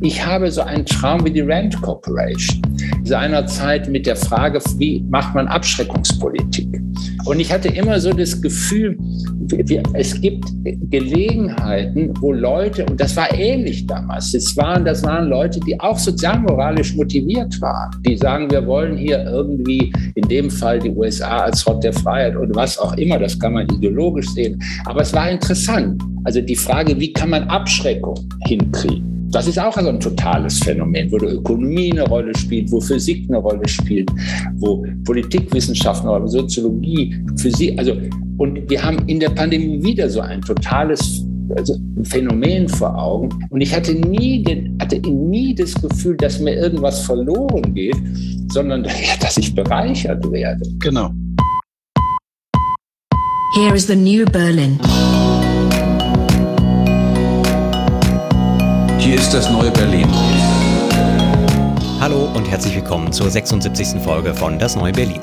Ich 0.00 0.24
habe 0.24 0.50
so 0.50 0.62
einen 0.62 0.84
Traum 0.84 1.24
wie 1.24 1.30
die 1.30 1.40
Rand 1.40 1.80
Corporation. 1.80 2.60
Seinerzeit 3.04 3.88
mit 3.88 4.06
der 4.06 4.16
Frage, 4.16 4.60
wie 4.78 5.04
macht 5.08 5.34
man 5.34 5.46
Abschreckungspolitik? 5.48 6.68
Und 7.24 7.40
ich 7.40 7.52
hatte 7.52 7.68
immer 7.68 7.98
so 8.00 8.12
das 8.12 8.40
Gefühl, 8.40 8.98
es 9.94 10.20
gibt 10.20 10.44
Gelegenheiten, 10.90 12.12
wo 12.20 12.32
Leute, 12.32 12.84
und 12.86 13.00
das 13.00 13.16
war 13.16 13.32
ähnlich 13.32 13.86
damals, 13.86 14.32
das 14.32 14.56
waren, 14.56 14.84
das 14.84 15.02
waren 15.04 15.28
Leute, 15.28 15.60
die 15.60 15.78
auch 15.80 15.98
sozialmoralisch 15.98 16.94
motiviert 16.94 17.60
waren, 17.60 17.90
die 18.06 18.16
sagen, 18.16 18.50
wir 18.50 18.66
wollen 18.66 18.96
hier 18.96 19.24
irgendwie 19.24 19.92
in 20.14 20.28
dem 20.28 20.50
Fall 20.50 20.78
die 20.78 20.90
USA 20.90 21.38
als 21.44 21.64
Hort 21.66 21.84
der 21.84 21.92
Freiheit 21.92 22.36
und 22.36 22.54
was 22.54 22.78
auch 22.78 22.94
immer, 22.96 23.18
das 23.18 23.38
kann 23.38 23.54
man 23.54 23.68
ideologisch 23.68 24.28
sehen. 24.30 24.60
Aber 24.84 25.00
es 25.00 25.12
war 25.12 25.30
interessant. 25.30 26.02
Also 26.24 26.40
die 26.40 26.56
Frage, 26.56 26.98
wie 26.98 27.12
kann 27.12 27.30
man 27.30 27.44
Abschreckung 27.44 28.16
hinkriegen? 28.46 29.23
Das 29.34 29.48
ist 29.48 29.58
auch 29.58 29.76
so 29.76 29.88
ein 29.88 29.98
totales 29.98 30.60
Phänomen, 30.60 31.10
wo 31.10 31.18
die 31.18 31.26
Ökonomie 31.26 31.90
eine 31.90 32.06
Rolle 32.06 32.32
spielt, 32.38 32.70
wo 32.70 32.80
Physik 32.80 33.24
eine 33.28 33.38
Rolle 33.38 33.66
spielt, 33.68 34.08
wo 34.58 34.86
Politikwissenschaften 35.04 36.08
oder 36.08 36.28
Soziologie, 36.28 37.16
Physik, 37.36 37.76
also 37.76 37.96
und 38.38 38.70
wir 38.70 38.80
haben 38.80 38.98
in 39.08 39.18
der 39.18 39.30
Pandemie 39.30 39.82
wieder 39.82 40.08
so 40.08 40.20
ein 40.20 40.40
totales 40.40 41.24
also 41.56 41.76
Phänomen 42.04 42.68
vor 42.68 42.96
Augen. 42.96 43.28
Und 43.50 43.60
ich 43.60 43.74
hatte 43.74 43.94
nie, 43.94 44.44
hatte 44.80 44.98
nie 45.00 45.54
das 45.54 45.74
Gefühl, 45.74 46.16
dass 46.16 46.38
mir 46.38 46.54
irgendwas 46.54 47.00
verloren 47.00 47.74
geht, 47.74 47.96
sondern 48.52 48.86
dass 49.20 49.36
ich 49.36 49.52
bereichert 49.54 50.30
werde. 50.30 50.62
Genau. 50.78 51.10
Here 53.56 53.74
is 53.74 53.86
the 53.86 53.96
new 53.96 54.24
Berlin. 54.26 54.78
Hier 59.04 59.16
ist 59.16 59.34
das 59.34 59.50
neue 59.50 59.70
Berlin. 59.70 60.08
Hallo 62.00 62.30
und 62.34 62.50
herzlich 62.50 62.74
willkommen 62.74 63.12
zur 63.12 63.28
76. 63.28 64.00
Folge 64.02 64.32
von 64.32 64.58
Das 64.58 64.76
neue 64.76 64.92
Berlin. 64.92 65.20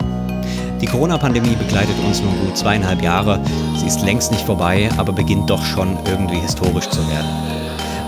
Die 0.79 0.85
Corona-Pandemie 0.85 1.55
begleitet 1.55 1.95
uns 2.05 2.21
nun 2.21 2.39
gut 2.41 2.55
zweieinhalb 2.55 3.01
Jahre. 3.01 3.43
Sie 3.79 3.87
ist 3.87 4.03
längst 4.03 4.31
nicht 4.31 4.45
vorbei, 4.45 4.87
aber 4.97 5.13
beginnt 5.13 5.49
doch 5.49 5.65
schon 5.65 5.97
irgendwie 6.05 6.37
historisch 6.37 6.89
zu 6.89 6.99
werden. 7.09 7.25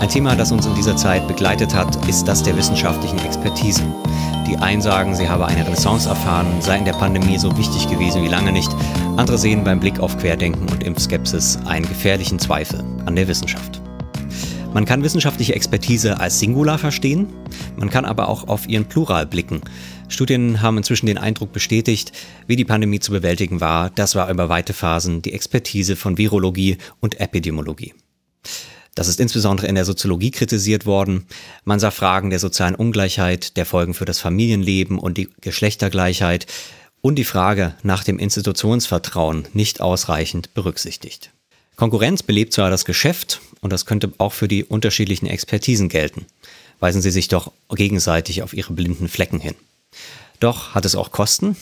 Ein 0.00 0.08
Thema, 0.08 0.36
das 0.36 0.52
uns 0.52 0.64
in 0.64 0.76
dieser 0.76 0.96
Zeit 0.96 1.26
begleitet 1.26 1.74
hat, 1.74 2.06
ist 2.06 2.28
das 2.28 2.44
der 2.44 2.56
wissenschaftlichen 2.56 3.18
Expertise. 3.24 3.82
Die 4.46 4.56
einen 4.56 4.80
sagen, 4.80 5.16
sie 5.16 5.28
habe 5.28 5.46
eine 5.46 5.66
Renaissance 5.66 6.08
erfahren, 6.08 6.46
sei 6.60 6.78
in 6.78 6.84
der 6.84 6.92
Pandemie 6.92 7.36
so 7.36 7.58
wichtig 7.58 7.90
gewesen 7.90 8.22
wie 8.22 8.28
lange 8.28 8.52
nicht. 8.52 8.70
Andere 9.16 9.38
sehen 9.38 9.64
beim 9.64 9.80
Blick 9.80 9.98
auf 9.98 10.16
Querdenken 10.18 10.68
und 10.68 10.84
Impfskepsis 10.84 11.58
einen 11.66 11.88
gefährlichen 11.88 12.38
Zweifel 12.38 12.84
an 13.06 13.16
der 13.16 13.26
Wissenschaft. 13.26 13.83
Man 14.74 14.86
kann 14.86 15.04
wissenschaftliche 15.04 15.54
Expertise 15.54 16.18
als 16.18 16.40
Singular 16.40 16.78
verstehen, 16.78 17.28
man 17.76 17.90
kann 17.90 18.04
aber 18.04 18.28
auch 18.28 18.48
auf 18.48 18.68
ihren 18.68 18.86
Plural 18.86 19.24
blicken. 19.24 19.60
Studien 20.08 20.62
haben 20.62 20.78
inzwischen 20.78 21.06
den 21.06 21.16
Eindruck 21.16 21.52
bestätigt, 21.52 22.10
wie 22.48 22.56
die 22.56 22.64
Pandemie 22.64 22.98
zu 22.98 23.12
bewältigen 23.12 23.60
war, 23.60 23.90
das 23.90 24.16
war 24.16 24.28
über 24.28 24.48
weite 24.48 24.72
Phasen 24.72 25.22
die 25.22 25.32
Expertise 25.32 25.94
von 25.94 26.18
Virologie 26.18 26.78
und 26.98 27.20
Epidemiologie. 27.20 27.94
Das 28.96 29.06
ist 29.06 29.20
insbesondere 29.20 29.68
in 29.68 29.76
der 29.76 29.84
Soziologie 29.84 30.32
kritisiert 30.32 30.86
worden. 30.86 31.26
Man 31.64 31.78
sah 31.78 31.92
Fragen 31.92 32.30
der 32.30 32.40
sozialen 32.40 32.74
Ungleichheit, 32.74 33.56
der 33.56 33.66
Folgen 33.66 33.94
für 33.94 34.06
das 34.06 34.18
Familienleben 34.18 34.98
und 34.98 35.18
die 35.18 35.28
Geschlechtergleichheit 35.40 36.46
und 37.00 37.14
die 37.14 37.24
Frage 37.24 37.76
nach 37.84 38.02
dem 38.02 38.18
Institutionsvertrauen 38.18 39.46
nicht 39.52 39.80
ausreichend 39.80 40.52
berücksichtigt. 40.52 41.30
Konkurrenz 41.76 42.22
belebt 42.22 42.52
zwar 42.52 42.70
das 42.70 42.84
Geschäft 42.84 43.40
und 43.64 43.72
das 43.72 43.86
könnte 43.86 44.12
auch 44.18 44.34
für 44.34 44.46
die 44.46 44.62
unterschiedlichen 44.62 45.26
Expertisen 45.26 45.88
gelten. 45.88 46.26
Weisen 46.80 47.00
Sie 47.00 47.10
sich 47.10 47.28
doch 47.28 47.50
gegenseitig 47.70 48.42
auf 48.42 48.52
Ihre 48.52 48.74
blinden 48.74 49.08
Flecken 49.08 49.40
hin. 49.40 49.54
Doch 50.38 50.74
hat 50.74 50.84
es 50.84 50.94
auch 50.94 51.12
Kosten? 51.12 51.56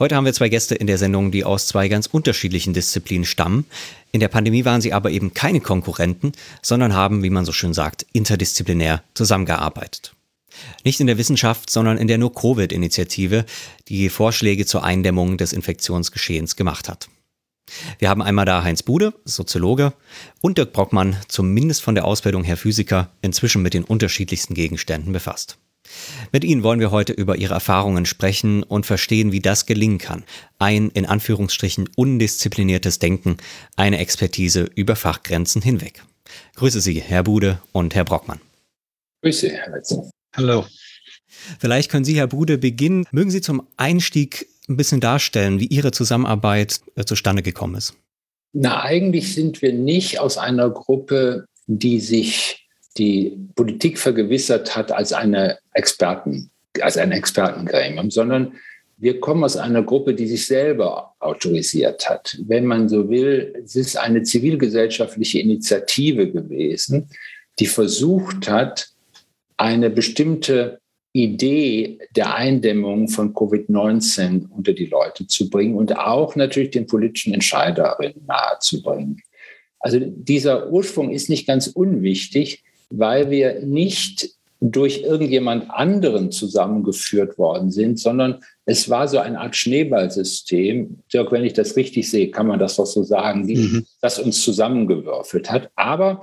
Heute 0.00 0.16
haben 0.16 0.24
wir 0.24 0.32
zwei 0.32 0.48
Gäste 0.48 0.74
in 0.74 0.88
der 0.88 0.98
Sendung, 0.98 1.30
die 1.30 1.44
aus 1.44 1.68
zwei 1.68 1.86
ganz 1.86 2.06
unterschiedlichen 2.06 2.74
Disziplinen 2.74 3.24
stammen. 3.24 3.64
In 4.10 4.18
der 4.18 4.26
Pandemie 4.26 4.64
waren 4.64 4.80
sie 4.80 4.92
aber 4.92 5.12
eben 5.12 5.32
keine 5.32 5.60
Konkurrenten, 5.60 6.32
sondern 6.62 6.94
haben, 6.94 7.22
wie 7.22 7.30
man 7.30 7.44
so 7.44 7.52
schön 7.52 7.74
sagt, 7.74 8.06
interdisziplinär 8.12 9.04
zusammengearbeitet. 9.14 10.12
Nicht 10.82 10.98
in 10.98 11.06
der 11.06 11.18
Wissenschaft, 11.18 11.70
sondern 11.70 11.96
in 11.96 12.08
der 12.08 12.18
No-Covid-Initiative, 12.18 13.44
die 13.86 14.08
Vorschläge 14.08 14.66
zur 14.66 14.82
Eindämmung 14.82 15.36
des 15.36 15.52
Infektionsgeschehens 15.52 16.56
gemacht 16.56 16.88
hat. 16.88 17.08
Wir 17.98 18.08
haben 18.08 18.22
einmal 18.22 18.46
da 18.46 18.62
Heinz 18.62 18.82
Bude, 18.82 19.14
Soziologe, 19.24 19.92
und 20.40 20.58
Dirk 20.58 20.72
Brockmann, 20.72 21.16
zumindest 21.28 21.82
von 21.82 21.94
der 21.94 22.04
Ausbildung 22.04 22.44
her 22.44 22.56
Physiker, 22.56 23.10
inzwischen 23.22 23.62
mit 23.62 23.74
den 23.74 23.84
unterschiedlichsten 23.84 24.54
Gegenständen 24.54 25.12
befasst. 25.12 25.58
Mit 26.32 26.44
Ihnen 26.44 26.62
wollen 26.62 26.80
wir 26.80 26.90
heute 26.90 27.12
über 27.12 27.36
Ihre 27.36 27.54
Erfahrungen 27.54 28.06
sprechen 28.06 28.62
und 28.62 28.86
verstehen, 28.86 29.32
wie 29.32 29.40
das 29.40 29.66
gelingen 29.66 29.98
kann. 29.98 30.24
Ein 30.58 30.90
in 30.90 31.06
Anführungsstrichen 31.06 31.88
undiszipliniertes 31.96 32.98
Denken, 32.98 33.36
eine 33.76 33.98
Expertise 33.98 34.70
über 34.74 34.96
Fachgrenzen 34.96 35.62
hinweg. 35.62 36.02
Grüße 36.54 36.80
Sie, 36.80 37.00
Herr 37.00 37.24
Bude 37.24 37.60
und 37.72 37.94
Herr 37.94 38.04
Brockmann. 38.04 38.40
Grüße, 39.22 39.50
Herr 39.50 39.72
Wetzel. 39.72 40.10
Hallo. 40.36 40.66
Vielleicht 41.58 41.90
können 41.90 42.04
Sie, 42.04 42.16
Herr 42.16 42.26
Bude, 42.26 42.58
beginnen. 42.58 43.06
Mögen 43.10 43.30
Sie 43.30 43.40
zum 43.40 43.66
Einstieg 43.76 44.46
ein 44.70 44.76
bisschen 44.76 45.00
darstellen, 45.00 45.60
wie 45.60 45.66
Ihre 45.66 45.90
Zusammenarbeit 45.90 46.80
äh, 46.94 47.04
zustande 47.04 47.42
gekommen 47.42 47.74
ist? 47.74 47.94
Na, 48.52 48.82
eigentlich 48.82 49.34
sind 49.34 49.60
wir 49.62 49.72
nicht 49.72 50.18
aus 50.18 50.38
einer 50.38 50.70
Gruppe, 50.70 51.44
die 51.66 52.00
sich 52.00 52.68
die 52.96 53.36
Politik 53.54 53.98
vergewissert 53.98 54.74
hat 54.76 54.90
als 54.90 55.12
eine 55.12 55.58
Experten, 55.72 56.50
als 56.80 56.96
ein 56.96 57.12
Expertengremium, 57.12 58.10
sondern 58.10 58.54
wir 58.96 59.20
kommen 59.20 59.44
aus 59.44 59.56
einer 59.56 59.82
Gruppe, 59.82 60.14
die 60.14 60.26
sich 60.26 60.46
selber 60.46 61.14
autorisiert 61.20 62.08
hat. 62.10 62.36
Wenn 62.46 62.66
man 62.66 62.88
so 62.88 63.08
will, 63.08 63.54
es 63.64 63.76
ist 63.76 63.96
eine 63.96 64.22
zivilgesellschaftliche 64.24 65.38
Initiative 65.38 66.30
gewesen, 66.30 67.08
die 67.58 67.66
versucht 67.66 68.48
hat, 68.48 68.90
eine 69.56 69.90
bestimmte 69.90 70.79
Idee 71.12 71.98
der 72.14 72.34
Eindämmung 72.34 73.08
von 73.08 73.34
Covid-19 73.34 74.48
unter 74.50 74.72
die 74.72 74.86
Leute 74.86 75.26
zu 75.26 75.50
bringen 75.50 75.74
und 75.74 75.96
auch 75.98 76.36
natürlich 76.36 76.70
den 76.70 76.86
politischen 76.86 77.34
Entscheiderinnen 77.34 78.24
nahezubringen. 78.26 79.20
Also 79.80 79.98
dieser 80.00 80.70
Ursprung 80.70 81.10
ist 81.10 81.28
nicht 81.28 81.46
ganz 81.46 81.66
unwichtig, 81.66 82.62
weil 82.90 83.30
wir 83.30 83.60
nicht 83.60 84.30
durch 84.60 85.02
irgendjemand 85.02 85.70
anderen 85.70 86.30
zusammengeführt 86.30 87.38
worden 87.38 87.70
sind, 87.70 87.98
sondern 87.98 88.40
es 88.66 88.90
war 88.90 89.08
so 89.08 89.18
eine 89.18 89.40
Art 89.40 89.56
Schneeballsystem. 89.56 90.98
Dirk, 91.12 91.32
wenn 91.32 91.44
ich 91.44 91.54
das 91.54 91.76
richtig 91.76 92.10
sehe, 92.10 92.30
kann 92.30 92.46
man 92.46 92.58
das 92.58 92.76
doch 92.76 92.84
so 92.84 93.02
sagen, 93.02 93.46
die, 93.46 93.56
mhm. 93.56 93.86
das 94.02 94.18
uns 94.18 94.42
zusammengewürfelt 94.42 95.50
hat. 95.50 95.70
Aber 95.76 96.20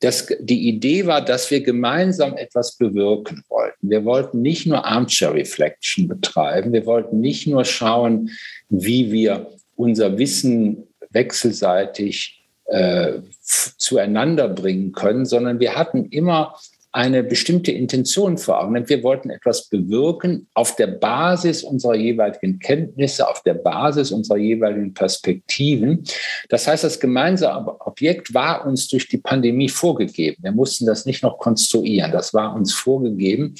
das, 0.00 0.28
die 0.40 0.68
Idee 0.68 1.06
war, 1.06 1.24
dass 1.24 1.50
wir 1.50 1.62
gemeinsam 1.62 2.36
etwas 2.36 2.76
bewirken 2.76 3.42
wollten. 3.48 3.90
Wir 3.90 4.04
wollten 4.04 4.42
nicht 4.42 4.66
nur 4.66 4.84
Armchair 4.84 5.34
Reflection 5.34 6.06
betreiben, 6.06 6.72
wir 6.72 6.86
wollten 6.86 7.20
nicht 7.20 7.46
nur 7.46 7.64
schauen, 7.64 8.30
wie 8.68 9.10
wir 9.10 9.50
unser 9.74 10.18
Wissen 10.18 10.86
wechselseitig 11.10 12.44
äh, 12.66 13.20
zueinander 13.42 14.48
bringen 14.48 14.92
können, 14.92 15.24
sondern 15.24 15.58
wir 15.58 15.74
hatten 15.76 16.06
immer 16.06 16.54
eine 16.92 17.22
bestimmte 17.22 17.70
Intention 17.70 18.38
vor 18.38 18.62
Augen. 18.62 18.88
Wir 18.88 19.02
wollten 19.02 19.30
etwas 19.30 19.68
bewirken 19.68 20.48
auf 20.54 20.74
der 20.76 20.86
Basis 20.86 21.62
unserer 21.62 21.94
jeweiligen 21.94 22.58
Kenntnisse, 22.58 23.28
auf 23.28 23.42
der 23.42 23.54
Basis 23.54 24.10
unserer 24.10 24.38
jeweiligen 24.38 24.94
Perspektiven. 24.94 26.04
Das 26.48 26.66
heißt, 26.66 26.84
das 26.84 26.98
gemeinsame 26.98 27.78
Objekt 27.80 28.32
war 28.32 28.66
uns 28.66 28.88
durch 28.88 29.06
die 29.08 29.18
Pandemie 29.18 29.68
vorgegeben. 29.68 30.42
Wir 30.42 30.52
mussten 30.52 30.86
das 30.86 31.04
nicht 31.04 31.22
noch 31.22 31.38
konstruieren. 31.38 32.10
Das 32.10 32.32
war 32.32 32.54
uns 32.54 32.72
vorgegeben. 32.72 33.54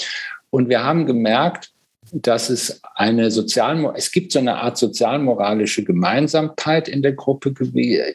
Und 0.50 0.70
wir 0.70 0.82
haben 0.82 1.04
gemerkt, 1.04 1.72
dass 2.12 2.48
es 2.48 2.80
eine 2.94 3.30
sozial, 3.30 3.92
es 3.94 4.10
gibt 4.10 4.32
so 4.32 4.38
eine 4.38 4.56
Art 4.56 4.78
sozialmoralische 4.78 5.84
Gemeinsamkeit 5.84 6.88
in 6.88 7.02
der 7.02 7.12
Gruppe, 7.12 7.52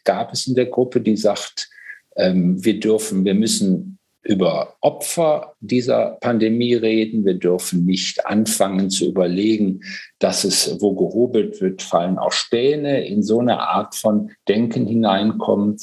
gab 0.03 0.33
es 0.33 0.47
in 0.47 0.55
der 0.55 0.65
Gruppe, 0.65 1.01
die 1.01 1.15
sagt, 1.15 1.69
ähm, 2.15 2.63
wir 2.63 2.79
dürfen, 2.79 3.25
wir 3.25 3.35
müssen 3.35 3.99
über 4.23 4.75
Opfer 4.79 5.55
dieser 5.59 6.17
Pandemie 6.21 6.75
reden. 6.75 7.25
Wir 7.25 7.33
dürfen 7.35 7.85
nicht 7.85 8.25
anfangen 8.25 8.89
zu 8.89 9.07
überlegen, 9.09 9.81
dass 10.19 10.45
es, 10.45 10.77
wo 10.79 10.93
gehobelt 10.93 11.59
wird, 11.61 11.81
fallen 11.81 12.17
auch 12.17 12.31
Späne, 12.31 13.05
in 13.05 13.21
so 13.21 13.39
eine 13.39 13.59
Art 13.59 13.95
von 13.95 14.31
Denken 14.47 14.87
hineinkommen. 14.87 15.77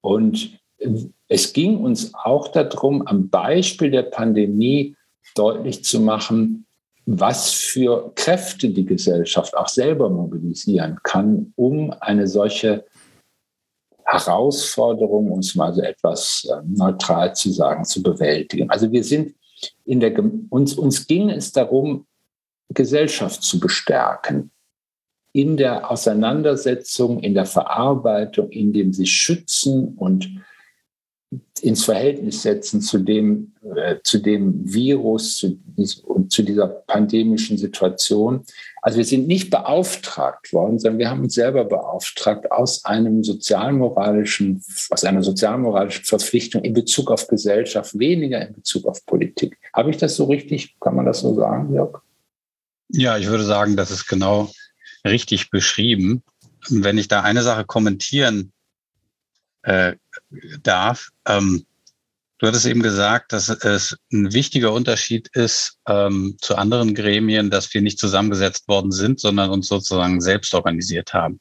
Und 0.00 0.58
es 1.28 1.52
ging 1.52 1.78
uns 1.78 2.12
auch 2.14 2.48
darum, 2.48 3.06
am 3.06 3.28
Beispiel 3.28 3.90
der 3.90 4.02
Pandemie 4.04 4.96
deutlich 5.34 5.84
zu 5.84 6.00
machen, 6.00 6.66
was 7.04 7.50
für 7.50 8.12
Kräfte 8.14 8.70
die 8.70 8.84
Gesellschaft 8.84 9.56
auch 9.56 9.68
selber 9.68 10.08
mobilisieren 10.08 10.98
kann, 11.02 11.52
um 11.56 11.92
eine 12.00 12.26
solche 12.26 12.84
Herausforderung, 14.04 15.30
um 15.30 15.40
es 15.40 15.54
mal 15.54 15.72
so 15.72 15.82
etwas 15.82 16.46
äh, 16.50 16.62
neutral 16.66 17.34
zu 17.34 17.50
sagen, 17.50 17.84
zu 17.84 18.02
bewältigen. 18.02 18.70
Also 18.70 18.90
wir 18.90 19.04
sind 19.04 19.34
in 19.84 20.00
der, 20.00 20.12
uns, 20.50 20.74
uns 20.74 21.06
ging 21.06 21.30
es 21.30 21.52
darum, 21.52 22.06
Gesellschaft 22.74 23.42
zu 23.42 23.60
bestärken. 23.60 24.50
In 25.32 25.56
der 25.56 25.90
Auseinandersetzung, 25.90 27.20
in 27.20 27.34
der 27.34 27.46
Verarbeitung, 27.46 28.50
in 28.50 28.72
dem 28.72 28.92
sich 28.92 29.12
schützen 29.12 29.94
und 29.96 30.28
ins 31.60 31.84
Verhältnis 31.84 32.42
setzen 32.42 32.80
zu 32.80 32.98
dem, 32.98 33.52
äh, 33.76 33.96
zu 34.02 34.18
dem 34.18 34.60
Virus 34.64 35.36
zu, 35.36 35.58
und 36.04 36.32
zu 36.32 36.42
dieser 36.42 36.66
pandemischen 36.66 37.56
Situation. 37.56 38.44
Also 38.82 38.98
wir 38.98 39.04
sind 39.04 39.28
nicht 39.28 39.50
beauftragt 39.50 40.52
worden, 40.52 40.78
sondern 40.78 40.98
wir 40.98 41.10
haben 41.10 41.22
uns 41.22 41.34
selber 41.34 41.64
beauftragt 41.64 42.50
aus 42.50 42.84
einem 42.84 43.22
sozialmoralischen, 43.22 44.62
aus 44.90 45.04
einer 45.04 45.22
sozialmoralischen 45.22 46.04
Verpflichtung 46.04 46.62
in 46.62 46.74
Bezug 46.74 47.10
auf 47.10 47.28
Gesellschaft, 47.28 47.98
weniger 47.98 48.46
in 48.46 48.54
Bezug 48.54 48.86
auf 48.86 49.06
Politik. 49.06 49.56
Habe 49.72 49.90
ich 49.90 49.96
das 49.96 50.16
so 50.16 50.24
richtig? 50.24 50.76
Kann 50.80 50.96
man 50.96 51.06
das 51.06 51.20
so 51.20 51.34
sagen, 51.34 51.72
Jörg? 51.72 52.02
Ja, 52.88 53.16
ich 53.16 53.28
würde 53.28 53.44
sagen, 53.44 53.76
das 53.76 53.90
ist 53.90 54.06
genau 54.06 54.50
richtig 55.06 55.50
beschrieben. 55.50 56.22
wenn 56.68 56.98
ich 56.98 57.08
da 57.08 57.22
eine 57.22 57.42
Sache 57.42 57.64
kommentieren 57.64 58.52
äh, 59.62 59.94
darf. 60.62 61.10
Ähm, 61.26 61.66
du 62.38 62.46
hattest 62.46 62.66
eben 62.66 62.82
gesagt, 62.82 63.32
dass 63.32 63.48
es 63.48 63.96
ein 64.12 64.32
wichtiger 64.32 64.72
Unterschied 64.72 65.28
ist 65.34 65.78
ähm, 65.86 66.36
zu 66.40 66.56
anderen 66.56 66.94
Gremien, 66.94 67.50
dass 67.50 67.72
wir 67.72 67.82
nicht 67.82 67.98
zusammengesetzt 67.98 68.68
worden 68.68 68.92
sind, 68.92 69.20
sondern 69.20 69.50
uns 69.50 69.68
sozusagen 69.68 70.20
selbst 70.20 70.54
organisiert 70.54 71.14
haben. 71.14 71.40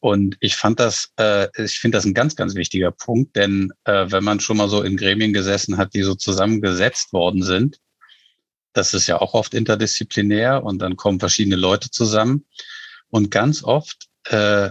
Und 0.00 0.36
ich 0.40 0.56
fand 0.56 0.80
das, 0.80 1.12
äh, 1.16 1.46
ich 1.62 1.78
finde 1.78 1.98
das 1.98 2.04
ein 2.04 2.14
ganz, 2.14 2.34
ganz 2.34 2.56
wichtiger 2.56 2.90
Punkt, 2.90 3.36
denn 3.36 3.72
äh, 3.84 4.06
wenn 4.08 4.24
man 4.24 4.40
schon 4.40 4.56
mal 4.56 4.68
so 4.68 4.82
in 4.82 4.96
Gremien 4.96 5.32
gesessen 5.32 5.76
hat, 5.76 5.94
die 5.94 6.02
so 6.02 6.16
zusammengesetzt 6.16 7.12
worden 7.12 7.44
sind, 7.44 7.78
das 8.72 8.94
ist 8.94 9.06
ja 9.06 9.20
auch 9.20 9.34
oft 9.34 9.54
interdisziplinär 9.54 10.64
und 10.64 10.80
dann 10.80 10.96
kommen 10.96 11.20
verschiedene 11.20 11.54
Leute 11.56 11.90
zusammen. 11.90 12.46
Und 13.10 13.30
ganz 13.30 13.62
oft 13.62 14.08
äh, 14.24 14.70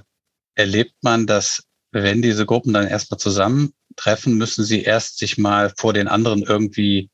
erlebt 0.56 0.95
man, 1.01 1.27
dass 1.27 1.63
wenn 1.92 2.22
diese 2.22 2.46
Gruppen 2.46 2.74
dann 2.74 2.88
erstmal 2.88 3.20
zusammentreffen, 3.20 4.38
müssen 4.38 4.64
sie 4.64 4.84
erst 4.84 5.18
sich 5.18 5.38
mal 5.38 5.74
vor 5.78 5.94
den 5.94 6.08
anderen 6.08 6.44
irgendwie 6.44 7.10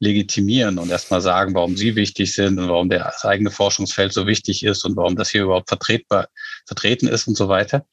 legitimieren 0.00 0.78
und 0.78 0.90
erstmal 0.90 1.20
sagen, 1.20 1.54
warum 1.54 1.76
sie 1.76 1.96
wichtig 1.96 2.34
sind 2.34 2.58
und 2.58 2.68
warum 2.68 2.88
das 2.88 3.24
eigene 3.24 3.50
Forschungsfeld 3.50 4.12
so 4.12 4.26
wichtig 4.26 4.64
ist 4.64 4.84
und 4.84 4.96
warum 4.96 5.16
das 5.16 5.30
hier 5.30 5.44
überhaupt 5.44 5.68
vertretbar, 5.68 6.28
vertreten 6.66 7.06
ist 7.06 7.28
und 7.28 7.36
so 7.36 7.48
weiter. 7.48 7.86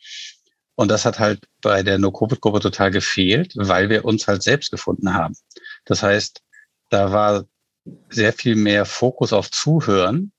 Und 0.76 0.90
das 0.90 1.06
hat 1.06 1.20
halt 1.20 1.44
bei 1.62 1.84
der 1.84 2.00
No-Covid-Gruppe 2.00 2.60
total 2.60 2.92
gefehlt, 2.92 3.54
weil 3.56 3.90
wir 3.90 4.04
uns 4.06 4.28
halt 4.28 4.42
selbst 4.42 4.72
gefunden 4.72 5.14
haben. 5.14 5.36
Das 5.86 6.02
heißt, 6.02 6.42
da 6.90 7.12
war 7.12 7.46
sehr 8.10 8.34
viel 8.34 8.56
mehr 8.56 8.86
Fokus 8.86 9.34
auf 9.34 9.52
Zuhören 9.52 10.32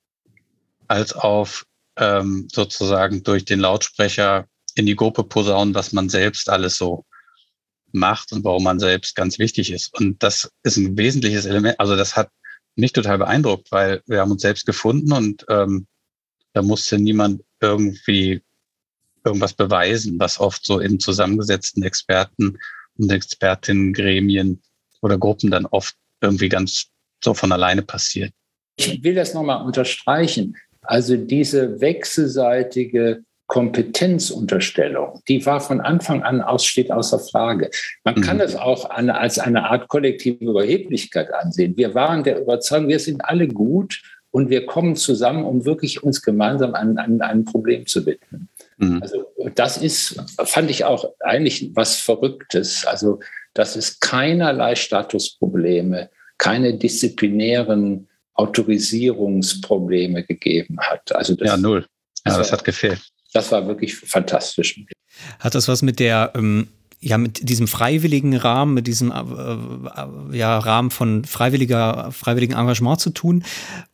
als 0.88 1.12
auf 1.12 1.64
ähm, 1.96 2.48
sozusagen 2.50 3.22
durch 3.22 3.44
den 3.44 3.60
Lautsprecher 3.60 4.46
in 4.74 4.86
die 4.86 4.96
Gruppe 4.96 5.24
posaunen, 5.24 5.74
was 5.74 5.92
man 5.92 6.08
selbst 6.08 6.48
alles 6.48 6.76
so 6.76 7.04
macht 7.92 8.32
und 8.32 8.44
warum 8.44 8.64
man 8.64 8.78
selbst 8.78 9.14
ganz 9.14 9.38
wichtig 9.38 9.70
ist. 9.72 9.94
Und 9.98 10.22
das 10.22 10.50
ist 10.62 10.76
ein 10.76 10.96
wesentliches 10.96 11.44
Element. 11.44 11.78
Also 11.78 11.96
das 11.96 12.16
hat 12.16 12.30
mich 12.74 12.92
total 12.92 13.18
beeindruckt, 13.18 13.70
weil 13.70 14.02
wir 14.06 14.20
haben 14.20 14.30
uns 14.32 14.42
selbst 14.42 14.64
gefunden 14.64 15.12
und 15.12 15.44
ähm, 15.48 15.86
da 16.54 16.62
musste 16.62 16.98
niemand 16.98 17.42
irgendwie 17.60 18.42
irgendwas 19.24 19.52
beweisen, 19.52 20.18
was 20.18 20.40
oft 20.40 20.64
so 20.64 20.80
in 20.80 20.98
zusammengesetzten 20.98 21.82
Experten 21.82 22.58
und 22.98 23.10
Expertinnen-Gremien 23.10 24.62
oder 25.00 25.18
Gruppen 25.18 25.50
dann 25.50 25.66
oft 25.66 25.94
irgendwie 26.20 26.48
ganz 26.48 26.86
so 27.22 27.34
von 27.34 27.52
alleine 27.52 27.82
passiert. 27.82 28.32
Ich 28.76 29.02
will 29.02 29.14
das 29.14 29.34
nochmal 29.34 29.64
unterstreichen. 29.64 30.56
Also 30.82 31.16
diese 31.16 31.80
wechselseitige 31.80 33.22
Kompetenzunterstellung, 33.52 35.20
die 35.28 35.44
war 35.44 35.60
von 35.60 35.82
Anfang 35.82 36.22
an 36.22 36.40
aus, 36.40 36.64
steht 36.64 36.90
außer 36.90 37.18
Frage. 37.18 37.70
Man 38.02 38.22
kann 38.22 38.36
mhm. 38.36 38.44
es 38.44 38.56
auch 38.56 38.88
eine, 38.88 39.18
als 39.18 39.38
eine 39.38 39.68
Art 39.68 39.88
kollektive 39.88 40.42
Überheblichkeit 40.42 41.30
ansehen. 41.34 41.76
Wir 41.76 41.94
waren 41.94 42.24
der 42.24 42.40
Überzeugung, 42.40 42.88
wir 42.88 42.98
sind 42.98 43.22
alle 43.22 43.48
gut 43.48 44.00
und 44.30 44.48
wir 44.48 44.64
kommen 44.64 44.96
zusammen, 44.96 45.44
um 45.44 45.66
wirklich 45.66 46.02
uns 46.02 46.22
gemeinsam 46.22 46.74
an, 46.74 46.96
an 46.96 47.20
ein 47.20 47.44
Problem 47.44 47.86
zu 47.86 48.06
widmen. 48.06 48.48
Mhm. 48.78 49.02
Also 49.02 49.26
das 49.54 49.76
ist, 49.76 50.18
fand 50.42 50.70
ich 50.70 50.86
auch 50.86 51.12
eigentlich 51.20 51.72
was 51.74 51.96
Verrücktes. 51.96 52.86
Also 52.86 53.20
dass 53.52 53.76
es 53.76 54.00
keinerlei 54.00 54.76
Statusprobleme, 54.76 56.08
keine 56.38 56.72
disziplinären 56.78 58.08
Autorisierungsprobleme 58.32 60.24
gegeben 60.24 60.78
hat. 60.80 61.14
Also 61.14 61.34
das, 61.34 61.48
ja, 61.48 61.58
null. 61.58 61.84
Ja, 62.24 62.38
das 62.38 62.50
hat 62.50 62.64
gefehlt 62.64 63.12
das 63.32 63.52
war 63.52 63.66
wirklich 63.66 63.96
fantastisch. 63.96 64.80
Hat 65.38 65.54
das 65.54 65.68
was 65.68 65.82
mit 65.82 65.98
der, 65.98 66.32
ähm, 66.34 66.68
ja, 67.04 67.18
mit 67.18 67.48
diesem 67.48 67.66
freiwilligen 67.66 68.36
Rahmen, 68.36 68.74
mit 68.74 68.86
diesem 68.86 69.10
äh, 69.10 69.16
äh, 69.16 70.38
ja, 70.38 70.56
Rahmen 70.58 70.90
von 70.90 71.24
freiwilliger, 71.24 72.12
freiwilligen 72.12 72.54
Engagement 72.54 73.00
zu 73.00 73.10
tun? 73.10 73.42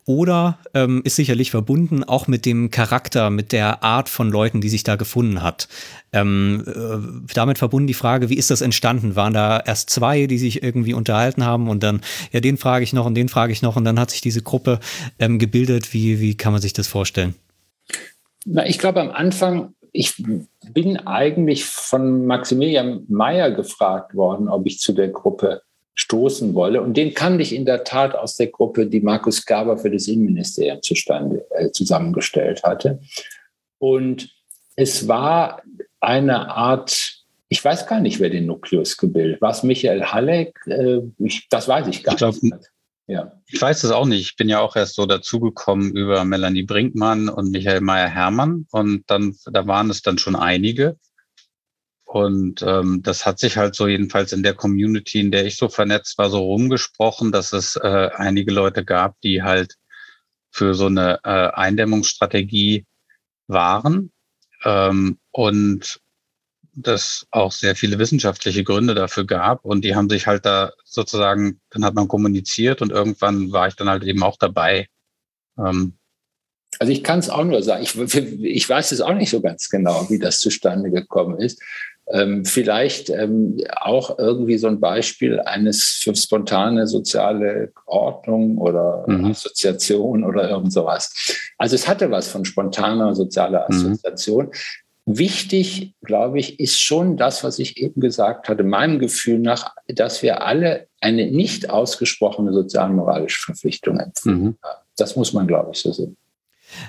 Oder 0.05 0.59
ähm, 0.75 1.01
ist 1.03 1.15
sicherlich 1.15 1.49
verbunden 1.49 2.03
auch 2.03 2.27
mit 2.27 2.45
dem 2.45 2.69
Charakter, 2.69 3.31
mit 3.31 3.51
der 3.51 3.83
Art 3.83 4.09
von 4.09 4.29
Leuten, 4.29 4.61
die 4.61 4.69
sich 4.69 4.83
da 4.83 4.95
gefunden 4.95 5.41
hat? 5.41 5.67
Ähm, 6.13 6.63
äh, 6.67 7.33
damit 7.33 7.57
verbunden 7.57 7.87
die 7.87 7.95
Frage, 7.95 8.29
wie 8.29 8.37
ist 8.37 8.51
das 8.51 8.61
entstanden? 8.61 9.15
Waren 9.15 9.33
da 9.33 9.59
erst 9.59 9.89
zwei, 9.89 10.27
die 10.27 10.37
sich 10.37 10.61
irgendwie 10.61 10.93
unterhalten 10.93 11.43
haben 11.43 11.67
und 11.67 11.81
dann, 11.81 12.01
ja, 12.31 12.41
den 12.41 12.57
frage 12.57 12.83
ich 12.83 12.93
noch 12.93 13.07
und 13.07 13.15
den 13.15 13.29
frage 13.29 13.51
ich 13.51 13.63
noch 13.63 13.75
und 13.75 13.85
dann 13.85 13.99
hat 13.99 14.11
sich 14.11 14.21
diese 14.21 14.43
Gruppe 14.43 14.79
ähm, 15.17 15.39
gebildet. 15.39 15.93
Wie, 15.93 16.19
wie 16.19 16.35
kann 16.35 16.53
man 16.53 16.61
sich 16.61 16.73
das 16.73 16.87
vorstellen? 16.87 17.33
Na, 18.51 18.65
ich 18.65 18.79
glaube 18.79 18.99
am 18.99 19.11
Anfang, 19.11 19.75
ich 19.91 20.23
bin 20.73 20.97
eigentlich 20.97 21.65
von 21.65 22.25
Maximilian 22.25 23.05
Mayer 23.07 23.51
gefragt 23.51 24.15
worden, 24.15 24.49
ob 24.49 24.65
ich 24.65 24.79
zu 24.79 24.91
der 24.93 25.09
Gruppe 25.09 25.61
stoßen 25.93 26.55
wolle. 26.55 26.81
Und 26.81 26.97
den 26.97 27.13
kannte 27.13 27.43
ich 27.43 27.53
in 27.53 27.65
der 27.65 27.83
Tat 27.83 28.15
aus 28.15 28.37
der 28.37 28.47
Gruppe, 28.47 28.87
die 28.87 29.01
Markus 29.01 29.45
Gaber 29.45 29.77
für 29.77 29.91
das 29.91 30.07
Innenministerium 30.07 30.81
zustande, 30.81 31.45
äh, 31.51 31.69
zusammengestellt 31.71 32.63
hatte. 32.63 32.99
Und 33.77 34.29
es 34.75 35.07
war 35.07 35.61
eine 35.99 36.49
Art, 36.49 37.23
ich 37.49 37.63
weiß 37.63 37.85
gar 37.85 37.99
nicht, 37.99 38.19
wer 38.19 38.31
den 38.31 38.47
Nukleus 38.47 38.97
gebildet. 38.97 39.41
War 39.41 39.51
es 39.51 39.61
Michael 39.61 40.05
Halleck? 40.05 40.59
Äh, 40.65 41.01
ich, 41.19 41.47
das 41.49 41.67
weiß 41.67 41.87
ich 41.87 42.03
gar 42.03 42.13
ich 42.13 42.17
glaub, 42.17 42.41
nicht. 42.41 42.71
Ja. 43.05 43.38
Ich 43.51 43.59
weiß 43.59 43.83
es 43.83 43.91
auch 43.91 44.05
nicht. 44.05 44.21
Ich 44.21 44.35
bin 44.35 44.47
ja 44.47 44.59
auch 44.59 44.75
erst 44.75 44.95
so 44.95 45.07
dazugekommen 45.07 45.95
über 45.95 46.23
Melanie 46.23 46.63
Brinkmann 46.63 47.29
und 47.29 47.49
Michael 47.49 47.81
Meyer-Hermann. 47.81 48.67
Und 48.71 49.09
dann, 49.09 49.35
da 49.45 49.65
waren 49.65 49.89
es 49.89 50.03
dann 50.03 50.19
schon 50.19 50.35
einige. 50.35 50.97
Und 52.05 52.61
ähm, 52.61 53.01
das 53.01 53.25
hat 53.25 53.39
sich 53.39 53.57
halt 53.57 53.75
so 53.75 53.87
jedenfalls 53.87 54.33
in 54.33 54.43
der 54.43 54.53
Community, 54.53 55.19
in 55.19 55.31
der 55.31 55.45
ich 55.45 55.57
so 55.57 55.67
vernetzt 55.67 56.17
war, 56.17 56.29
so 56.29 56.39
rumgesprochen, 56.39 57.31
dass 57.31 57.53
es 57.53 57.75
äh, 57.75 58.09
einige 58.13 58.51
Leute 58.51 58.85
gab, 58.85 59.19
die 59.21 59.41
halt 59.41 59.75
für 60.51 60.75
so 60.75 60.85
eine 60.85 61.19
äh, 61.23 61.49
Eindämmungsstrategie 61.53 62.85
waren. 63.47 64.11
Ähm, 64.63 65.19
und 65.31 65.99
das 66.73 67.27
auch 67.31 67.51
sehr 67.51 67.75
viele 67.75 67.99
wissenschaftliche 67.99 68.63
Gründe 68.63 68.95
dafür 68.95 69.25
gab. 69.25 69.65
Und 69.65 69.83
die 69.83 69.95
haben 69.95 70.09
sich 70.09 70.27
halt 70.27 70.45
da 70.45 70.71
sozusagen, 70.83 71.59
dann 71.69 71.85
hat 71.85 71.95
man 71.95 72.07
kommuniziert 72.07 72.81
und 72.81 72.91
irgendwann 72.91 73.51
war 73.51 73.67
ich 73.67 73.75
dann 73.75 73.89
halt 73.89 74.03
eben 74.03 74.23
auch 74.23 74.37
dabei. 74.37 74.87
Ähm 75.57 75.93
also 76.77 76.93
ich 76.93 77.03
kann 77.03 77.19
es 77.19 77.29
auch 77.29 77.43
nur 77.43 77.63
sagen, 77.63 77.83
ich, 77.83 77.95
ich 77.95 78.69
weiß 78.69 78.91
es 78.91 79.01
auch 79.01 79.13
nicht 79.13 79.31
so 79.31 79.41
ganz 79.41 79.69
genau, 79.69 80.09
wie 80.09 80.19
das 80.19 80.39
zustande 80.39 80.91
gekommen 80.91 81.39
ist. 81.39 81.61
Ähm, 82.11 82.43
vielleicht 82.43 83.09
ähm, 83.11 83.57
auch 83.75 84.17
irgendwie 84.17 84.57
so 84.57 84.67
ein 84.67 84.79
Beispiel 84.79 85.39
eines 85.41 85.99
für 86.03 86.15
spontane 86.15 86.87
soziale 86.87 87.71
Ordnung 87.85 88.57
oder 88.57 89.05
mhm. 89.07 89.25
Assoziation 89.25 90.23
oder 90.23 90.49
irgend 90.49 90.73
sowas. 90.73 91.13
Also 91.59 91.75
es 91.75 91.87
hatte 91.87 92.09
was 92.09 92.27
von 92.27 92.45
spontaner 92.45 93.13
sozialer 93.13 93.67
mhm. 93.69 93.75
Assoziation. 93.75 94.45
Mhm. 94.45 94.51
Wichtig, 95.11 95.95
glaube 96.03 96.37
ich, 96.37 96.59
ist 96.59 96.79
schon 96.79 97.17
das, 97.17 97.43
was 97.43 97.57
ich 97.57 97.77
eben 97.77 97.99
gesagt 97.99 98.47
hatte, 98.47 98.63
meinem 98.63 98.99
Gefühl 98.99 99.39
nach, 99.39 99.73
dass 99.87 100.21
wir 100.21 100.43
alle 100.43 100.87
eine 101.01 101.31
nicht 101.31 101.71
ausgesprochene 101.71 102.53
sozialmoralische 102.53 103.41
Verpflichtung 103.41 103.99
empfinden. 103.99 104.45
Mhm. 104.45 104.57
Das 104.97 105.15
muss 105.15 105.33
man, 105.33 105.47
glaube 105.47 105.71
ich, 105.73 105.79
so 105.79 105.91
sehen. 105.91 106.15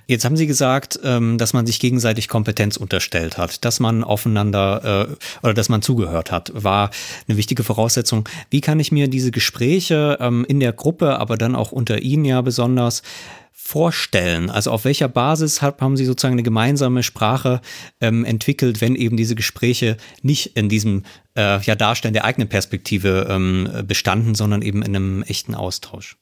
Jetzt 0.07 0.27
haben 0.27 0.37
Sie 0.37 0.47
gesagt, 0.47 1.00
ähm, 1.03 1.39
dass 1.39 1.55
man 1.55 1.67
sich 1.67 1.81
gegenseitig 1.81 2.29
Kompetenz 2.29 2.77
unterstellt 2.77 3.39
hat, 3.39 3.65
dass 3.65 3.81
man 3.81 4.05
aufeinander 4.05 5.09
äh, 5.09 5.47
oder 5.47 5.55
dass 5.55 5.71
man 5.71 5.81
zugehört 5.81 6.31
hat, 6.31 6.53
war 6.55 6.91
eine 7.27 7.39
wichtige 7.39 7.65
Voraussetzung. 7.65 8.29
Wie 8.50 8.61
kann 8.61 8.81
ich 8.81 8.93
mir 8.93 9.09
diese 9.09 9.31
Gespräche 9.31 10.19
ähm, 10.21 10.45
in 10.47 10.61
der 10.61 10.75
Gruppe, 10.75 11.19
aber 11.19 11.39
dann 11.39 11.57
auch 11.57 11.73
unter 11.73 12.03
Ihnen 12.03 12.27
ja 12.27 12.43
besonders 12.43 13.03
vorstellen? 13.52 14.50
Also 14.50 14.71
auf 14.71 14.85
welcher 14.85 15.09
Basis 15.09 15.62
haben 15.62 15.97
Sie 15.97 16.04
sozusagen 16.04 16.35
eine 16.35 16.42
gemeinsame 16.42 17.02
Sprache 17.02 17.61
ähm, 18.00 18.25
entwickelt, 18.25 18.80
wenn 18.80 18.97
eben 18.97 19.16
diese 19.16 19.35
Gespräche 19.35 19.97
nicht 20.23 20.57
in 20.57 20.69
diesem 20.69 21.04
äh, 21.37 21.61
ja, 21.61 21.75
Darstellen 21.75 22.14
der 22.14 22.25
eigenen 22.25 22.49
Perspektive 22.49 23.83
bestanden, 23.87 24.35
sondern 24.35 24.62
eben 24.62 24.83
in 24.83 24.97
einem 24.97 25.23
echten 25.23 25.54
Austausch? 25.54 26.16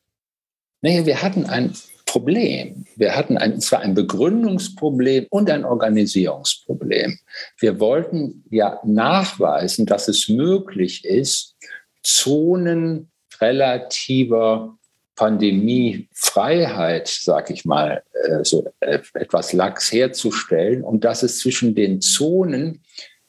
Naja, 0.83 1.07
wir 1.07 1.23
hatten 1.23 1.47
ein 1.47 1.73
Problem. 2.09 2.87
Wir 2.97 3.15
hatten 3.15 3.37
ein, 3.37 3.61
zwar 3.61 3.81
ein 3.81 3.95
Begründungsproblem 3.95 5.27
und 5.29 5.51
ein 5.51 5.65
Organisierungsproblem. 5.65 7.19
Wir 7.59 7.81
wollten 7.81 8.45
ja 8.51 8.81
nachweisen, 8.83 9.85
dass 9.85 10.09
es 10.09 10.29
möglich 10.29 11.05
ist, 11.05 11.55
Zonen 12.03 13.11
relativer 13.41 14.78
Pandemiefreiheit, 15.19 17.09
sag 17.09 17.51
ich 17.51 17.65
mal, 17.65 18.05
äh, 18.13 18.45
so 18.45 18.65
äh, 18.81 19.01
etwas 19.15 19.53
lax 19.53 19.91
herzustellen 19.93 20.85
und 20.85 21.03
dass 21.05 21.25
es 21.25 21.41
zwischen 21.41 21.75
den 21.75 22.01
Zonen, 22.01 22.83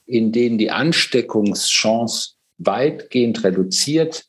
in 0.06 0.32
denen 0.32 0.60
die 0.60 0.70
Ansteckungschance 0.70 2.36
weitgehend 2.60 3.44
reduziert 3.44 4.26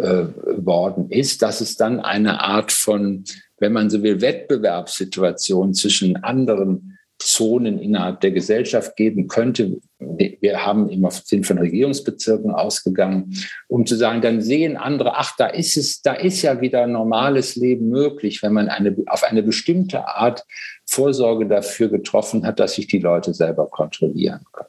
äh, 0.00 0.26
worden 0.56 1.10
ist, 1.10 1.42
dass 1.42 1.60
es 1.60 1.76
dann 1.76 1.98
eine 1.98 2.40
Art 2.40 2.70
von 2.70 3.24
wenn 3.58 3.72
man 3.72 3.88
so 3.88 4.02
will, 4.02 4.20
Wettbewerbssituation 4.20 5.74
zwischen 5.74 6.16
anderen 6.22 6.93
Zonen 7.24 7.78
innerhalb 7.78 8.20
der 8.20 8.30
Gesellschaft 8.30 8.96
geben 8.96 9.28
könnte. 9.28 9.80
Wir 9.98 10.66
haben 10.66 10.90
immer 10.90 11.10
sind 11.10 11.46
von 11.46 11.58
Regierungsbezirken 11.58 12.50
ausgegangen, 12.50 13.34
um 13.66 13.86
zu 13.86 13.96
sagen, 13.96 14.20
dann 14.20 14.42
sehen 14.42 14.76
andere, 14.76 15.16
ach, 15.16 15.34
da 15.36 15.46
ist 15.46 15.76
es, 15.76 16.02
da 16.02 16.12
ist 16.12 16.42
ja 16.42 16.60
wieder 16.60 16.86
normales 16.86 17.56
Leben 17.56 17.88
möglich, 17.88 18.42
wenn 18.42 18.52
man 18.52 18.68
eine, 18.68 18.94
auf 19.06 19.24
eine 19.24 19.42
bestimmte 19.42 20.06
Art 20.06 20.44
Vorsorge 20.84 21.46
dafür 21.46 21.88
getroffen 21.88 22.46
hat, 22.46 22.60
dass 22.60 22.74
sich 22.74 22.86
die 22.86 22.98
Leute 22.98 23.32
selber 23.32 23.66
kontrollieren 23.70 24.44
können. 24.52 24.68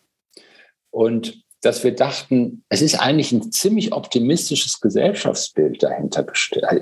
Und 0.91 1.44
dass 1.65 1.83
wir 1.83 1.95
dachten, 1.95 2.63
es 2.69 2.81
ist 2.81 2.95
eigentlich 2.95 3.31
ein 3.31 3.51
ziemlich 3.51 3.91
optimistisches 3.91 4.79
Gesellschaftsbild 4.81 5.81
dahinter 5.81 6.25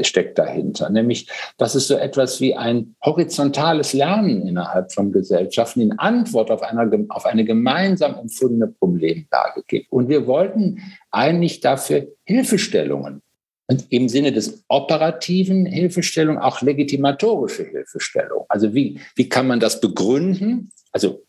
steckt 0.01 0.37
dahinter, 0.37 0.89
nämlich 0.89 1.29
dass 1.57 1.75
es 1.75 1.87
so 1.87 1.95
etwas 1.95 2.41
wie 2.41 2.55
ein 2.55 2.95
horizontales 3.03 3.93
Lernen 3.93 4.45
innerhalb 4.45 4.91
von 4.91 5.11
Gesellschaften 5.13 5.81
in 5.81 5.99
Antwort 5.99 6.51
auf, 6.51 6.61
einer, 6.61 6.89
auf 7.09 7.25
eine 7.25 7.45
gemeinsam 7.45 8.15
empfundene 8.15 8.67
Problemlage 8.67 9.63
gibt. 9.67 9.91
Und 9.91 10.09
wir 10.09 10.27
wollten 10.27 10.81
eigentlich 11.11 11.61
dafür 11.61 12.07
Hilfestellungen 12.25 13.21
und 13.67 13.85
im 13.89 14.09
Sinne 14.09 14.33
des 14.33 14.65
operativen 14.67 15.65
Hilfestellung 15.65 16.37
auch 16.37 16.61
legitimatorische 16.61 17.63
Hilfestellung. 17.63 18.45
Also 18.49 18.73
wie, 18.73 18.99
wie 19.15 19.29
kann 19.29 19.47
man 19.47 19.61
das 19.61 19.79
begründen? 19.79 20.71
Also 20.91 21.23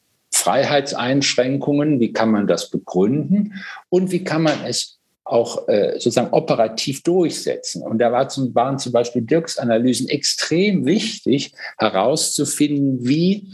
Freiheitseinschränkungen, 0.45 2.01
wie 2.01 2.13
kann 2.13 2.31
man 2.31 2.47
das 2.47 2.69
begründen 2.69 3.55
und 3.89 4.13
wie 4.13 4.25
kann 4.25 4.43
man 4.43 4.59
es 4.67 4.99
auch 5.25 5.69
äh, 5.69 5.93
sozusagen 5.93 6.35
operativ 6.35 7.03
durchsetzen. 7.03 7.83
Und 7.83 7.99
da 7.99 8.13
war 8.13 8.29
zum, 8.29 8.55
waren 8.55 8.79
zum 8.79 8.93
Beispiel 8.93 9.23
Dirks 9.23 9.57
Analysen 9.57 10.07
extrem 10.09 10.85
wichtig, 10.85 11.55
herauszufinden, 11.79 12.99
wie 13.01 13.49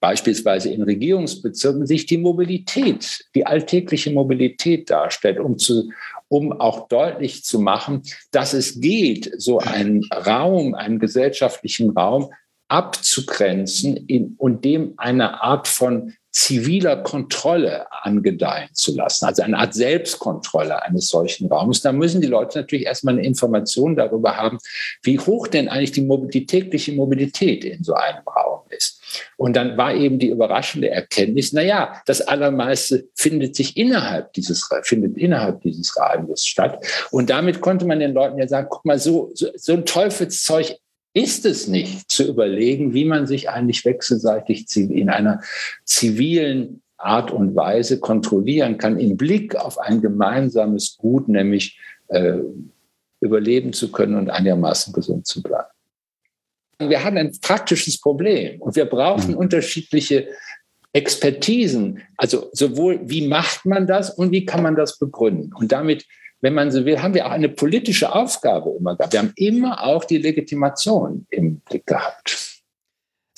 beispielsweise 0.00 0.70
in 0.70 0.82
Regierungsbezirken 0.82 1.86
sich 1.86 2.06
die 2.06 2.16
Mobilität, 2.16 3.26
die 3.34 3.44
alltägliche 3.44 4.10
Mobilität 4.10 4.88
darstellt, 4.88 5.38
um 5.38 5.58
zu, 5.58 5.90
um 6.28 6.50
auch 6.58 6.88
deutlich 6.88 7.44
zu 7.44 7.60
machen, 7.60 8.02
dass 8.30 8.54
es 8.54 8.80
geht, 8.80 9.30
so 9.36 9.58
einen 9.58 10.02
Raum, 10.10 10.74
einen 10.74 10.98
gesellschaftlichen 10.98 11.90
Raum 11.90 12.30
abzugrenzen 12.68 13.96
in, 13.96 14.34
und 14.38 14.64
dem 14.64 14.94
eine 14.96 15.42
Art 15.42 15.68
von 15.68 16.14
ziviler 16.36 16.98
Kontrolle 16.98 17.86
angedeihen 17.90 18.68
zu 18.74 18.94
lassen, 18.94 19.24
also 19.24 19.42
eine 19.42 19.56
Art 19.56 19.72
Selbstkontrolle 19.72 20.82
eines 20.82 21.08
solchen 21.08 21.48
Raums. 21.48 21.80
Da 21.80 21.92
müssen 21.92 22.20
die 22.20 22.26
Leute 22.26 22.58
natürlich 22.58 22.84
erstmal 22.84 23.14
eine 23.14 23.24
Information 23.24 23.96
darüber 23.96 24.36
haben, 24.36 24.58
wie 25.02 25.18
hoch 25.18 25.46
denn 25.46 25.68
eigentlich 25.68 25.92
die, 25.92 26.02
Mobilität, 26.02 26.34
die 26.34 26.46
tägliche 26.46 26.92
Mobilität 26.92 27.64
in 27.64 27.82
so 27.82 27.94
einem 27.94 28.22
Raum 28.28 28.60
ist. 28.68 29.00
Und 29.38 29.56
dann 29.56 29.78
war 29.78 29.94
eben 29.94 30.18
die 30.18 30.28
überraschende 30.28 30.90
Erkenntnis, 30.90 31.54
na 31.54 31.62
ja, 31.62 32.02
das 32.04 32.20
Allermeiste 32.20 33.08
findet 33.14 33.56
sich 33.56 33.74
innerhalb 33.78 34.34
dieses, 34.34 34.68
findet 34.82 35.16
innerhalb 35.16 35.62
dieses 35.62 35.96
Radius 35.96 36.44
statt. 36.44 36.84
Und 37.12 37.30
damit 37.30 37.62
konnte 37.62 37.86
man 37.86 37.98
den 37.98 38.12
Leuten 38.12 38.38
ja 38.38 38.46
sagen, 38.46 38.68
guck 38.68 38.84
mal, 38.84 38.98
so, 38.98 39.30
so, 39.32 39.48
so 39.56 39.72
ein 39.72 39.86
Teufelszeug 39.86 40.76
ist 41.16 41.46
es 41.46 41.66
nicht, 41.66 42.10
zu 42.10 42.28
überlegen, 42.28 42.92
wie 42.92 43.06
man 43.06 43.26
sich 43.26 43.48
eigentlich 43.48 43.86
wechselseitig 43.86 44.66
in 44.76 45.08
einer 45.08 45.40
zivilen 45.82 46.82
Art 46.98 47.30
und 47.30 47.56
Weise 47.56 48.00
kontrollieren 48.00 48.76
kann, 48.76 49.00
im 49.00 49.16
Blick 49.16 49.56
auf 49.56 49.78
ein 49.78 50.02
gemeinsames 50.02 50.98
Gut, 50.98 51.26
nämlich 51.28 51.80
äh, 52.08 52.36
überleben 53.20 53.72
zu 53.72 53.90
können 53.90 54.16
und 54.16 54.28
einigermaßen 54.28 54.92
gesund 54.92 55.26
zu 55.26 55.42
bleiben. 55.42 55.70
Wir 56.78 57.02
haben 57.02 57.16
ein 57.16 57.32
praktisches 57.40 57.98
Problem 57.98 58.60
und 58.60 58.76
wir 58.76 58.84
brauchen 58.84 59.30
mhm. 59.30 59.38
unterschiedliche 59.38 60.28
Expertisen. 60.92 62.02
Also 62.18 62.50
sowohl, 62.52 63.00
wie 63.04 63.26
macht 63.26 63.64
man 63.64 63.86
das 63.86 64.10
und 64.10 64.32
wie 64.32 64.44
kann 64.44 64.62
man 64.62 64.76
das 64.76 64.98
begründen? 64.98 65.54
Und 65.54 65.72
damit 65.72 66.04
wenn 66.40 66.54
man 66.54 66.70
so 66.70 66.84
will, 66.84 67.02
haben 67.02 67.14
wir 67.14 67.26
auch 67.26 67.30
eine 67.30 67.48
politische 67.48 68.14
Aufgabe 68.14 68.74
immer 68.78 68.96
gehabt. 68.96 69.12
Wir 69.12 69.20
haben 69.20 69.32
immer 69.36 69.82
auch 69.84 70.04
die 70.04 70.18
Legitimation 70.18 71.26
im 71.30 71.60
Blick 71.60 71.86
gehabt. 71.86 72.62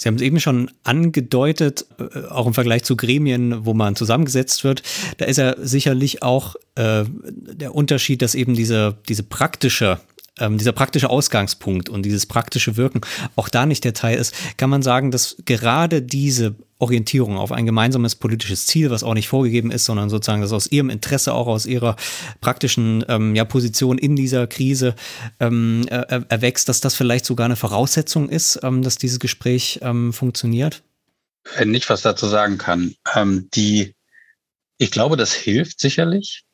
Sie 0.00 0.06
haben 0.06 0.14
es 0.14 0.22
eben 0.22 0.38
schon 0.38 0.70
angedeutet, 0.84 1.86
äh, 1.98 2.26
auch 2.28 2.46
im 2.46 2.54
Vergleich 2.54 2.84
zu 2.84 2.96
Gremien, 2.96 3.66
wo 3.66 3.74
man 3.74 3.96
zusammengesetzt 3.96 4.62
wird. 4.62 4.82
Da 5.16 5.24
ist 5.24 5.38
ja 5.38 5.56
sicherlich 5.58 6.22
auch 6.22 6.54
äh, 6.76 7.04
der 7.06 7.74
Unterschied, 7.74 8.22
dass 8.22 8.36
eben 8.36 8.54
diese, 8.54 8.96
diese 9.08 9.24
praktische 9.24 9.98
ähm, 10.40 10.56
dieser 10.56 10.70
praktische 10.70 11.10
Ausgangspunkt 11.10 11.88
und 11.88 12.04
dieses 12.04 12.26
praktische 12.26 12.76
Wirken 12.76 13.00
auch 13.34 13.48
da 13.48 13.66
nicht 13.66 13.82
der 13.84 13.92
Teil 13.92 14.18
ist, 14.18 14.34
kann 14.56 14.70
man 14.70 14.82
sagen, 14.82 15.10
dass 15.10 15.36
gerade 15.44 16.00
diese 16.00 16.54
Orientierung 16.78 17.36
auf 17.36 17.50
ein 17.52 17.66
gemeinsames 17.66 18.14
politisches 18.14 18.66
Ziel, 18.66 18.90
was 18.90 19.02
auch 19.02 19.14
nicht 19.14 19.28
vorgegeben 19.28 19.70
ist, 19.70 19.84
sondern 19.84 20.10
sozusagen 20.10 20.42
das 20.42 20.52
aus 20.52 20.70
ihrem 20.70 20.90
Interesse, 20.90 21.34
auch 21.34 21.48
aus 21.48 21.66
ihrer 21.66 21.96
praktischen 22.40 23.04
ähm, 23.08 23.34
ja, 23.34 23.44
Position 23.44 23.98
in 23.98 24.14
dieser 24.14 24.46
Krise 24.46 24.94
ähm, 25.40 25.86
er, 25.88 26.24
erwächst, 26.28 26.68
dass 26.68 26.80
das 26.80 26.94
vielleicht 26.94 27.24
sogar 27.24 27.46
eine 27.46 27.56
Voraussetzung 27.56 28.28
ist, 28.28 28.60
ähm, 28.62 28.82
dass 28.82 28.96
dieses 28.96 29.18
Gespräch 29.18 29.80
ähm, 29.82 30.12
funktioniert? 30.12 30.82
Wenn 31.56 31.74
ich 31.74 31.88
was 31.88 32.02
dazu 32.02 32.26
sagen 32.26 32.58
kann, 32.58 32.94
ähm, 33.14 33.48
die, 33.54 33.94
ich 34.78 34.90
glaube, 34.90 35.16
das 35.16 35.32
hilft 35.32 35.80
sicherlich. 35.80 36.44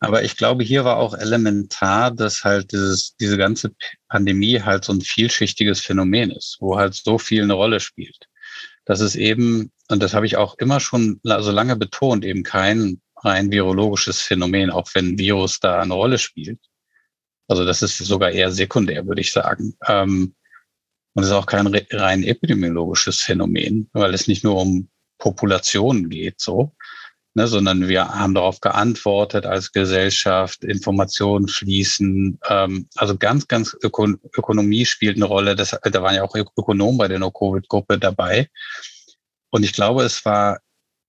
Aber 0.00 0.22
ich 0.22 0.36
glaube, 0.36 0.62
hier 0.62 0.84
war 0.84 0.98
auch 0.98 1.14
elementar, 1.14 2.10
dass 2.10 2.44
halt 2.44 2.72
dieses, 2.72 3.16
diese 3.16 3.38
ganze 3.38 3.70
Pandemie 4.08 4.60
halt 4.60 4.84
so 4.84 4.92
ein 4.92 5.00
vielschichtiges 5.00 5.80
Phänomen 5.80 6.30
ist, 6.30 6.58
wo 6.60 6.76
halt 6.76 6.94
so 6.94 7.16
viel 7.18 7.42
eine 7.42 7.54
Rolle 7.54 7.80
spielt. 7.80 8.25
Das 8.86 9.00
ist 9.00 9.16
eben, 9.16 9.72
und 9.88 10.02
das 10.02 10.14
habe 10.14 10.26
ich 10.26 10.36
auch 10.36 10.56
immer 10.58 10.80
schon 10.80 11.20
so 11.22 11.50
lange 11.50 11.76
betont, 11.76 12.24
eben 12.24 12.42
kein 12.44 13.00
rein 13.16 13.50
virologisches 13.50 14.20
Phänomen, 14.20 14.70
auch 14.70 14.88
wenn 14.94 15.18
Virus 15.18 15.60
da 15.60 15.80
eine 15.80 15.94
Rolle 15.94 16.18
spielt. 16.18 16.60
Also 17.48 17.64
das 17.64 17.82
ist 17.82 17.98
sogar 17.98 18.30
eher 18.30 18.50
sekundär, 18.50 19.06
würde 19.06 19.20
ich 19.20 19.32
sagen. 19.32 19.76
Ähm, 19.86 20.34
und 21.14 21.22
es 21.22 21.30
ist 21.30 21.34
auch 21.34 21.46
kein 21.46 21.66
rein 21.66 22.22
epidemiologisches 22.22 23.20
Phänomen, 23.20 23.88
weil 23.92 24.14
es 24.14 24.28
nicht 24.28 24.44
nur 24.44 24.60
um 24.60 24.88
Populationen 25.18 26.08
geht, 26.08 26.40
so, 26.40 26.74
ne, 27.36 27.46
sondern 27.46 27.86
wir 27.86 28.08
haben 28.08 28.34
darauf 28.34 28.60
geantwortet 28.60 29.44
als 29.44 29.70
Gesellschaft, 29.70 30.64
Informationen 30.64 31.48
fließen. 31.48 32.40
Ähm, 32.48 32.88
also 32.96 33.16
ganz, 33.16 33.46
ganz 33.46 33.76
Öko 33.82 34.08
Ökonomie 34.36 34.86
spielt 34.86 35.16
eine 35.16 35.26
Rolle. 35.26 35.54
Das, 35.54 35.70
da 35.70 36.02
waren 36.02 36.14
ja 36.14 36.22
auch 36.22 36.34
Ökonomen 36.34 36.96
bei 36.96 37.08
der 37.08 37.18
No-Covid-Gruppe 37.18 37.98
dabei. 37.98 38.48
Und 39.50 39.64
ich 39.64 39.74
glaube, 39.74 40.02
es 40.02 40.24
war 40.24 40.60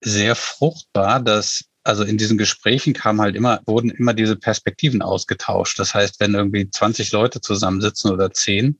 sehr 0.01 0.35
fruchtbar, 0.35 1.21
dass 1.21 1.63
also 1.83 2.03
in 2.03 2.17
diesen 2.17 2.37
Gesprächen 2.37 2.93
kam 2.93 3.21
halt 3.21 3.37
immer, 3.37 3.61
wurden 3.65 3.89
immer 3.89 4.13
diese 4.13 4.35
Perspektiven 4.35 5.01
ausgetauscht. 5.01 5.79
Das 5.79 5.95
heißt, 5.95 6.19
wenn 6.19 6.35
irgendwie 6.35 6.69
20 6.69 7.13
Leute 7.13 7.39
zusammensitzen 7.39 8.11
oder 8.11 8.31
10, 8.31 8.77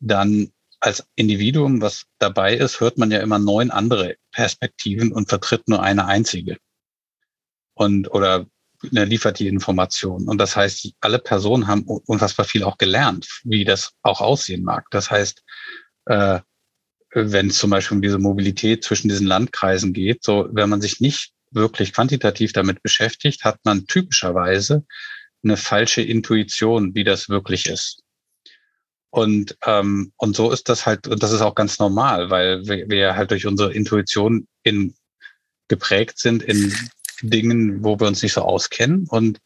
dann 0.00 0.52
als 0.80 1.06
Individuum, 1.14 1.80
was 1.80 2.06
dabei 2.18 2.56
ist, 2.56 2.80
hört 2.80 2.98
man 2.98 3.10
ja 3.10 3.20
immer 3.20 3.38
neun 3.38 3.70
andere 3.70 4.16
Perspektiven 4.32 5.12
und 5.12 5.28
vertritt 5.28 5.68
nur 5.68 5.82
eine 5.82 6.06
einzige. 6.06 6.56
Und 7.74 8.10
oder 8.10 8.46
ne, 8.90 9.04
liefert 9.04 9.38
die 9.38 9.48
Information. 9.48 10.28
Und 10.28 10.38
das 10.38 10.56
heißt, 10.56 10.92
alle 11.00 11.18
Personen 11.18 11.66
haben 11.66 11.82
unfassbar 11.82 12.46
viel 12.46 12.64
auch 12.64 12.78
gelernt, 12.78 13.28
wie 13.44 13.64
das 13.64 13.92
auch 14.02 14.20
aussehen 14.20 14.64
mag. 14.64 14.86
Das 14.90 15.10
heißt, 15.10 15.42
äh, 16.06 16.40
wenn 17.12 17.48
es 17.48 17.58
zum 17.58 17.70
Beispiel 17.70 17.96
um 17.96 18.02
diese 18.02 18.18
Mobilität 18.18 18.84
zwischen 18.84 19.08
diesen 19.08 19.26
Landkreisen 19.26 19.92
geht, 19.92 20.22
so 20.22 20.48
wenn 20.52 20.68
man 20.68 20.80
sich 20.80 21.00
nicht 21.00 21.32
wirklich 21.50 21.92
quantitativ 21.92 22.52
damit 22.52 22.82
beschäftigt, 22.82 23.44
hat 23.44 23.58
man 23.64 23.86
typischerweise 23.86 24.84
eine 25.42 25.56
falsche 25.56 26.02
Intuition, 26.02 26.94
wie 26.94 27.04
das 27.04 27.28
wirklich 27.28 27.66
ist. 27.66 28.02
Und, 29.10 29.56
ähm, 29.66 30.12
und 30.16 30.36
so 30.36 30.52
ist 30.52 30.68
das 30.68 30.86
halt, 30.86 31.08
und 31.08 31.22
das 31.22 31.32
ist 31.32 31.40
auch 31.40 31.54
ganz 31.54 31.78
normal, 31.78 32.30
weil 32.30 32.66
wir, 32.66 32.88
wir 32.88 33.16
halt 33.16 33.32
durch 33.32 33.46
unsere 33.46 33.72
Intuition 33.72 34.46
in, 34.62 34.94
geprägt 35.68 36.18
sind 36.18 36.42
in 36.42 36.72
Dingen, 37.22 37.82
wo 37.82 37.98
wir 37.98 38.06
uns 38.06 38.22
nicht 38.22 38.32
so 38.32 38.42
auskennen. 38.42 39.06
Und, 39.08 39.40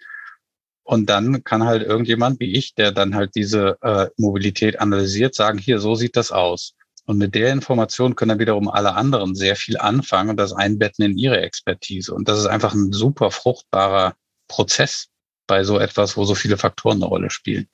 und 0.82 1.08
dann 1.08 1.44
kann 1.44 1.64
halt 1.64 1.82
irgendjemand 1.82 2.40
wie 2.40 2.52
ich, 2.52 2.74
der 2.74 2.92
dann 2.92 3.14
halt 3.14 3.34
diese 3.34 3.78
äh, 3.82 4.08
Mobilität 4.18 4.80
analysiert, 4.80 5.34
sagen, 5.34 5.58
hier, 5.58 5.78
so 5.78 5.94
sieht 5.94 6.16
das 6.16 6.30
aus. 6.30 6.74
Und 7.06 7.18
mit 7.18 7.34
der 7.34 7.52
Information 7.52 8.16
können 8.16 8.30
dann 8.30 8.38
wiederum 8.38 8.68
alle 8.68 8.94
anderen 8.94 9.34
sehr 9.34 9.56
viel 9.56 9.76
anfangen 9.78 10.30
und 10.30 10.36
das 10.36 10.52
einbetten 10.52 11.04
in 11.04 11.18
ihre 11.18 11.40
Expertise. 11.40 12.14
Und 12.14 12.28
das 12.28 12.38
ist 12.38 12.46
einfach 12.46 12.74
ein 12.74 12.92
super 12.92 13.30
fruchtbarer 13.30 14.14
Prozess 14.48 15.08
bei 15.46 15.64
so 15.64 15.78
etwas, 15.78 16.16
wo 16.16 16.24
so 16.24 16.34
viele 16.34 16.56
Faktoren 16.56 16.98
eine 16.98 17.06
Rolle 17.06 17.30
spielen. 17.30 17.68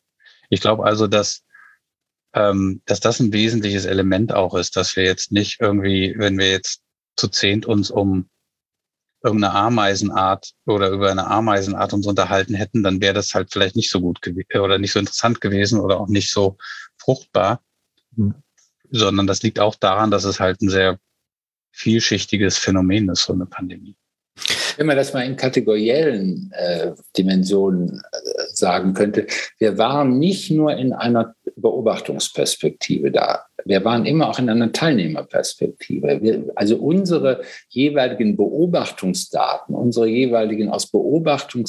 Ich 0.48 0.60
glaube 0.60 0.84
also, 0.84 1.06
dass, 1.06 1.44
ähm, 2.34 2.82
dass 2.86 3.00
das 3.00 3.20
ein 3.20 3.32
wesentliches 3.32 3.84
Element 3.84 4.32
auch 4.32 4.54
ist, 4.54 4.76
dass 4.76 4.96
wir 4.96 5.04
jetzt 5.04 5.32
nicht 5.32 5.60
irgendwie, 5.60 6.14
wenn 6.16 6.38
wir 6.38 6.50
jetzt 6.50 6.82
zu 7.16 7.28
zehnt 7.28 7.66
uns 7.66 7.90
um 7.90 8.28
irgendeine 9.22 9.54
Ameisenart 9.54 10.52
oder 10.64 10.90
über 10.90 11.10
eine 11.10 11.26
Ameisenart 11.26 11.92
uns 11.92 12.06
unterhalten 12.06 12.54
hätten, 12.54 12.82
dann 12.82 13.00
wäre 13.00 13.12
das 13.14 13.34
halt 13.34 13.52
vielleicht 13.52 13.76
nicht 13.76 13.90
so 13.90 14.00
gut 14.00 14.18
oder 14.54 14.78
nicht 14.78 14.92
so 14.92 14.98
interessant 14.98 15.40
gewesen 15.40 15.78
oder 15.78 16.00
auch 16.00 16.08
nicht 16.08 16.30
so 16.30 16.56
fruchtbar. 16.98 17.62
Mhm 18.16 18.34
sondern 18.90 19.26
das 19.26 19.42
liegt 19.42 19.60
auch 19.60 19.74
daran, 19.74 20.10
dass 20.10 20.24
es 20.24 20.40
halt 20.40 20.60
ein 20.60 20.68
sehr 20.68 20.98
vielschichtiges 21.72 22.58
Phänomen 22.58 23.08
ist, 23.08 23.24
so 23.24 23.32
eine 23.32 23.46
Pandemie. 23.46 23.96
Wenn 24.76 24.86
man 24.86 24.96
das 24.96 25.12
mal 25.12 25.24
in 25.24 25.36
kategoriellen 25.36 26.50
äh, 26.54 26.92
Dimensionen 27.16 28.00
äh, 28.12 28.39
sagen 28.60 28.94
könnte, 28.94 29.26
wir 29.58 29.76
waren 29.78 30.18
nicht 30.18 30.50
nur 30.50 30.76
in 30.76 30.92
einer 30.92 31.34
Beobachtungsperspektive 31.56 33.10
da, 33.10 33.46
wir 33.64 33.84
waren 33.84 34.06
immer 34.06 34.28
auch 34.28 34.38
in 34.38 34.48
einer 34.48 34.72
Teilnehmerperspektive. 34.72 36.20
Wir, 36.22 36.44
also 36.54 36.76
unsere 36.76 37.42
jeweiligen 37.68 38.36
Beobachtungsdaten, 38.36 39.74
unsere 39.74 40.08
jeweiligen 40.08 40.70
aus 40.70 40.90
Beobachtung 40.90 41.66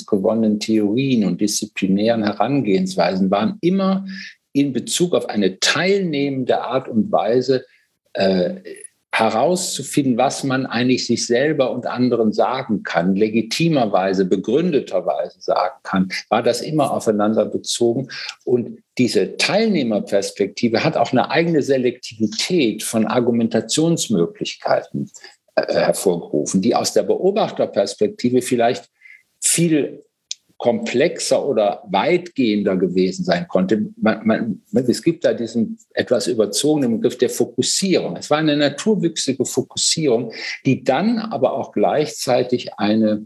Theorien 0.60 1.26
und 1.26 1.42
disziplinären 1.42 2.24
Herangehensweisen 2.24 3.32
waren 3.32 3.58
immer 3.62 4.06
in 4.54 4.74
Bezug 4.74 5.14
auf 5.14 5.30
eine 5.30 5.60
teilnehmende 5.60 6.62
Art 6.62 6.88
und 6.88 7.12
Weise 7.12 7.66
äh, 8.14 8.56
herauszufinden, 9.22 10.18
was 10.18 10.44
man 10.44 10.66
eigentlich 10.66 11.06
sich 11.06 11.28
selber 11.28 11.72
und 11.72 11.86
anderen 11.86 12.34
sagen 12.34 12.82
kann, 12.82 13.16
legitimerweise, 13.16 14.26
begründeterweise 14.26 15.40
sagen 15.40 15.76
kann, 15.84 16.12
war 16.30 16.42
das 16.42 16.62
immer 16.62 16.92
aufeinander 16.92 17.46
bezogen. 17.46 18.08
Und 18.46 18.80
diese 18.98 19.38
Teilnehmerperspektive 19.38 20.84
hat 20.84 20.98
auch 20.98 21.12
eine 21.12 21.30
eigene 21.30 21.62
Selektivität 21.62 22.82
von 22.82 23.06
Argumentationsmöglichkeiten 23.06 25.12
äh, 25.56 25.72
hervorgerufen, 25.72 26.62
die 26.62 26.76
aus 26.76 26.94
der 26.94 27.04
Beobachterperspektive 27.04 28.42
vielleicht 28.42 28.90
viel 29.40 30.04
komplexer 30.62 31.44
oder 31.44 31.84
weitgehender 31.90 32.78
gewesen 32.78 33.26
sein 33.26 33.48
konnte. 33.48 33.88
Man, 33.98 34.28
man, 34.28 34.62
es 34.72 35.02
gibt 35.02 35.26
da 35.26 35.34
diesen 35.34 35.80
etwas 35.96 36.28
überzogenen 36.28 36.98
Begriff 36.98 37.18
der 37.18 37.32
Fokussierung. 37.32 38.16
Es 38.16 38.30
war 38.30 38.38
eine 38.38 38.56
naturwüchsige 38.56 39.44
Fokussierung, 39.44 40.32
die 40.64 40.84
dann 40.84 41.18
aber 41.18 41.54
auch 41.54 41.72
gleichzeitig 41.72 42.76
eine 42.76 43.26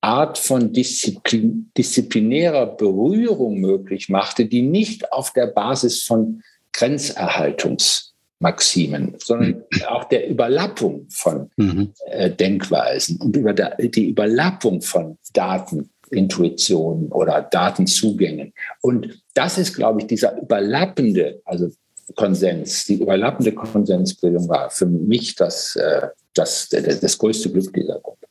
Art 0.00 0.36
von 0.36 0.72
Disziplin, 0.72 1.70
disziplinärer 1.78 2.66
Berührung 2.66 3.60
möglich 3.60 4.08
machte, 4.08 4.46
die 4.46 4.62
nicht 4.62 5.12
auf 5.12 5.32
der 5.32 5.46
Basis 5.46 6.02
von 6.02 6.42
Grenzerhaltungsmaximen, 6.72 9.14
sondern 9.18 9.62
mhm. 9.70 9.82
auch 9.86 10.08
der 10.08 10.28
Überlappung 10.28 11.06
von 11.08 11.52
mhm. 11.54 11.92
äh, 12.06 12.30
Denkweisen 12.30 13.20
und 13.20 13.36
über 13.36 13.52
der, 13.52 13.76
die 13.76 14.08
Überlappung 14.08 14.82
von 14.82 15.18
Daten 15.32 15.90
Intuition 16.10 17.08
oder 17.08 17.42
Datenzugängen. 17.42 18.52
Und 18.80 19.22
das 19.34 19.58
ist, 19.58 19.74
glaube 19.74 20.00
ich, 20.00 20.06
dieser 20.06 20.40
überlappende, 20.40 21.40
also 21.44 21.70
Konsens, 22.14 22.84
die 22.84 23.00
überlappende 23.00 23.52
Konsensbildung 23.52 24.48
war 24.48 24.70
für 24.70 24.86
mich 24.86 25.34
das, 25.34 25.76
äh, 25.76 26.08
das, 26.34 26.68
das 26.68 27.18
größte 27.18 27.50
Glück 27.50 27.72
dieser 27.72 27.98
Gruppe. 28.00 28.26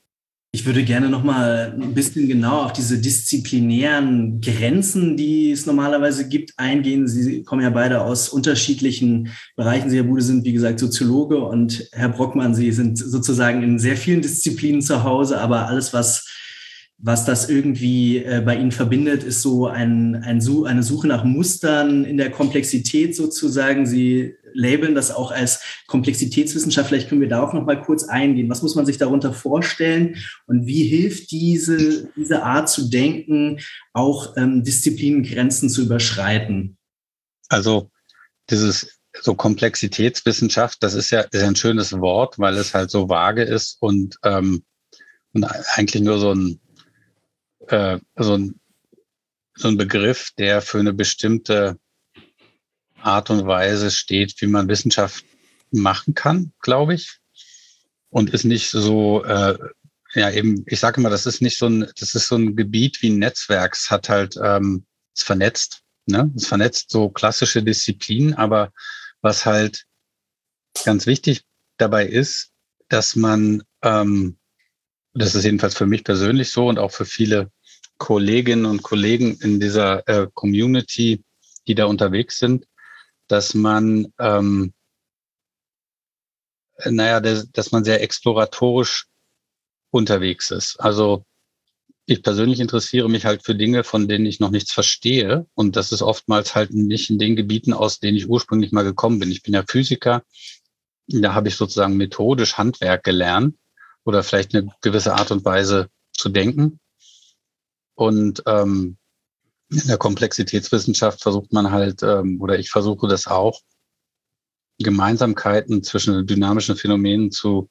Ich 0.56 0.68
würde 0.68 0.84
gerne 0.84 1.10
noch 1.10 1.24
mal 1.24 1.76
ein 1.82 1.96
bisschen 1.96 2.28
genau 2.28 2.62
auf 2.62 2.74
diese 2.74 3.00
disziplinären 3.00 4.40
Grenzen, 4.40 5.18
die 5.18 5.50
es 5.50 5.66
normalerweise 5.66 6.30
gibt, 6.30 6.52
eingehen. 6.58 7.08
Sie 7.08 7.42
kommen 7.42 7.64
ja 7.64 7.72
beide 7.72 8.02
aus 8.02 8.30
unterschiedlichen 8.30 9.30
Bereichen. 9.56 9.90
Sie, 9.90 9.98
Herr 9.98 10.04
Bude, 10.04 10.22
sind, 10.22 10.46
wie 10.46 10.54
gesagt, 10.54 10.80
Soziologe 10.80 11.40
und 11.40 11.90
Herr 11.92 12.10
Brockmann, 12.10 12.54
Sie 12.54 12.72
sind 12.72 13.00
sozusagen 13.00 13.64
in 13.64 13.80
sehr 13.80 13.98
vielen 13.98 14.22
Disziplinen 14.22 14.84
zu 14.84 15.04
Hause, 15.04 15.42
aber 15.42 15.68
alles, 15.70 15.92
was 15.92 16.28
was 17.06 17.26
das 17.26 17.50
irgendwie 17.50 18.24
äh, 18.24 18.42
bei 18.46 18.56
Ihnen 18.56 18.72
verbindet, 18.72 19.24
ist 19.24 19.42
so 19.42 19.68
ein, 19.68 20.16
ein, 20.24 20.42
eine 20.42 20.84
Suche 20.84 21.08
nach 21.08 21.26
Mustern 21.26 22.06
in 22.06 22.16
der 22.16 22.32
Komplexität 22.32 23.14
sozusagen. 23.14 23.86
Sie 23.86 24.36
labeln 24.54 24.96
das 24.96 25.12
auch 25.12 25.32
als 25.32 25.62
Komplexitätswissenschaft. 25.88 26.88
Vielleicht 26.88 27.10
können 27.10 27.20
wir 27.20 27.28
darauf 27.28 27.52
noch 27.52 27.66
mal 27.66 27.82
kurz 27.82 28.06
eingehen. 28.06 28.50
Was 28.50 28.62
muss 28.62 28.76
man 28.76 28.86
sich 28.86 28.98
darunter 28.98 29.34
vorstellen 29.34 30.16
und 30.48 30.66
wie 30.66 30.86
hilft 30.86 31.32
diese, 31.32 32.08
diese 32.16 32.44
Art 32.44 32.70
zu 32.70 32.90
denken, 32.90 33.60
auch 33.92 34.38
ähm, 34.38 34.64
Disziplinengrenzen 34.64 35.70
zu 35.70 35.82
überschreiten? 35.82 36.78
Also 37.50 37.92
dieses 38.50 39.02
so 39.22 39.36
Komplexitätswissenschaft, 39.36 40.82
das 40.82 40.94
ist 40.94 41.12
ja, 41.12 41.20
ist 41.20 41.44
ein 41.44 41.58
schönes 41.58 41.92
Wort, 42.00 42.40
weil 42.40 42.56
es 42.56 42.74
halt 42.74 42.90
so 42.90 43.10
vage 43.10 43.44
ist 43.44 43.76
und, 43.82 44.18
ähm, 44.24 44.64
und 45.34 45.44
eigentlich 45.76 46.02
nur 46.02 46.18
so 46.18 46.34
ein 46.34 46.62
äh, 47.68 48.00
so, 48.16 48.38
ein, 48.38 48.60
so 49.56 49.68
ein 49.68 49.78
Begriff, 49.78 50.32
der 50.38 50.62
für 50.62 50.80
eine 50.80 50.94
bestimmte 50.94 51.78
Art 53.02 53.30
und 53.30 53.46
Weise 53.46 53.92
steht, 53.92 54.40
wie 54.42 54.48
man 54.48 54.68
Wissenschaft 54.68 55.26
machen 55.72 56.14
kann, 56.14 56.54
glaube 56.62 56.94
ich. 56.96 57.18
Und 58.10 58.30
ist 58.30 58.46
nicht 58.46 58.70
so, 58.70 59.24
äh, 59.26 59.58
ja 60.14 60.30
eben, 60.32 60.64
ich 60.68 60.80
sage 60.80 61.00
immer, 61.00 61.10
das 61.10 61.26
ist 61.26 61.42
nicht 61.42 61.58
so 61.58 61.68
ein, 61.68 61.90
das 61.98 62.16
ist 62.16 62.28
so 62.28 62.36
ein 62.36 62.56
Gebiet 62.56 63.02
wie 63.02 63.10
ein 63.10 63.18
Netzwerk. 63.20 63.74
Es 63.74 63.90
hat 63.90 64.10
halt, 64.10 64.38
ähm, 64.42 64.86
es 65.16 65.24
vernetzt, 65.24 65.82
ne? 66.06 66.32
Es 66.36 66.48
vernetzt 66.48 66.92
so 66.92 67.10
klassische 67.10 67.64
Disziplinen, 67.64 68.36
aber 68.36 68.72
was 69.22 69.46
halt 69.46 69.86
ganz 70.86 71.06
wichtig 71.06 71.44
dabei 71.78 72.06
ist, 72.06 72.52
dass 72.90 73.16
man 73.16 73.64
ähm, 73.82 74.38
das 75.14 75.36
ist 75.36 75.44
jedenfalls 75.44 75.76
für 75.76 75.86
mich 75.86 76.04
persönlich 76.04 76.52
so 76.52 76.68
und 76.68 76.80
auch 76.80 76.92
für 76.92 77.06
viele 77.06 77.52
Kolleginnen 77.98 78.66
und 78.66 78.82
Kollegen 78.82 79.38
in 79.42 79.60
dieser 79.60 80.08
äh, 80.08 80.28
Community, 80.34 81.24
die 81.68 81.76
da 81.76 81.86
unterwegs 81.86 82.40
sind, 82.40 82.66
dass 83.28 83.54
man, 83.54 84.12
ähm, 84.20 84.74
naja, 86.86 87.20
dass, 87.20 87.50
dass 87.52 87.72
man 87.72 87.84
sehr 87.84 88.02
exploratorisch 88.02 89.08
unterwegs 89.92 90.52
ist. 90.52 90.80
Also 90.80 91.26
ich 92.06 92.24
persönlich 92.24 92.60
interessiere 92.60 93.10
mich 93.10 93.26
halt 93.26 93.46
für 93.46 93.56
Dinge, 93.56 93.84
von 93.84 94.08
denen 94.08 94.26
ich 94.26 94.40
noch 94.40 94.50
nichts 94.50 94.74
verstehe. 94.74 95.46
Und 95.54 95.76
das 95.78 95.92
ist 95.94 96.02
oftmals 96.02 96.56
halt 96.56 96.74
nicht 96.74 97.10
in 97.10 97.20
den 97.20 97.36
Gebieten, 97.36 97.72
aus 97.72 98.00
denen 98.00 98.18
ich 98.18 98.28
ursprünglich 98.28 98.72
mal 98.72 98.84
gekommen 98.84 99.20
bin. 99.20 99.32
Ich 99.32 99.44
bin 99.44 99.54
ja 99.54 99.64
Physiker. 99.66 100.24
Da 101.08 101.34
habe 101.34 101.48
ich 101.48 101.56
sozusagen 101.56 101.96
methodisch 101.96 102.58
Handwerk 102.58 103.04
gelernt 103.04 103.56
oder 104.06 104.24
vielleicht 104.24 104.56
eine 104.56 104.68
gewisse 104.82 105.14
Art 105.14 105.32
und 105.32 105.46
Weise 105.46 105.90
zu 106.12 106.30
denken. 106.30 106.80
Und 107.96 108.44
ähm, 108.46 108.98
in 109.70 109.88
der 109.88 109.98
Komplexitätswissenschaft 109.98 111.22
versucht 111.22 111.54
man 111.54 111.72
halt, 111.72 112.04
ähm, 112.04 112.42
oder 112.42 112.60
ich 112.60 112.70
versuche 112.70 113.08
das 113.08 113.28
auch, 113.28 113.62
Gemeinsamkeiten 114.80 115.84
zwischen 115.84 116.26
dynamischen 116.26 116.76
Phänomenen 116.76 117.32
zu 117.32 117.70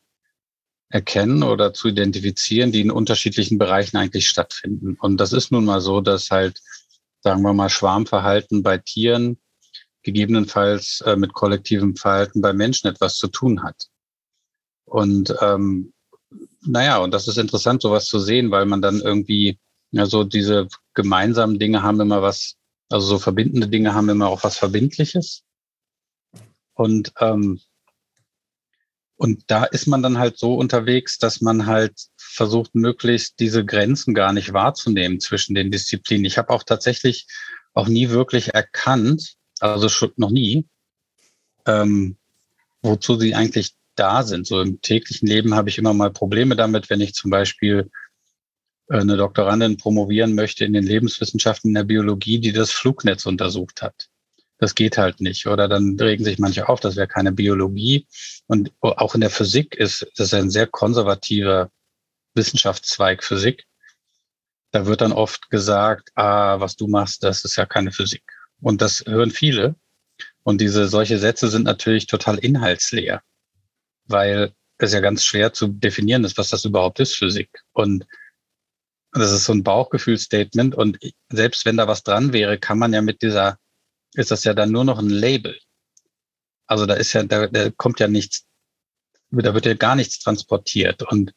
erkennen 0.88 1.42
oder 1.42 1.72
zu 1.72 1.88
identifizieren, 1.88 2.70
die 2.70 2.80
in 2.80 2.90
unterschiedlichen 2.90 3.58
Bereichen 3.58 3.96
eigentlich 3.96 4.28
stattfinden. 4.28 4.96
Und 5.00 5.18
das 5.18 5.32
ist 5.32 5.50
nun 5.50 5.64
mal 5.64 5.80
so, 5.80 6.00
dass 6.00 6.30
halt, 6.30 6.60
sagen 7.20 7.42
wir 7.42 7.54
mal, 7.54 7.70
Schwarmverhalten 7.70 8.62
bei 8.62 8.78
Tieren 8.78 9.38
gegebenenfalls 10.02 11.00
äh, 11.06 11.16
mit 11.16 11.32
kollektivem 11.32 11.96
Verhalten 11.96 12.40
bei 12.40 12.52
Menschen 12.52 12.88
etwas 12.88 13.16
zu 13.16 13.28
tun 13.28 13.62
hat. 13.62 13.88
Und 14.84 15.34
ähm, 15.40 15.92
naja, 16.64 16.98
und 16.98 17.12
das 17.12 17.28
ist 17.28 17.38
interessant, 17.38 17.82
sowas 17.82 18.06
zu 18.06 18.18
sehen, 18.18 18.50
weil 18.50 18.66
man 18.66 18.82
dann 18.82 19.00
irgendwie, 19.00 19.58
also 19.96 20.24
diese 20.24 20.68
gemeinsamen 20.94 21.58
Dinge 21.58 21.82
haben 21.82 22.00
immer 22.00 22.22
was, 22.22 22.56
also 22.88 23.06
so 23.06 23.18
verbindende 23.18 23.68
Dinge 23.68 23.94
haben 23.94 24.08
immer 24.08 24.28
auch 24.28 24.44
was 24.44 24.56
Verbindliches. 24.56 25.42
Und 26.74 27.12
ähm, 27.20 27.60
und 29.22 29.44
da 29.46 29.62
ist 29.62 29.86
man 29.86 30.02
dann 30.02 30.18
halt 30.18 30.36
so 30.36 30.56
unterwegs, 30.56 31.16
dass 31.16 31.40
man 31.40 31.66
halt 31.66 31.94
versucht, 32.16 32.74
möglichst 32.74 33.38
diese 33.38 33.64
Grenzen 33.64 34.14
gar 34.14 34.32
nicht 34.32 34.52
wahrzunehmen 34.52 35.20
zwischen 35.20 35.54
den 35.54 35.70
Disziplinen. 35.70 36.24
Ich 36.24 36.38
habe 36.38 36.50
auch 36.50 36.64
tatsächlich 36.64 37.28
auch 37.72 37.86
nie 37.86 38.10
wirklich 38.10 38.52
erkannt, 38.54 39.34
also 39.60 39.88
schon 39.88 40.12
noch 40.16 40.30
nie, 40.30 40.66
ähm, 41.66 42.16
wozu 42.80 43.14
sie 43.14 43.36
eigentlich 43.36 43.76
da 43.94 44.22
sind. 44.22 44.46
So 44.46 44.60
im 44.60 44.80
täglichen 44.80 45.28
Leben 45.28 45.54
habe 45.54 45.68
ich 45.68 45.78
immer 45.78 45.92
mal 45.94 46.10
Probleme 46.10 46.56
damit, 46.56 46.90
wenn 46.90 47.00
ich 47.00 47.14
zum 47.14 47.30
Beispiel 47.30 47.90
äh, 48.88 48.98
eine 48.98 49.16
Doktorandin 49.16 49.76
promovieren 49.76 50.34
möchte 50.34 50.64
in 50.64 50.72
den 50.72 50.84
Lebenswissenschaften 50.84 51.70
in 51.70 51.74
der 51.74 51.84
Biologie, 51.84 52.38
die 52.38 52.52
das 52.52 52.70
Flugnetz 52.70 53.26
untersucht 53.26 53.82
hat. 53.82 54.08
Das 54.58 54.74
geht 54.74 54.96
halt 54.96 55.20
nicht. 55.20 55.46
Oder 55.46 55.66
dann 55.66 55.98
regen 55.98 56.24
sich 56.24 56.38
manche 56.38 56.68
auf, 56.68 56.80
das 56.80 56.96
wäre 56.96 57.08
keine 57.08 57.32
Biologie. 57.32 58.06
Und 58.46 58.72
auch 58.80 59.14
in 59.14 59.20
der 59.20 59.30
Physik 59.30 59.74
ist 59.74 60.06
das 60.16 60.32
ein 60.34 60.50
sehr 60.50 60.68
konservativer 60.68 61.70
Wissenschaftszweig 62.34 63.24
Physik. 63.24 63.66
Da 64.70 64.86
wird 64.86 65.00
dann 65.00 65.12
oft 65.12 65.50
gesagt, 65.50 66.10
ah, 66.14 66.60
was 66.60 66.76
du 66.76 66.86
machst, 66.86 67.24
das 67.24 67.44
ist 67.44 67.56
ja 67.56 67.66
keine 67.66 67.92
Physik. 67.92 68.22
Und 68.60 68.80
das 68.80 69.04
hören 69.04 69.30
viele. 69.30 69.74
Und 70.44 70.60
diese 70.60 70.88
solche 70.88 71.18
Sätze 71.18 71.48
sind 71.48 71.64
natürlich 71.64 72.06
total 72.06 72.38
inhaltsleer, 72.38 73.22
weil 74.06 74.52
es 74.78 74.92
ja 74.92 75.00
ganz 75.00 75.24
schwer 75.24 75.52
zu 75.52 75.68
definieren 75.68 76.24
ist, 76.24 76.38
was 76.38 76.50
das 76.50 76.64
überhaupt 76.64 77.00
ist, 77.00 77.16
Physik. 77.16 77.50
Und 77.72 78.06
das 79.12 79.32
ist 79.32 79.44
so 79.44 79.52
ein 79.52 79.62
Bauchgefühlstatement. 79.62 80.74
Und 80.74 80.98
selbst 81.30 81.64
wenn 81.66 81.76
da 81.76 81.86
was 81.86 82.02
dran 82.02 82.32
wäre, 82.32 82.58
kann 82.58 82.78
man 82.78 82.92
ja 82.92 83.02
mit 83.02 83.22
dieser, 83.22 83.58
ist 84.14 84.30
das 84.30 84.44
ja 84.44 84.54
dann 84.54 84.72
nur 84.72 84.84
noch 84.84 84.98
ein 84.98 85.10
Label. 85.10 85.58
Also 86.66 86.86
da 86.86 86.94
ist 86.94 87.12
ja, 87.12 87.22
da, 87.22 87.46
da 87.46 87.70
kommt 87.70 88.00
ja 88.00 88.08
nichts, 88.08 88.46
da 89.30 89.54
wird 89.54 89.66
ja 89.66 89.74
gar 89.74 89.96
nichts 89.96 90.18
transportiert. 90.18 91.02
Und, 91.02 91.34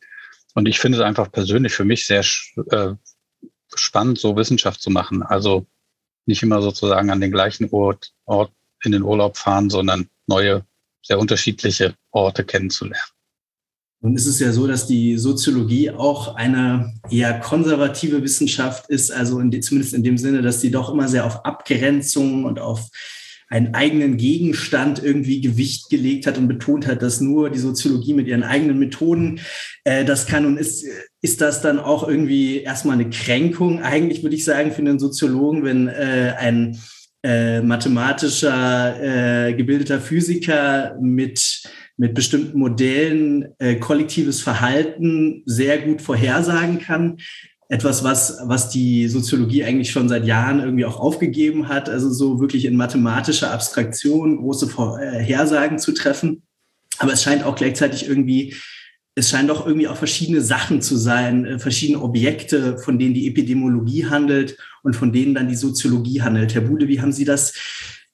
und 0.54 0.68
ich 0.68 0.80
finde 0.80 0.98
es 0.98 1.04
einfach 1.04 1.32
persönlich 1.32 1.74
für 1.74 1.86
mich 1.86 2.06
sehr 2.06 2.26
äh, 2.72 2.94
spannend, 3.76 4.20
so 4.20 4.36
Wissenschaft 4.36 4.82
zu 4.82 4.90
machen. 4.90 5.24
Also 5.24 5.68
nicht 6.26 6.42
immer 6.44 6.62
sozusagen 6.62 7.10
an 7.10 7.22
den 7.22 7.32
gleichen 7.32 7.70
Ort, 7.72 8.14
Ort 8.26 8.54
in 8.84 8.92
den 8.92 9.04
Urlaub 9.04 9.38
fahren, 9.38 9.70
sondern 9.70 10.10
neue, 10.28 10.66
sehr 11.06 11.20
unterschiedliche 11.20 11.96
Orte 12.12 12.44
kennenzulernen. 12.44 13.02
Nun 14.02 14.16
ist 14.16 14.28
es 14.28 14.40
ja 14.40 14.52
so, 14.52 14.68
dass 14.68 14.86
die 14.86 15.18
Soziologie 15.18 15.90
auch 15.90 16.36
eine 16.36 16.94
eher 17.10 17.40
konservative 17.40 18.22
Wissenschaft 18.22 18.90
ist, 18.90 19.12
also 19.12 19.40
in 19.40 19.50
die, 19.50 19.62
zumindest 19.62 19.94
in 19.94 20.04
dem 20.04 20.18
Sinne, 20.18 20.42
dass 20.42 20.62
sie 20.62 20.70
doch 20.70 20.92
immer 20.92 21.08
sehr 21.08 21.26
auf 21.26 21.44
Abgrenzung 21.46 22.46
und 22.46 22.60
auf 22.60 22.88
einen 23.48 23.74
eigenen 23.74 24.18
Gegenstand 24.18 25.04
irgendwie 25.04 25.40
Gewicht 25.40 25.90
gelegt 25.90 26.26
hat 26.28 26.38
und 26.38 26.48
betont 26.48 26.88
hat, 26.88 27.02
dass 27.02 27.22
nur 27.22 27.50
die 27.50 27.60
Soziologie 27.60 28.14
mit 28.14 28.28
ihren 28.28 28.44
eigenen 28.44 28.80
Methoden 28.80 29.40
äh, 29.84 30.04
das 30.04 30.26
kann. 30.26 30.46
Und 30.46 30.58
ist, 30.58 30.86
ist 31.22 31.42
das 31.42 31.62
dann 31.62 31.80
auch 31.80 32.08
irgendwie 32.08 32.60
erstmal 32.60 32.96
eine 33.00 33.10
Kränkung, 33.10 33.82
eigentlich 33.82 34.24
würde 34.24 34.36
ich 34.36 34.46
sagen, 34.46 34.72
für 34.72 34.80
einen 34.80 35.00
Soziologen, 35.00 35.64
wenn 35.64 35.88
äh, 35.88 36.34
ein 36.38 36.80
äh, 37.26 37.62
mathematischer, 37.62 39.48
äh, 39.48 39.54
gebildeter 39.56 40.00
Physiker 40.00 40.96
mit, 41.02 41.64
mit 41.98 42.14
bestimmten 42.14 42.60
Modellen 42.60 43.48
äh, 43.58 43.78
kollektives 43.78 44.42
Verhalten 44.42 45.42
sehr 45.48 45.80
gut 45.80 46.04
vorhersagen 46.04 46.78
kann. 46.78 47.18
Etwas, 47.68 48.04
was, 48.04 48.38
was 48.44 48.70
die 48.70 49.08
Soziologie 49.08 49.64
eigentlich 49.64 49.90
schon 49.90 50.08
seit 50.08 50.28
Jahren 50.28 50.60
irgendwie 50.60 50.86
auch 50.86 51.00
aufgegeben 51.00 51.68
hat, 51.68 51.90
also 51.90 52.12
so 52.12 52.40
wirklich 52.40 52.66
in 52.66 52.76
mathematischer 52.76 53.50
Abstraktion 53.52 54.38
große 54.38 54.68
Vorhersagen 54.68 55.80
zu 55.80 55.94
treffen. 55.94 56.44
Aber 57.00 57.14
es 57.14 57.24
scheint 57.24 57.44
auch 57.44 57.56
gleichzeitig 57.56 58.08
irgendwie 58.08 58.56
es 59.16 59.30
scheinen 59.30 59.48
doch 59.48 59.66
irgendwie 59.66 59.88
auch 59.88 59.96
verschiedene 59.96 60.42
Sachen 60.42 60.82
zu 60.82 60.98
sein, 60.98 61.46
äh, 61.46 61.60
verschiedene 61.60 62.02
Objekte, 62.02 62.78
von 62.78 63.00
denen 63.00 63.14
die 63.14 63.28
Epidemiologie 63.28 64.06
handelt 64.06 64.58
und 64.84 64.96
von 64.96 65.14
denen 65.14 65.34
dann 65.34 65.48
die 65.48 65.56
Soziologie 65.56 66.22
handelt. 66.22 66.54
Herr 66.54 66.62
Bude, 66.62 66.88
wie 66.90 67.02
haben 67.02 67.14
Sie 67.14 67.26
das 67.26 67.54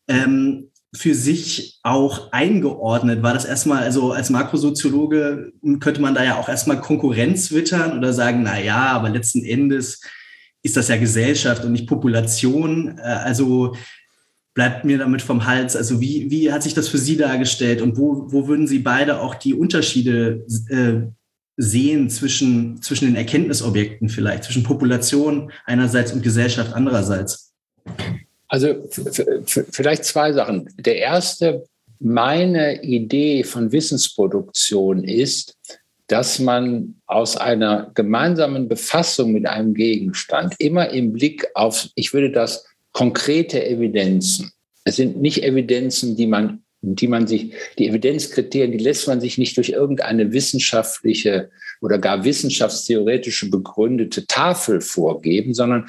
ähm, 0.07 0.69
für 0.95 1.15
sich 1.15 1.79
auch 1.81 2.31
eingeordnet? 2.31 3.23
War 3.23 3.33
das 3.33 3.45
erstmal, 3.45 3.83
also 3.83 4.11
als 4.11 4.29
Makrosoziologe 4.29 5.51
könnte 5.79 6.01
man 6.01 6.13
da 6.13 6.23
ja 6.23 6.39
auch 6.39 6.47
erstmal 6.47 6.79
Konkurrenz 6.79 7.51
wittern 7.51 7.97
oder 7.97 8.13
sagen, 8.13 8.43
na 8.43 8.59
ja, 8.59 8.91
aber 8.91 9.09
letzten 9.09 9.43
Endes 9.43 10.01
ist 10.61 10.77
das 10.77 10.89
ja 10.89 10.97
Gesellschaft 10.97 11.65
und 11.65 11.71
nicht 11.71 11.87
Population. 11.87 12.99
Äh, 12.99 13.01
also 13.01 13.75
bleibt 14.53 14.83
mir 14.85 14.97
damit 14.97 15.21
vom 15.21 15.45
Hals. 15.45 15.75
Also 15.75 16.01
wie, 16.01 16.29
wie 16.29 16.51
hat 16.51 16.63
sich 16.63 16.73
das 16.73 16.89
für 16.89 16.97
Sie 16.97 17.17
dargestellt 17.17 17.81
und 17.81 17.97
wo, 17.97 18.31
wo 18.31 18.47
würden 18.47 18.67
Sie 18.67 18.79
beide 18.79 19.21
auch 19.21 19.35
die 19.35 19.53
Unterschiede 19.53 20.45
äh, 20.69 21.09
sehen 21.57 22.09
zwischen, 22.09 22.81
zwischen 22.81 23.05
den 23.05 23.15
Erkenntnisobjekten 23.15 24.09
vielleicht, 24.09 24.43
zwischen 24.43 24.63
Population 24.63 25.51
einerseits 25.65 26.11
und 26.11 26.23
Gesellschaft 26.23 26.73
andererseits? 26.73 27.53
Also 28.47 28.89
vielleicht 29.45 30.03
zwei 30.03 30.33
Sachen. 30.33 30.69
Der 30.77 30.97
erste, 30.97 31.63
meine 31.99 32.83
Idee 32.83 33.43
von 33.43 33.71
Wissensproduktion 33.71 35.05
ist, 35.05 35.55
dass 36.07 36.39
man 36.39 36.95
aus 37.05 37.37
einer 37.37 37.91
gemeinsamen 37.93 38.67
Befassung 38.67 39.31
mit 39.31 39.45
einem 39.45 39.73
Gegenstand 39.73 40.55
immer 40.57 40.89
im 40.89 41.13
Blick 41.13 41.47
auf, 41.53 41.87
ich 41.95 42.13
würde 42.13 42.31
das 42.31 42.65
konkrete 42.91 43.65
Evidenzen. 43.65 44.51
Es 44.83 44.95
sind 44.95 45.21
nicht 45.21 45.43
Evidenzen, 45.43 46.15
die 46.15 46.27
man, 46.27 46.63
die 46.81 47.07
man 47.07 47.27
sich, 47.27 47.53
die 47.77 47.87
Evidenzkriterien, 47.87 48.71
die 48.71 48.83
lässt 48.83 49.07
man 49.07 49.21
sich 49.21 49.37
nicht 49.37 49.57
durch 49.57 49.69
irgendeine 49.69 50.33
wissenschaftliche 50.33 51.51
oder 51.81 51.97
gar 51.97 52.23
wissenschaftstheoretische 52.23 53.49
begründete 53.49 54.25
Tafel 54.27 54.81
vorgeben, 54.81 55.53
sondern 55.53 55.87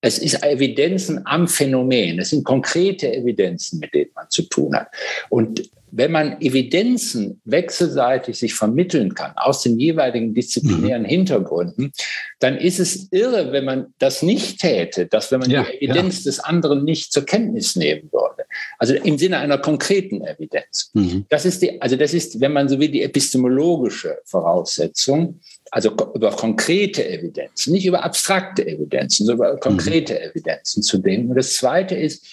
es 0.00 0.18
ist 0.18 0.42
Evidenzen 0.42 1.26
am 1.26 1.48
Phänomen. 1.48 2.18
Es 2.18 2.30
sind 2.30 2.44
konkrete 2.44 3.10
Evidenzen, 3.10 3.78
mit 3.78 3.94
denen 3.94 4.10
man 4.14 4.28
zu 4.28 4.42
tun 4.42 4.76
hat. 4.76 4.88
Und 5.30 5.70
wenn 5.96 6.10
man 6.10 6.40
Evidenzen 6.40 7.40
wechselseitig 7.44 8.36
sich 8.36 8.54
vermitteln 8.54 9.14
kann 9.14 9.32
aus 9.36 9.62
den 9.62 9.78
jeweiligen 9.78 10.34
disziplinären 10.34 11.02
mhm. 11.02 11.08
Hintergründen, 11.08 11.92
dann 12.40 12.56
ist 12.56 12.80
es 12.80 13.12
irre, 13.12 13.52
wenn 13.52 13.64
man 13.64 13.94
das 13.98 14.22
nicht 14.22 14.60
täte, 14.60 15.06
dass 15.06 15.30
wenn 15.30 15.40
man 15.40 15.50
ja, 15.50 15.62
die 15.62 15.84
Evidenz 15.84 16.24
ja. 16.24 16.30
des 16.30 16.40
anderen 16.40 16.84
nicht 16.84 17.12
zur 17.12 17.24
Kenntnis 17.24 17.76
nehmen 17.76 18.10
würde. 18.12 18.44
Also 18.78 18.94
im 18.94 19.18
Sinne 19.18 19.38
einer 19.38 19.58
konkreten 19.58 20.22
Evidenz. 20.22 20.90
Mhm. 20.94 21.26
Das 21.28 21.44
ist 21.44 21.62
die, 21.62 21.80
also 21.80 21.94
das 21.94 22.12
ist, 22.12 22.40
wenn 22.40 22.52
man 22.52 22.68
so 22.68 22.80
will, 22.80 22.88
die 22.88 23.02
epistemologische 23.02 24.18
Voraussetzung, 24.24 25.40
also 25.70 25.90
über 26.14 26.30
konkrete 26.30 27.08
Evidenzen, 27.08 27.72
nicht 27.72 27.86
über 27.86 28.02
abstrakte 28.02 28.66
Evidenzen, 28.66 29.26
sondern 29.26 29.48
über 29.48 29.60
konkrete 29.60 30.14
mhm. 30.14 30.30
Evidenzen 30.30 30.82
zu 30.82 30.98
denken. 30.98 31.30
Und 31.30 31.36
das 31.36 31.54
zweite 31.54 31.94
ist, 31.94 32.26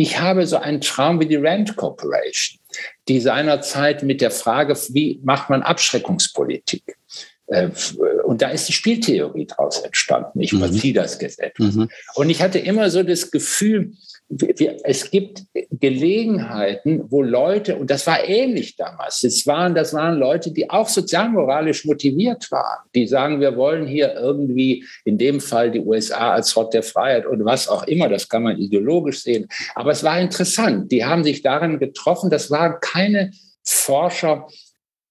ich 0.00 0.20
habe 0.20 0.46
so 0.46 0.58
einen 0.58 0.80
Traum 0.80 1.18
wie 1.18 1.26
die 1.26 1.34
Rand 1.34 1.74
Corporation, 1.74 2.60
die 3.08 3.20
seinerzeit 3.20 4.02
mit 4.02 4.20
der 4.20 4.30
Frage, 4.30 4.74
wie 4.90 5.20
macht 5.22 5.50
man 5.50 5.62
Abschreckungspolitik? 5.62 6.96
Äh, 7.46 7.70
und 8.24 8.42
da 8.42 8.50
ist 8.50 8.68
die 8.68 8.72
Spieltheorie 8.72 9.46
daraus 9.46 9.80
entstanden. 9.80 10.40
Ich 10.40 10.52
überziehe 10.52 10.92
mhm. 10.92 10.96
das 10.96 11.20
jetzt 11.20 11.40
etwas. 11.40 11.74
Mhm. 11.74 11.88
Und 12.14 12.30
ich 12.30 12.42
hatte 12.42 12.58
immer 12.58 12.90
so 12.90 13.02
das 13.02 13.30
Gefühl, 13.30 13.92
wir, 14.28 14.76
es 14.84 15.10
gibt 15.10 15.44
Gelegenheiten, 15.70 17.04
wo 17.08 17.22
Leute, 17.22 17.76
und 17.76 17.90
das 17.90 18.06
war 18.06 18.28
ähnlich 18.28 18.76
damals, 18.76 19.20
das 19.20 19.46
waren, 19.46 19.74
das 19.74 19.94
waren 19.94 20.18
Leute, 20.18 20.52
die 20.52 20.68
auch 20.68 20.88
sozialmoralisch 20.88 21.84
motiviert 21.86 22.50
waren, 22.50 22.84
die 22.94 23.06
sagen, 23.06 23.40
wir 23.40 23.56
wollen 23.56 23.86
hier 23.86 24.14
irgendwie 24.14 24.84
in 25.04 25.16
dem 25.16 25.40
Fall 25.40 25.70
die 25.70 25.80
USA 25.80 26.32
als 26.32 26.54
Hort 26.56 26.74
der 26.74 26.82
Freiheit 26.82 27.26
und 27.26 27.44
was 27.44 27.68
auch 27.68 27.84
immer, 27.84 28.08
das 28.08 28.28
kann 28.28 28.42
man 28.42 28.58
ideologisch 28.58 29.22
sehen. 29.22 29.48
Aber 29.74 29.92
es 29.92 30.04
war 30.04 30.20
interessant, 30.20 30.92
die 30.92 31.04
haben 31.04 31.24
sich 31.24 31.42
darin 31.42 31.78
getroffen, 31.78 32.28
das 32.28 32.50
waren 32.50 32.76
keine 32.80 33.32
Forscher, 33.64 34.46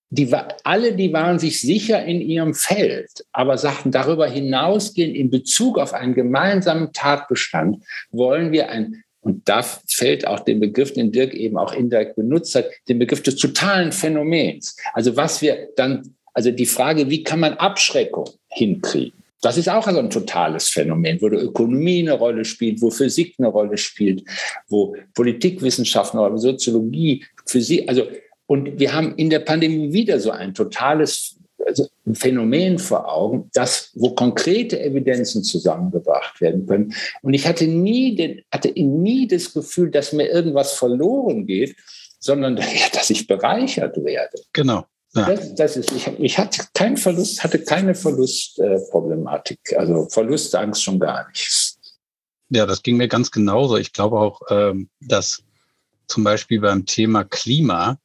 die 0.10 0.34
alle, 0.64 0.94
die 0.94 1.12
waren 1.12 1.38
sich 1.38 1.60
sicher 1.60 2.06
in 2.06 2.22
ihrem 2.22 2.54
Feld, 2.54 3.26
aber 3.34 3.58
sagten, 3.58 3.92
darüber 3.92 4.28
hinausgehend 4.28 5.16
in 5.16 5.30
Bezug 5.30 5.78
auf 5.78 5.94
einen 5.94 6.14
gemeinsamen 6.14 6.94
Tatbestand 6.94 7.84
wollen 8.12 8.52
wir 8.52 8.70
ein 8.70 9.04
und 9.28 9.42
da 9.50 9.62
fällt 9.62 10.26
auch 10.26 10.40
den 10.40 10.62
Begriff, 10.62 10.94
den 10.94 11.12
Dirk 11.12 11.34
eben 11.34 11.58
auch 11.58 11.74
indirekt 11.74 12.16
benutzt 12.16 12.56
hat, 12.56 12.68
den 12.88 12.98
Begriff 12.98 13.22
des 13.22 13.36
totalen 13.36 13.92
Phänomens. 13.92 14.78
Also 14.94 15.18
was 15.18 15.42
wir 15.42 15.68
dann, 15.76 16.16
also 16.34 16.50
die 16.50 16.66
Frage, 16.66 17.10
wie 17.10 17.24
kann 17.24 17.42
man 17.42 17.56
Abschreckung 17.56 18.30
hinkriegen? 18.48 19.22
Das 19.42 19.58
ist 19.58 19.68
auch 19.68 19.86
so 19.86 20.00
ein 20.00 20.10
totales 20.10 20.70
Phänomen, 20.70 21.22
wo 21.22 21.28
die 21.28 21.36
Ökonomie 21.36 22.00
eine 22.00 22.14
Rolle 22.14 22.46
spielt, 22.46 22.82
wo 22.82 22.90
Physik 22.90 23.36
eine 23.38 23.50
Rolle 23.50 23.78
spielt, 23.78 24.24
wo 24.70 24.96
Politikwissenschaften, 25.14 26.22
aber 26.22 26.38
Soziologie, 26.38 27.26
Physik, 27.46 27.84
also 27.90 28.08
und 28.46 28.80
wir 28.80 28.94
haben 28.94 29.14
in 29.18 29.30
der 29.30 29.40
Pandemie 29.40 29.92
wieder 29.92 30.22
so 30.22 30.32
ein 30.32 30.54
totales 30.54 31.37
also 31.37 31.37
ein 32.06 32.16
Phänomen 32.16 32.80
vor 32.80 33.12
Augen, 33.12 33.50
das, 33.54 33.92
wo 33.94 34.12
konkrete 34.12 34.80
Evidenzen 34.80 35.44
zusammengebracht 35.44 36.40
werden 36.42 36.66
können. 36.66 36.94
Und 37.22 37.34
ich 37.34 37.48
hatte 37.48 37.68
nie, 37.68 38.16
den, 38.16 38.42
hatte 38.52 38.70
nie 38.70 39.28
das 39.28 39.54
Gefühl, 39.54 39.92
dass 39.92 40.14
mir 40.14 40.28
irgendwas 40.28 40.74
verloren 40.74 41.46
geht, 41.46 41.76
sondern 42.20 42.56
dass 42.94 43.10
ich 43.10 43.28
bereichert 43.28 43.98
werde. 44.04 44.38
Genau. 44.54 44.86
Ja. 45.14 45.26
Das, 45.26 45.56
das, 45.56 45.78
ist, 45.78 45.92
ich, 45.92 46.08
ich 46.20 46.38
hatte 46.38 46.66
keinen 46.74 46.98
Verlust, 46.98 47.44
hatte 47.44 47.60
keine 47.60 47.96
Verlustproblematik. 47.96 49.60
Äh, 49.72 49.76
also 49.78 50.08
Verlustangst 50.10 50.84
schon 50.84 51.00
gar 51.00 51.28
nicht. 51.30 51.76
Ja, 52.50 52.66
das 52.66 52.84
ging 52.84 52.98
mir 52.98 53.08
ganz 53.08 53.32
genauso. 53.32 53.78
Ich 53.78 53.94
glaube 53.94 54.20
auch, 54.20 54.42
ähm, 54.50 54.90
dass 55.02 55.44
zum 56.08 56.24
Beispiel 56.24 56.62
beim 56.62 56.86
Thema 56.86 57.24
Klima 57.24 58.00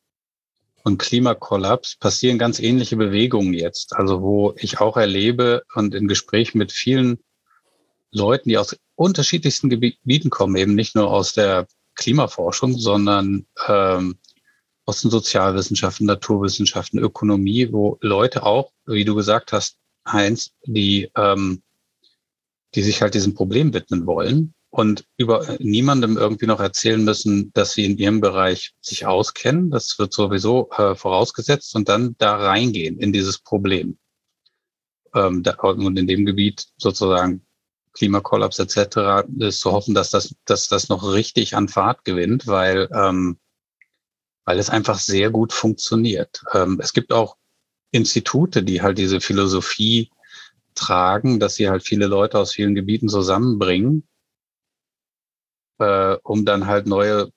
und 0.85 0.99
Klimakollaps 0.99 1.97
passieren 1.97 2.39
ganz 2.39 2.59
ähnliche 2.59 2.97
Bewegungen 2.97 3.55
jetzt. 3.55 3.95
Also 3.95 4.23
wo 4.23 4.55
ich 4.57 4.81
auch 4.81 4.97
erlebe 4.97 5.63
und 5.75 5.95
in 5.95 6.09
Gespräch 6.09 6.55
mit 6.55 6.73
vielen 6.73 7.19
Leuten, 8.11 8.49
die 8.49 8.59
aus 8.59 8.77
unterschiedlichsten 8.95 9.71
Gebieten 9.71 10.31
kommen, 10.31 10.57
eben 10.57 10.75
nicht 10.75 10.95
nur 10.95 11.11
aus 11.11 11.33
der 11.33 11.67
Klimaforschung, 11.95 12.77
sondern 12.79 13.47
ähm, 13.69 14.19
aus 14.85 15.01
den 15.01 15.11
Sozialwissenschaften, 15.11 16.07
Naturwissenschaften, 16.07 16.99
Ökonomie, 16.99 17.73
wo 17.73 17.99
Leute 18.01 18.45
auch, 18.45 18.73
wie 18.87 19.05
du 19.05 19.15
gesagt 19.15 19.53
hast, 19.53 19.77
Heinz, 20.07 20.53
die, 20.65 21.11
ähm, 21.17 21.63
die 22.75 22.83
sich 22.83 23.03
halt 23.03 23.15
diesem 23.15 23.35
Problem 23.35 23.73
widmen 23.73 24.07
wollen 24.07 24.55
und 24.73 25.05
über 25.19 25.59
niemandem 25.59 26.17
irgendwie 26.17 26.47
noch 26.47 26.59
erzählen 26.59 27.05
müssen, 27.05 27.53
dass 27.53 27.75
sie 27.75 27.85
in 27.85 27.99
ihrem 27.99 28.23
Bereich 28.23 28.73
sich 28.81 29.05
auskennen. 29.05 29.71
Das 29.71 29.99
wird 29.99 30.15
sowieso 30.15 30.71
äh, 30.71 30.95
vorausgesetzt 30.95 31.77
und 31.77 31.91
dann 31.91 32.17
da 32.17 32.37
reingehen 32.37 32.99
in 32.99 33.13
dieses 33.13 33.39
Problem. 33.39 33.99
Ähm, 35.15 35.43
da, 35.43 35.57
und 35.57 35.99
in 35.99 36.07
dem 36.07 36.25
Gebiet 36.25 36.69
sozusagen 36.79 37.47
Klimakollaps 37.93 38.61
etc. 38.61 39.29
ist 39.41 39.61
zu 39.61 39.73
hoffen, 39.73 39.95
dass 39.95 40.09
das, 40.09 40.35
dass 40.47 40.69
das 40.69 40.89
noch 40.89 41.13
richtig 41.13 41.55
an 41.55 41.69
Fahrt 41.69 42.07
gewinnt, 42.07 42.47
weil, 42.47 42.89
ähm, 42.95 43.39
weil 44.47 44.59
es 44.59 44.71
einfach 44.71 44.99
sehr 44.99 45.29
gut 45.29 45.53
funktioniert. 45.53 46.43
Ähm, 46.55 46.81
es 46.83 46.95
gibt 46.95 47.13
auch 47.13 47.37
Institute, 47.91 48.63
die 48.63 48.81
halt 48.81 48.97
diese 48.97 49.21
Philosophie 49.21 50.11
tragen, 50.75 51.41
dass 51.41 51.57
sie 51.57 51.69
halt 51.69 51.83
viele 51.83 52.07
Leute 52.07 52.39
aus 52.39 52.53
vielen 52.53 52.75
Gebieten 52.75 53.11
zusammenbringen, 53.11 54.09
äh, 55.83 56.19
um 56.23 56.45
dann 56.45 56.67
halt 56.67 56.87
neue 56.87 57.31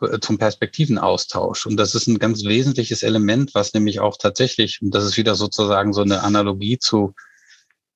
äh, 0.00 0.18
zum 0.20 0.38
Perspektivenaustausch. 0.38 1.66
Und 1.66 1.76
das 1.76 1.94
ist 1.94 2.06
ein 2.06 2.18
ganz 2.18 2.44
wesentliches 2.44 3.02
Element, 3.02 3.54
was 3.54 3.74
nämlich 3.74 4.00
auch 4.00 4.16
tatsächlich, 4.18 4.80
und 4.82 4.94
das 4.94 5.04
ist 5.04 5.16
wieder 5.16 5.34
sozusagen 5.34 5.92
so 5.92 6.02
eine 6.02 6.22
Analogie 6.22 6.78
zu 6.78 7.14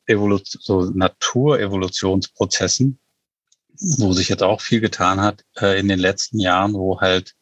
Evolution, 0.07 0.61
so 0.63 0.91
Naturevolutionsprozessen, 0.91 2.99
wo 3.99 4.13
sich 4.13 4.29
jetzt 4.29 4.43
auch 4.43 4.61
viel 4.61 4.81
getan 4.81 5.21
hat 5.21 5.45
äh, 5.61 5.79
in 5.79 5.89
den 5.89 5.99
letzten 5.99 6.41
Jahren, 6.41 6.75
wo 6.75 7.01
halt 7.01 7.35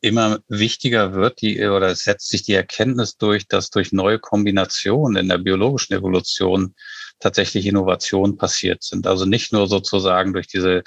immer 0.00 0.40
wichtiger 0.48 1.14
wird, 1.14 1.42
die 1.42 1.62
oder 1.62 1.88
es 1.88 2.04
setzt 2.04 2.28
sich 2.28 2.42
die 2.42 2.54
Erkenntnis 2.54 3.16
durch, 3.16 3.46
dass 3.48 3.70
durch 3.70 3.92
neue 3.92 4.18
Kombinationen 4.18 5.22
in 5.22 5.28
der 5.28 5.38
biologischen 5.38 5.94
Evolution 5.94 6.74
tatsächlich 7.18 7.66
Innovationen 7.66 8.36
passiert 8.36 8.82
sind. 8.82 9.06
Also 9.06 9.26
nicht 9.26 9.52
nur 9.52 9.68
sozusagen 9.68 10.32
durch 10.32 10.46
diese 10.46 10.82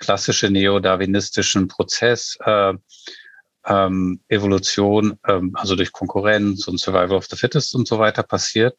klassische 0.00 0.50
neodarwinistischen 0.50 1.68
Prozess 1.68 2.36
äh, 2.44 2.74
ähm, 3.66 4.20
Evolution, 4.28 5.18
ähm, 5.28 5.52
also 5.54 5.76
durch 5.76 5.92
Konkurrenz 5.92 6.66
und 6.66 6.80
Survival 6.80 7.16
of 7.16 7.26
the 7.26 7.36
Fittest 7.36 7.74
und 7.74 7.86
so 7.86 7.98
weiter 7.98 8.22
passiert, 8.22 8.76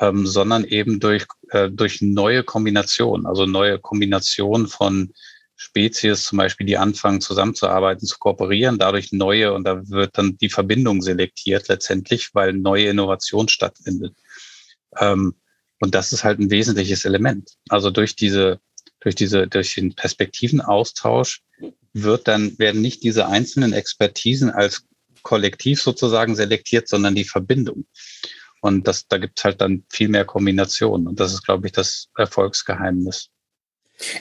ähm, 0.00 0.26
sondern 0.26 0.64
eben 0.64 1.00
durch, 1.00 1.26
äh, 1.50 1.68
durch 1.70 2.00
neue 2.00 2.42
Kombinationen, 2.42 3.26
also 3.26 3.44
neue 3.44 3.78
Kombinationen 3.78 4.68
von 4.68 5.12
Spezies 5.56 6.24
zum 6.24 6.38
Beispiel, 6.38 6.66
die 6.66 6.78
anfangen 6.78 7.20
zusammenzuarbeiten, 7.20 8.06
zu 8.06 8.16
kooperieren, 8.18 8.78
dadurch 8.78 9.12
neue 9.12 9.52
und 9.52 9.64
da 9.64 9.86
wird 9.90 10.16
dann 10.16 10.38
die 10.38 10.48
Verbindung 10.48 11.02
selektiert 11.02 11.68
letztendlich, 11.68 12.30
weil 12.34 12.54
neue 12.54 12.86
Innovation 12.86 13.46
stattfindet. 13.48 14.16
Ähm, 14.98 15.34
und 15.80 15.94
das 15.94 16.12
ist 16.12 16.24
halt 16.24 16.38
ein 16.38 16.50
wesentliches 16.50 17.04
Element. 17.04 17.56
Also 17.68 17.90
durch 17.90 18.16
diese, 18.16 18.60
durch 19.00 19.14
diese, 19.14 19.46
durch 19.46 19.74
den 19.74 19.94
Perspektivenaustausch 19.94 21.42
wird 21.92 22.28
dann, 22.28 22.58
werden 22.58 22.80
nicht 22.80 23.02
diese 23.02 23.26
einzelnen 23.26 23.72
Expertisen 23.72 24.50
als 24.50 24.84
kollektiv 25.22 25.82
sozusagen 25.82 26.34
selektiert, 26.34 26.88
sondern 26.88 27.14
die 27.14 27.24
Verbindung. 27.24 27.86
Und 28.60 28.86
das, 28.86 29.06
da 29.08 29.18
gibt 29.18 29.38
es 29.38 29.44
halt 29.44 29.60
dann 29.60 29.84
viel 29.88 30.08
mehr 30.08 30.24
Kombinationen. 30.24 31.06
Und 31.06 31.18
das 31.18 31.32
ist, 31.32 31.44
glaube 31.44 31.66
ich, 31.66 31.72
das 31.72 32.08
Erfolgsgeheimnis. 32.16 33.28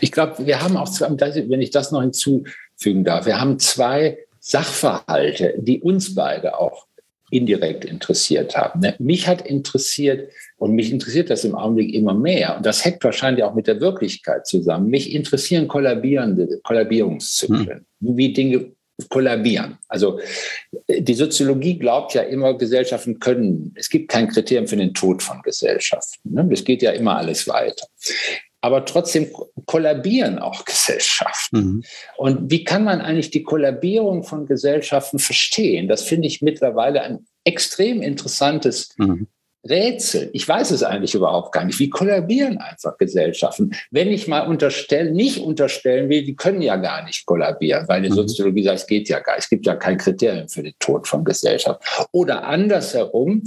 Ich 0.02 0.12
glaube, 0.12 0.46
wir 0.46 0.62
haben 0.62 0.78
auch, 0.78 0.90
wenn 1.00 1.62
ich 1.62 1.72
das 1.72 1.92
noch 1.92 2.02
hinzufügen 2.02 3.04
darf, 3.04 3.26
wir 3.26 3.40
haben 3.40 3.60
zwei 3.60 4.18
Sachverhalte, 4.40 5.56
die 5.58 5.82
uns 5.82 6.16
beide 6.16 6.58
auch 6.58 6.88
indirekt 7.32 7.86
interessiert 7.86 8.56
haben. 8.56 8.80
Ne? 8.82 8.96
Mich 9.00 9.28
hat 9.28 9.46
interessiert, 9.46 10.32
und 10.58 10.74
mich 10.74 10.92
interessiert 10.92 11.30
das 11.30 11.44
im 11.46 11.56
Augenblick 11.56 11.94
immer 11.94 12.14
mehr, 12.14 12.58
und 12.58 12.66
das 12.66 12.84
hängt 12.84 13.04
wahrscheinlich 13.04 13.44
auch 13.44 13.56
mit 13.56 13.68
der 13.68 13.80
Wirklichkeit 13.82 14.46
zusammen, 14.48 14.90
mich 14.90 15.14
interessieren 15.14 15.68
kollabierende 15.68 16.60
Kollabierungszyklen, 16.64 17.86
hm. 18.02 18.18
wie 18.18 18.34
Dinge 18.34 18.72
kollabieren. 19.08 19.78
Also 19.88 20.20
die 20.90 21.14
Soziologie 21.14 21.78
glaubt 21.80 22.14
ja 22.14 22.24
immer, 22.24 22.58
Gesellschaften 22.58 23.20
können, 23.20 23.74
es 23.78 23.90
gibt 23.90 24.10
kein 24.10 24.28
Kriterium 24.28 24.68
für 24.68 24.76
den 24.76 24.94
Tod 24.94 25.24
von 25.24 25.42
Gesellschaften. 25.42 26.34
Ne? 26.34 26.50
Es 26.52 26.64
geht 26.64 26.82
ja 26.82 26.92
immer 26.92 27.16
alles 27.16 27.48
weiter. 27.48 27.88
Aber 28.62 28.86
trotzdem 28.86 29.32
kollabieren 29.66 30.40
auch 30.40 30.66
Gesellschaften. 30.66 31.58
Mhm. 31.58 31.84
Und 32.18 32.52
wie 32.52 32.64
kann 32.64 32.84
man 32.84 33.02
eigentlich 33.02 33.32
die 33.32 33.44
Kollabierung 33.44 34.24
von 34.24 34.46
Gesellschaften 34.46 35.20
verstehen? 35.20 35.88
Das 35.88 36.04
finde 36.04 36.28
ich 36.28 36.42
mittlerweile 36.42 37.02
ein 37.02 37.26
extrem 37.44 38.02
interessantes 38.02 38.96
mhm. 38.98 39.28
Rätsel. 39.68 40.30
Ich 40.34 40.48
weiß 40.48 40.72
es 40.72 40.84
eigentlich 40.84 41.16
überhaupt 41.16 41.52
gar 41.52 41.66
nicht. 41.66 41.80
Wie 41.80 41.90
kollabieren 41.90 42.58
einfach 42.60 42.98
Gesellschaften? 42.98 43.76
Wenn 43.92 44.08
ich 44.10 44.28
mal 44.28 44.48
unterstellen, 44.48 45.14
nicht 45.14 45.40
unterstellen 45.40 46.10
will, 46.10 46.24
die 46.24 46.36
können 46.36 46.62
ja 46.62 46.78
gar 46.78 47.04
nicht 47.04 47.26
kollabieren, 47.26 47.88
weil 47.88 48.02
die 48.02 48.10
mhm. 48.10 48.16
Soziologie 48.16 48.64
sagt, 48.64 48.80
es 48.80 48.88
geht 48.88 49.10
ja 49.10 49.20
gar 49.20 49.36
nicht. 49.36 49.44
Es 49.44 49.50
gibt 49.50 49.66
ja 49.66 49.76
kein 49.76 49.98
Kriterium 49.98 50.48
für 50.48 50.64
den 50.64 50.76
Tod 50.80 51.08
von 51.08 51.26
Gesellschaft. 51.26 51.82
Oder 52.12 52.46
andersherum, 52.46 53.44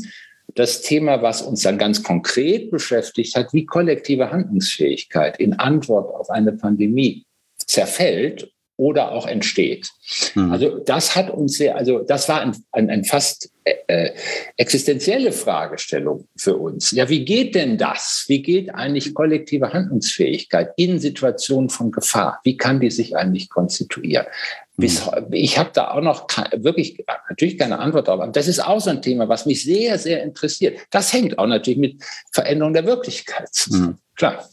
das 0.55 0.83
Thema, 0.83 1.23
was 1.23 1.43
uns 1.43 1.63
dann 1.63 1.79
ganz 1.79 2.03
konkret 2.03 2.71
beschäftigt 2.71 3.37
hat, 3.37 3.53
wie 3.53 3.67
kollektive 3.67 4.31
Handlungsfähigkeit 4.31 5.39
in 5.39 5.55
Antwort 5.55 6.15
auf 6.15 6.31
eine 6.31 6.53
Pandemie 6.53 7.25
zerfällt 7.59 8.53
oder 8.77 9.13
auch 9.13 9.27
entsteht. 9.27 9.89
Mhm. 10.35 10.51
Also 10.51 10.79
das 10.79 11.15
hat 11.15 11.31
uns 11.31 11.57
sehr, 11.57 11.77
also 11.77 12.01
das 12.01 12.29
war 12.29 12.41
ein, 12.41 12.57
ein, 12.73 12.91
ein 12.91 13.05
fast 13.05 13.51
äh, 13.65 13.75
äh, 13.87 14.15
existenzielle 14.57 15.31
Fragestellung 15.31 16.27
für 16.37 16.57
uns. 16.57 16.91
Ja, 16.91 17.09
wie 17.09 17.25
geht 17.25 17.55
denn 17.55 17.79
das? 17.79 18.25
Wie 18.29 18.43
geht 18.43 18.75
eigentlich 18.75 19.15
kollektive 19.15 19.73
Handlungsfähigkeit 19.73 20.73
in 20.77 20.99
Situationen 20.99 21.69
von 21.69 21.93
Gefahr? 21.93 22.41
Wie 22.45 22.57
kann 22.57 22.81
die 22.81 22.91
sich 22.91 23.17
eigentlich 23.17 23.51
konstituieren? 23.51 24.27
Bis, 24.77 25.05
mhm. 25.05 25.33
ich 25.33 25.59
habe 25.59 25.71
da 25.75 25.91
auch 25.91 26.01
noch 26.01 26.27
wirklich 26.57 27.05
natürlich 27.29 27.59
keine 27.59 27.79
Antwort 27.79 28.09
darauf, 28.09 28.23
aber 28.23 28.33
das 28.33 28.49
ist 28.49 28.65
auch 28.65 28.81
so 28.81 28.91
ein 28.91 29.03
Thema, 29.03 29.29
was 29.29 29.45
mich 29.45 29.65
sehr, 29.65 29.99
sehr 29.99 30.23
interessiert. 30.23 30.79
Das 30.91 31.13
hängt 31.13 31.39
auch 31.39 31.47
natürlich 31.47 31.79
mit 31.79 32.03
Veränderung 32.31 32.73
der 32.73 32.87
Wirklichkeit 32.87 33.53
zusammen. 33.53 33.87
Mhm. 33.87 33.99
Klar. 34.17 34.49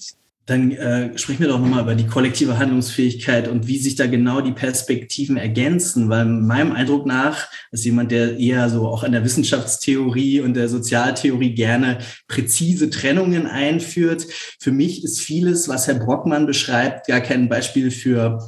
Dann 0.45 0.71
äh, 0.71 1.15
sprechen 1.15 1.41
wir 1.41 1.47
doch 1.47 1.59
nochmal 1.59 1.83
über 1.83 1.93
die 1.93 2.07
kollektive 2.07 2.57
Handlungsfähigkeit 2.57 3.47
und 3.47 3.67
wie 3.67 3.77
sich 3.77 3.95
da 3.95 4.07
genau 4.07 4.41
die 4.41 4.51
Perspektiven 4.51 5.37
ergänzen, 5.37 6.09
weil 6.09 6.25
meinem 6.25 6.71
Eindruck 6.71 7.05
nach, 7.05 7.47
als 7.71 7.85
jemand, 7.85 8.11
der 8.11 8.35
eher 8.39 8.67
so 8.67 8.87
auch 8.87 9.03
an 9.03 9.11
der 9.11 9.23
Wissenschaftstheorie 9.23 10.41
und 10.41 10.55
der 10.55 10.67
Sozialtheorie 10.67 11.53
gerne 11.53 11.99
präzise 12.27 12.89
Trennungen 12.89 13.45
einführt, 13.45 14.25
für 14.59 14.71
mich 14.71 15.03
ist 15.03 15.19
vieles, 15.19 15.69
was 15.69 15.85
Herr 15.85 15.99
Brockmann 15.99 16.47
beschreibt, 16.47 17.07
gar 17.07 17.21
kein 17.21 17.47
Beispiel 17.47 17.91
für 17.91 18.39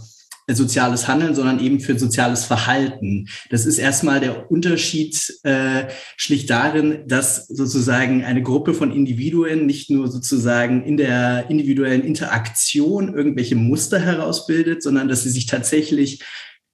soziales 0.56 1.08
Handeln, 1.08 1.36
sondern 1.36 1.60
eben 1.60 1.80
für 1.80 1.98
soziales 1.98 2.46
Verhalten. 2.46 3.28
Das 3.50 3.66
ist 3.66 3.78
erstmal 3.78 4.20
der 4.20 4.52
Unterschied 4.52 5.40
äh, 5.44 5.86
schlicht 6.18 6.50
darin, 6.50 7.04
dass 7.08 7.48
sozusagen 7.48 8.24
eine 8.24 8.44
Gruppe 8.44 8.74
von 8.74 8.92
Individuen 8.92 9.66
nicht 9.66 9.90
nur 9.90 10.10
sozusagen 10.10 10.84
in 10.84 10.98
der 10.98 11.50
individuellen 11.50 12.04
Interaktion 12.04 13.14
irgendwelche 13.14 13.56
Muster 13.56 14.00
herausbildet, 14.00 14.84
sondern 14.84 15.08
dass 15.08 15.24
sie 15.24 15.30
sich 15.30 15.46
tatsächlich 15.46 16.22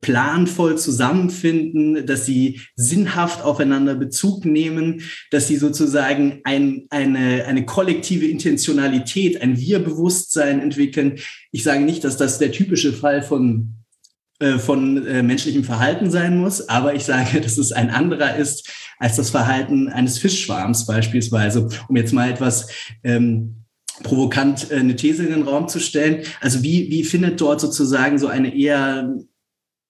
planvoll 0.01 0.77
zusammenfinden, 0.77 2.05
dass 2.05 2.25
sie 2.25 2.61
sinnhaft 2.75 3.43
aufeinander 3.43 3.95
Bezug 3.95 4.45
nehmen, 4.45 5.01
dass 5.31 5.47
sie 5.47 5.57
sozusagen 5.57 6.41
ein, 6.43 6.85
eine, 6.89 7.45
eine 7.45 7.65
kollektive 7.65 8.27
Intentionalität, 8.27 9.41
ein 9.41 9.57
Wir-Bewusstsein 9.57 10.59
entwickeln. 10.61 11.19
Ich 11.51 11.63
sage 11.63 11.83
nicht, 11.83 12.03
dass 12.03 12.17
das 12.17 12.37
der 12.37 12.51
typische 12.51 12.93
Fall 12.93 13.23
von 13.23 13.73
äh, 14.39 14.59
von 14.59 15.03
äh, 15.07 15.23
menschlichem 15.23 15.63
Verhalten 15.63 16.11
sein 16.11 16.37
muss, 16.37 16.69
aber 16.69 16.93
ich 16.93 17.05
sage, 17.05 17.41
dass 17.41 17.57
es 17.57 17.71
ein 17.71 17.89
anderer 17.89 18.35
ist 18.35 18.71
als 18.99 19.15
das 19.15 19.31
Verhalten 19.31 19.87
eines 19.87 20.19
Fischschwarms 20.19 20.85
beispielsweise, 20.85 21.69
um 21.87 21.95
jetzt 21.95 22.13
mal 22.13 22.29
etwas 22.29 22.67
ähm, 23.03 23.63
provokant 24.03 24.69
äh, 24.69 24.75
eine 24.75 24.95
These 24.95 25.25
in 25.25 25.31
den 25.31 25.41
Raum 25.41 25.67
zu 25.67 25.79
stellen. 25.79 26.23
Also 26.39 26.61
wie, 26.61 26.91
wie 26.91 27.03
findet 27.03 27.41
dort 27.41 27.59
sozusagen 27.59 28.19
so 28.19 28.27
eine 28.27 28.55
eher 28.55 29.17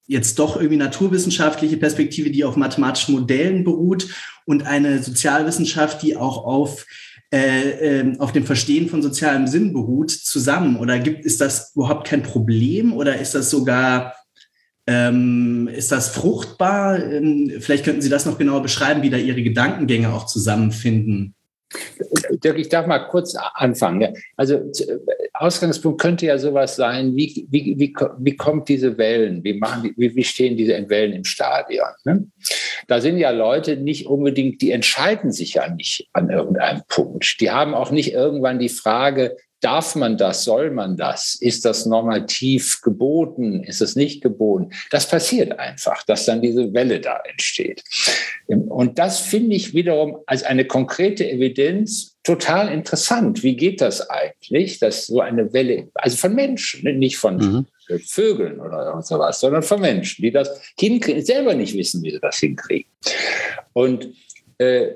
jetzt 0.08 0.40
doch 0.40 0.56
irgendwie 0.56 0.78
naturwissenschaftliche 0.78 1.78
Perspektive, 1.78 2.32
die 2.32 2.44
auf 2.44 2.56
mathematischen 2.56 3.14
Modellen 3.14 3.64
beruht 3.64 4.08
und 4.46 4.66
eine 4.66 5.04
Sozialwissenschaft, 5.04 6.02
die 6.02 6.16
auch 6.16 6.44
auf 6.46 6.86
äh, 7.30 8.00
äh, 8.00 8.20
auf 8.20 8.32
dem 8.32 8.46
Verstehen 8.46 8.88
von 8.88 9.02
sozialem 9.02 9.48
Sinn 9.48 9.74
beruht, 9.74 10.12
zusammen? 10.12 10.78
Oder 10.78 10.98
gibt, 11.00 11.26
ist 11.26 11.42
das 11.42 11.74
überhaupt 11.76 12.08
kein 12.08 12.24
Problem 12.24 12.94
oder 12.94 13.20
ist 13.20 13.36
das 13.36 13.50
sogar, 13.50 14.16
ähm, 14.88 15.68
ist 15.68 15.92
das 15.92 16.08
fruchtbar? 16.08 17.04
Ähm, 17.04 17.52
vielleicht 17.60 17.84
könnten 17.84 18.02
Sie 18.02 18.08
das 18.08 18.26
noch 18.26 18.38
genauer 18.38 18.62
beschreiben, 18.62 19.02
wie 19.02 19.10
da 19.10 19.18
Ihre 19.18 19.44
Gedankengänge 19.44 20.14
auch 20.14 20.26
zusammenfinden. 20.26 21.36
Dirk, 22.44 22.58
ich 22.58 22.70
darf 22.70 22.88
mal 22.88 23.00
kurz 23.00 23.36
anfangen. 23.36 24.16
Also 24.36 24.72
Ausgangspunkt 25.34 26.02
könnte 26.02 26.26
ja 26.26 26.38
sowas 26.38 26.76
sein, 26.76 27.16
wie, 27.16 27.48
wie, 27.50 27.76
wie, 27.78 27.94
wie 28.20 28.36
kommt 28.36 28.70
diese 28.70 28.98
Wellen, 28.98 29.44
wie, 29.44 29.54
machen 29.54 29.94
wie, 29.98 30.16
wie 30.16 30.24
stehen 30.24 30.56
diese 30.56 30.90
Wellen 30.90 31.14
im 31.14 31.24
Stadion? 31.24 31.88
Ne? 32.06 32.28
Da 32.88 33.02
sind 33.02 33.18
ja 33.18 33.32
Leute 33.32 33.76
nicht 33.76 34.08
unbedingt, 34.08 34.62
die 34.62 34.72
entscheiden 34.72 35.32
sich 35.32 35.56
ja 35.56 35.68
nicht 35.74 36.08
an 36.14 36.30
irgendeinem 36.30 36.82
Punkt. 36.88 37.42
Die 37.42 37.52
haben 37.52 37.74
auch 37.74 37.92
nicht 37.92 38.14
irgendwann 38.14 38.60
die 38.60 38.70
Frage, 38.70 39.36
Darf 39.62 39.96
man 39.96 40.18
das? 40.18 40.44
Soll 40.44 40.70
man 40.70 40.98
das? 40.98 41.36
Ist 41.40 41.66
das 41.66 41.86
normativ 41.86 42.82
geboten? 42.82 43.64
Ist 43.64 43.82
es 43.82 43.96
nicht 43.96 44.22
geboten? 44.22 44.70
Das 44.92 45.10
passiert 45.10 45.58
einfach, 45.58 46.04
dass 46.04 46.26
dann 46.26 46.42
diese 46.42 46.74
Welle 46.74 47.00
da 47.00 47.20
entsteht. 47.30 47.84
Und 48.48 49.00
das 49.00 49.20
finde 49.20 49.56
ich 49.56 49.74
wiederum 49.74 50.20
als 50.28 50.44
eine 50.44 50.66
konkrete 50.66 51.30
Evidenz 51.30 52.18
total 52.24 52.72
interessant. 52.72 53.42
Wie 53.42 53.56
geht 53.56 53.82
das 53.82 54.10
eigentlich, 54.10 54.80
dass 54.80 55.08
so 55.08 55.22
eine 55.22 55.54
Welle, 55.54 55.90
also 55.96 56.18
von 56.18 56.36
Menschen, 56.36 56.84
ne, 56.84 56.94
nicht 56.94 57.18
von 57.18 57.38
mhm. 57.38 57.66
Vögeln 58.06 58.60
oder 58.60 59.02
sowas, 59.02 59.40
sondern 59.40 59.64
von 59.64 59.80
Menschen, 59.80 60.22
die 60.22 60.32
das 60.32 60.62
hinkriegen, 60.78 61.26
selber 61.26 61.56
nicht 61.56 61.76
wissen, 61.76 62.04
wie 62.04 62.12
sie 62.12 62.20
das 62.20 62.38
hinkriegen. 62.38 62.92
Und 63.74 64.10
äh, 64.58 64.90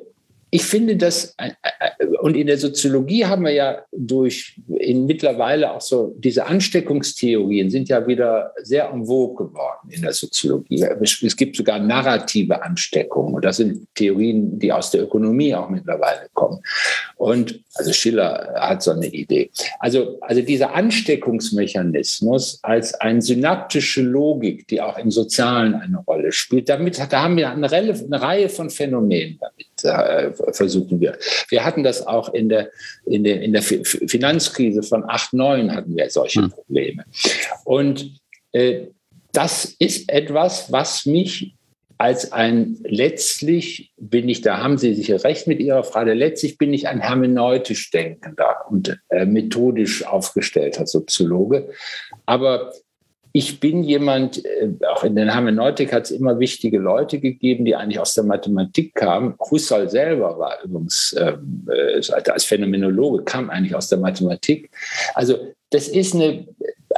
ich 0.53 0.63
finde 0.63 0.97
das, 0.97 1.33
äh, 1.37 1.51
äh, 1.61 2.05
und 2.19 2.35
in 2.35 2.47
der 2.47 2.57
Soziologie 2.57 3.25
haben 3.25 3.45
wir 3.45 3.53
ja 3.53 3.83
durch 3.93 4.59
in 4.79 5.05
mittlerweile 5.05 5.71
auch 5.71 5.79
so, 5.79 6.13
diese 6.19 6.45
Ansteckungstheorien 6.45 7.69
sind 7.69 7.87
ja 7.87 8.05
wieder 8.05 8.51
sehr 8.61 8.89
en 8.89 9.05
vogue 9.05 9.47
geworden 9.47 9.89
in 9.89 10.01
der 10.01 10.11
Soziologie. 10.11 10.85
Es 11.01 11.37
gibt 11.37 11.55
sogar 11.55 11.79
narrative 11.79 12.61
Ansteckungen 12.61 13.35
und 13.35 13.45
das 13.45 13.57
sind 13.57 13.87
Theorien, 13.95 14.59
die 14.59 14.73
aus 14.73 14.91
der 14.91 15.03
Ökonomie 15.03 15.55
auch 15.55 15.69
mittlerweile 15.69 16.27
kommen. 16.33 16.59
Und 17.15 17.63
also 17.75 17.93
Schiller 17.93 18.53
hat 18.55 18.83
so 18.83 18.91
eine 18.91 19.07
Idee. 19.07 19.51
Also, 19.79 20.19
also 20.19 20.41
dieser 20.41 20.73
Ansteckungsmechanismus 20.73 22.59
als 22.61 22.93
eine 22.95 23.21
synaptische 23.21 24.01
Logik, 24.01 24.67
die 24.67 24.81
auch 24.81 24.97
im 24.97 25.11
Sozialen 25.11 25.75
eine 25.75 25.99
Rolle 25.99 26.33
spielt, 26.33 26.67
damit 26.67 26.99
da 26.99 27.23
haben 27.23 27.37
wir 27.37 27.51
eine, 27.51 27.71
eine 27.71 28.21
Reihe 28.21 28.49
von 28.49 28.69
Phänomenen 28.69 29.37
damit 29.39 29.70
äh, 29.83 30.31
versuchen 30.53 30.99
wir. 30.99 31.17
Wir 31.49 31.65
hatten 31.65 31.83
das 31.83 32.05
auch 32.05 32.33
in 32.33 32.49
der, 32.49 32.71
in 33.05 33.23
der, 33.23 33.41
in 33.41 33.53
der 33.53 33.61
Finanzkrise 33.61 34.83
von 34.83 35.03
8, 35.07 35.33
9 35.33 35.75
hatten 35.75 35.95
wir 35.95 36.09
solche 36.09 36.43
hm. 36.43 36.51
Probleme. 36.51 37.05
Und 37.63 38.19
äh, 38.51 38.87
das 39.33 39.75
ist 39.79 40.09
etwas, 40.09 40.71
was 40.71 41.05
mich 41.05 41.55
als 42.01 42.31
ein 42.31 42.79
letztlich 42.83 43.93
bin 43.97 44.27
ich, 44.27 44.41
da 44.41 44.57
haben 44.57 44.79
Sie 44.79 44.95
sicher 44.95 45.23
recht 45.23 45.45
mit 45.45 45.59
Ihrer 45.59 45.83
Frage, 45.83 46.15
letztlich 46.15 46.57
bin 46.57 46.73
ich 46.73 46.87
ein 46.87 46.99
hermeneutisch 46.99 47.91
denkender 47.91 48.65
und 48.67 48.99
äh, 49.09 49.25
methodisch 49.27 50.03
aufgestellter 50.03 50.87
Soziologe. 50.87 51.69
Aber 52.25 52.73
ich 53.33 53.59
bin 53.59 53.83
jemand, 53.83 54.43
äh, 54.43 54.69
auch 54.93 55.03
in 55.03 55.15
der 55.15 55.33
Hermeneutik 55.33 55.93
hat 55.93 56.03
es 56.03 56.11
immer 56.11 56.39
wichtige 56.39 56.77
Leute 56.77 57.19
gegeben, 57.19 57.65
die 57.65 57.75
eigentlich 57.75 57.99
aus 57.99 58.13
der 58.13 58.23
Mathematik 58.23 58.93
kamen. 58.95 59.35
Husserl 59.39 59.89
selber 59.89 60.37
war 60.37 60.63
übrigens 60.63 61.15
ähm, 61.17 61.67
äh, 61.69 62.01
als 62.11 62.43
Phänomenologe, 62.43 63.23
kam 63.23 63.49
eigentlich 63.49 63.75
aus 63.75 63.89
der 63.89 63.99
Mathematik. 63.99 64.69
Also 65.13 65.37
das 65.69 65.87
ist 65.87 66.13
eine, 66.13 66.47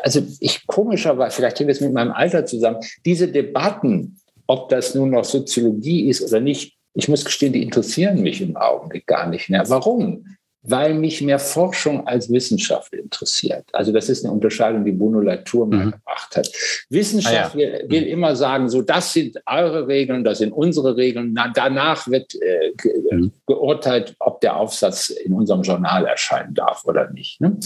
also 0.02 0.22
ich 0.40 0.66
komischerweise, 0.66 1.36
vielleicht 1.36 1.60
hängt 1.60 1.70
es 1.70 1.82
mit 1.82 1.94
meinem 1.94 2.12
Alter 2.12 2.46
zusammen, 2.46 2.78
diese 3.06 3.28
Debatten, 3.28 4.18
ob 4.48 4.70
das 4.70 4.96
nun 4.96 5.12
noch 5.12 5.26
Soziologie 5.26 6.10
ist 6.10 6.22
oder 6.28 6.40
nicht, 6.40 6.78
ich 6.96 7.08
muss 7.08 7.26
gestehen, 7.26 7.54
die 7.54 7.64
interessieren 7.64 8.22
mich 8.22 8.42
im 8.42 8.56
Augenblick 8.56 9.08
gar 9.08 9.28
nicht 9.28 9.50
mehr. 9.50 9.64
Warum? 9.70 10.26
Weil 10.66 10.94
mich 10.94 11.22
mehr 11.22 11.40
Forschung 11.40 12.08
als 12.08 12.32
Wissenschaft 12.32 12.94
interessiert. 12.94 13.66
Also 13.74 13.92
das 13.92 14.08
ist 14.08 14.24
eine 14.24 14.34
Unterscheidung, 14.34 14.86
die 14.86 14.94
Bruno 14.94 15.20
Latour 15.20 15.68
mal 15.68 15.88
mhm. 15.88 15.92
gemacht 15.92 16.36
hat. 16.38 16.50
Wissenschaft 16.90 17.56
ah, 17.56 17.60
ja. 17.60 17.80
will, 17.80 17.86
will, 17.90 18.04
immer 18.04 18.36
sagen, 18.38 18.70
so 18.70 18.82
das 18.82 19.12
sind 19.12 19.42
eure 19.46 19.88
Regeln, 19.88 20.24
das 20.24 20.38
sind 20.38 20.54
unsere 20.54 20.96
Regeln. 20.96 21.34
Na, 21.34 21.52
danach 21.54 22.08
wird 22.08 22.34
äh, 22.36 22.72
ge 22.78 22.94
mhm. 23.12 23.32
geurteilt, 23.46 24.16
ob 24.20 24.40
der 24.40 24.56
Aufsatz 24.56 25.10
in 25.10 25.34
unserem 25.34 25.64
Journal 25.64 26.06
erscheinen 26.06 26.54
darf 26.54 26.86
oder 26.86 27.12
nicht. 27.12 27.42
Ne? 27.42 27.58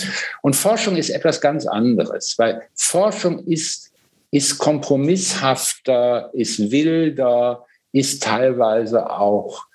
Und 0.42 0.56
Forschung 0.56 0.98
ist 0.98 1.12
etwas 1.12 1.40
ganz 1.40 1.68
anderes, 1.68 2.34
weil 2.40 2.64
Forschung 2.74 3.46
ist, 3.46 3.92
ist 4.32 4.58
kompromisshafter, 4.58 6.32
ist 6.34 6.72
wilder, 6.72 7.64
ist 7.92 8.24
teilweise 8.24 9.12
auch 9.12 9.68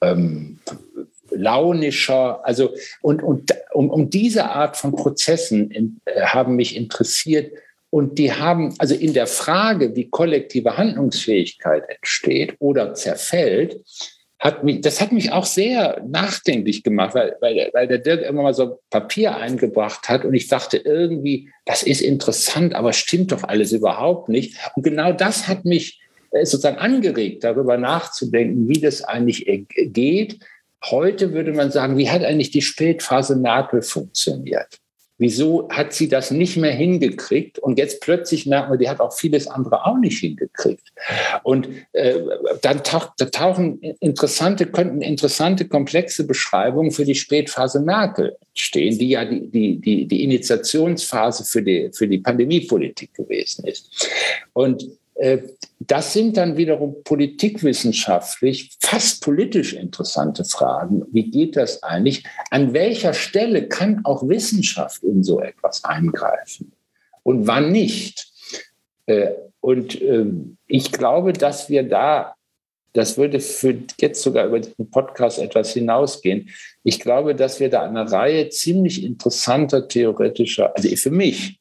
ähm, 0.00 0.60
launischer. 1.38 2.44
Also, 2.44 2.74
und, 3.00 3.22
und 3.22 3.54
um, 3.72 3.90
um 3.90 4.10
diese 4.10 4.46
Art 4.46 4.76
von 4.76 4.92
Prozessen 4.92 5.70
in, 5.70 6.00
äh, 6.04 6.22
haben 6.22 6.56
mich 6.56 6.76
interessiert. 6.76 7.52
Und 7.90 8.18
die 8.18 8.32
haben, 8.32 8.74
also 8.78 8.94
in 8.94 9.14
der 9.14 9.26
Frage, 9.26 9.96
wie 9.96 10.10
kollektive 10.10 10.76
Handlungsfähigkeit 10.76 11.84
entsteht 11.88 12.56
oder 12.58 12.92
zerfällt, 12.94 13.80
hat 14.38 14.62
mich, 14.62 14.82
das 14.82 15.00
hat 15.00 15.10
mich 15.10 15.32
auch 15.32 15.46
sehr 15.46 16.00
nachdenklich 16.06 16.84
gemacht, 16.84 17.14
weil, 17.14 17.36
weil, 17.40 17.70
weil 17.72 17.88
der 17.88 17.98
Dirk 17.98 18.22
immer 18.22 18.42
mal 18.42 18.54
so 18.54 18.78
Papier 18.90 19.36
eingebracht 19.36 20.08
hat 20.08 20.24
und 20.24 20.34
ich 20.34 20.46
dachte 20.46 20.76
irgendwie, 20.76 21.50
das 21.64 21.82
ist 21.82 22.00
interessant, 22.00 22.74
aber 22.74 22.92
stimmt 22.92 23.32
doch 23.32 23.42
alles 23.42 23.72
überhaupt 23.72 24.28
nicht. 24.28 24.56
Und 24.76 24.84
genau 24.84 25.12
das 25.12 25.48
hat 25.48 25.64
mich 25.64 26.00
äh, 26.30 26.44
sozusagen 26.44 26.78
angeregt, 26.78 27.42
darüber 27.42 27.78
nachzudenken, 27.78 28.68
wie 28.68 28.80
das 28.80 29.02
eigentlich 29.02 29.46
geht, 29.66 30.38
Heute 30.84 31.32
würde 31.32 31.52
man 31.52 31.70
sagen, 31.70 31.96
wie 31.96 32.10
hat 32.10 32.22
eigentlich 32.22 32.50
die 32.50 32.62
Spätphase 32.62 33.36
Merkel 33.36 33.82
funktioniert? 33.82 34.78
Wieso 35.20 35.68
hat 35.68 35.92
sie 35.92 36.08
das 36.08 36.30
nicht 36.30 36.56
mehr 36.56 36.70
hingekriegt? 36.70 37.58
Und 37.58 37.76
jetzt 37.76 38.00
plötzlich 38.00 38.46
merken 38.46 38.70
wir, 38.70 38.78
die 38.78 38.88
hat 38.88 39.00
auch 39.00 39.12
vieles 39.12 39.48
andere 39.48 39.84
auch 39.84 39.98
nicht 39.98 40.20
hingekriegt. 40.20 40.92
Und 41.42 41.68
äh, 41.92 42.20
dann 42.62 42.84
tauch, 42.84 43.10
da 43.18 43.24
tauchen 43.24 43.80
interessante, 43.98 44.66
könnten 44.66 45.02
interessante, 45.02 45.66
komplexe 45.66 46.24
Beschreibungen 46.24 46.92
für 46.92 47.04
die 47.04 47.16
Spätphase 47.16 47.80
Merkel 47.80 48.36
stehen, 48.54 48.96
die 48.96 49.08
ja 49.08 49.24
die, 49.24 49.48
die, 49.50 49.80
die, 49.80 50.06
die 50.06 50.22
Initiationsphase 50.22 51.44
für 51.44 51.62
die, 51.64 51.90
für 51.92 52.06
die 52.06 52.18
Pandemiepolitik 52.18 53.12
gewesen 53.14 53.66
ist. 53.66 54.08
Und 54.52 54.86
das 55.80 56.12
sind 56.12 56.36
dann 56.36 56.56
wiederum 56.56 57.02
politikwissenschaftlich, 57.02 58.76
fast 58.80 59.22
politisch 59.22 59.72
interessante 59.72 60.44
Fragen. 60.44 61.04
Wie 61.10 61.30
geht 61.30 61.56
das 61.56 61.82
eigentlich? 61.82 62.24
An 62.50 62.72
welcher 62.72 63.14
Stelle 63.14 63.68
kann 63.68 64.04
auch 64.04 64.28
Wissenschaft 64.28 65.02
in 65.02 65.24
so 65.24 65.40
etwas 65.40 65.84
eingreifen? 65.84 66.72
Und 67.24 67.46
wann 67.46 67.72
nicht? 67.72 68.28
Äh, 69.06 69.30
und 69.60 70.00
ähm, 70.00 70.56
ich 70.66 70.92
glaube, 70.92 71.32
dass 71.32 71.68
wir 71.68 71.82
da, 71.82 72.34
das 72.92 73.18
würde 73.18 73.40
für 73.40 73.76
jetzt 74.00 74.22
sogar 74.22 74.46
über 74.46 74.60
den 74.60 74.90
Podcast 74.90 75.38
etwas 75.38 75.72
hinausgehen. 75.72 76.50
Ich 76.84 77.00
glaube, 77.00 77.34
dass 77.34 77.58
wir 77.58 77.70
da 77.70 77.82
eine 77.82 78.10
Reihe 78.10 78.48
ziemlich 78.50 79.02
interessanter 79.02 79.88
theoretischer, 79.88 80.74
also 80.76 80.88
für 80.96 81.10
mich, 81.10 81.57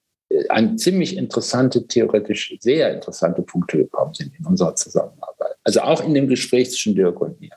an 0.50 0.78
ziemlich 0.78 1.18
interessante, 1.18 1.88
theoretisch 1.88 2.56
sehr 2.60 2.94
interessante 2.94 3.42
Punkte 3.42 3.78
gekommen 3.78 4.14
sind 4.14 4.34
in 4.38 4.46
unserer 4.46 4.76
Zusammenarbeit. 4.76 5.56
Also 5.64 5.82
auch 5.82 6.04
in 6.04 6.14
dem 6.14 6.28
Gespräch 6.28 6.70
zwischen 6.72 6.96
Dirk 6.96 7.20
und 7.22 7.40
mir. 7.40 7.54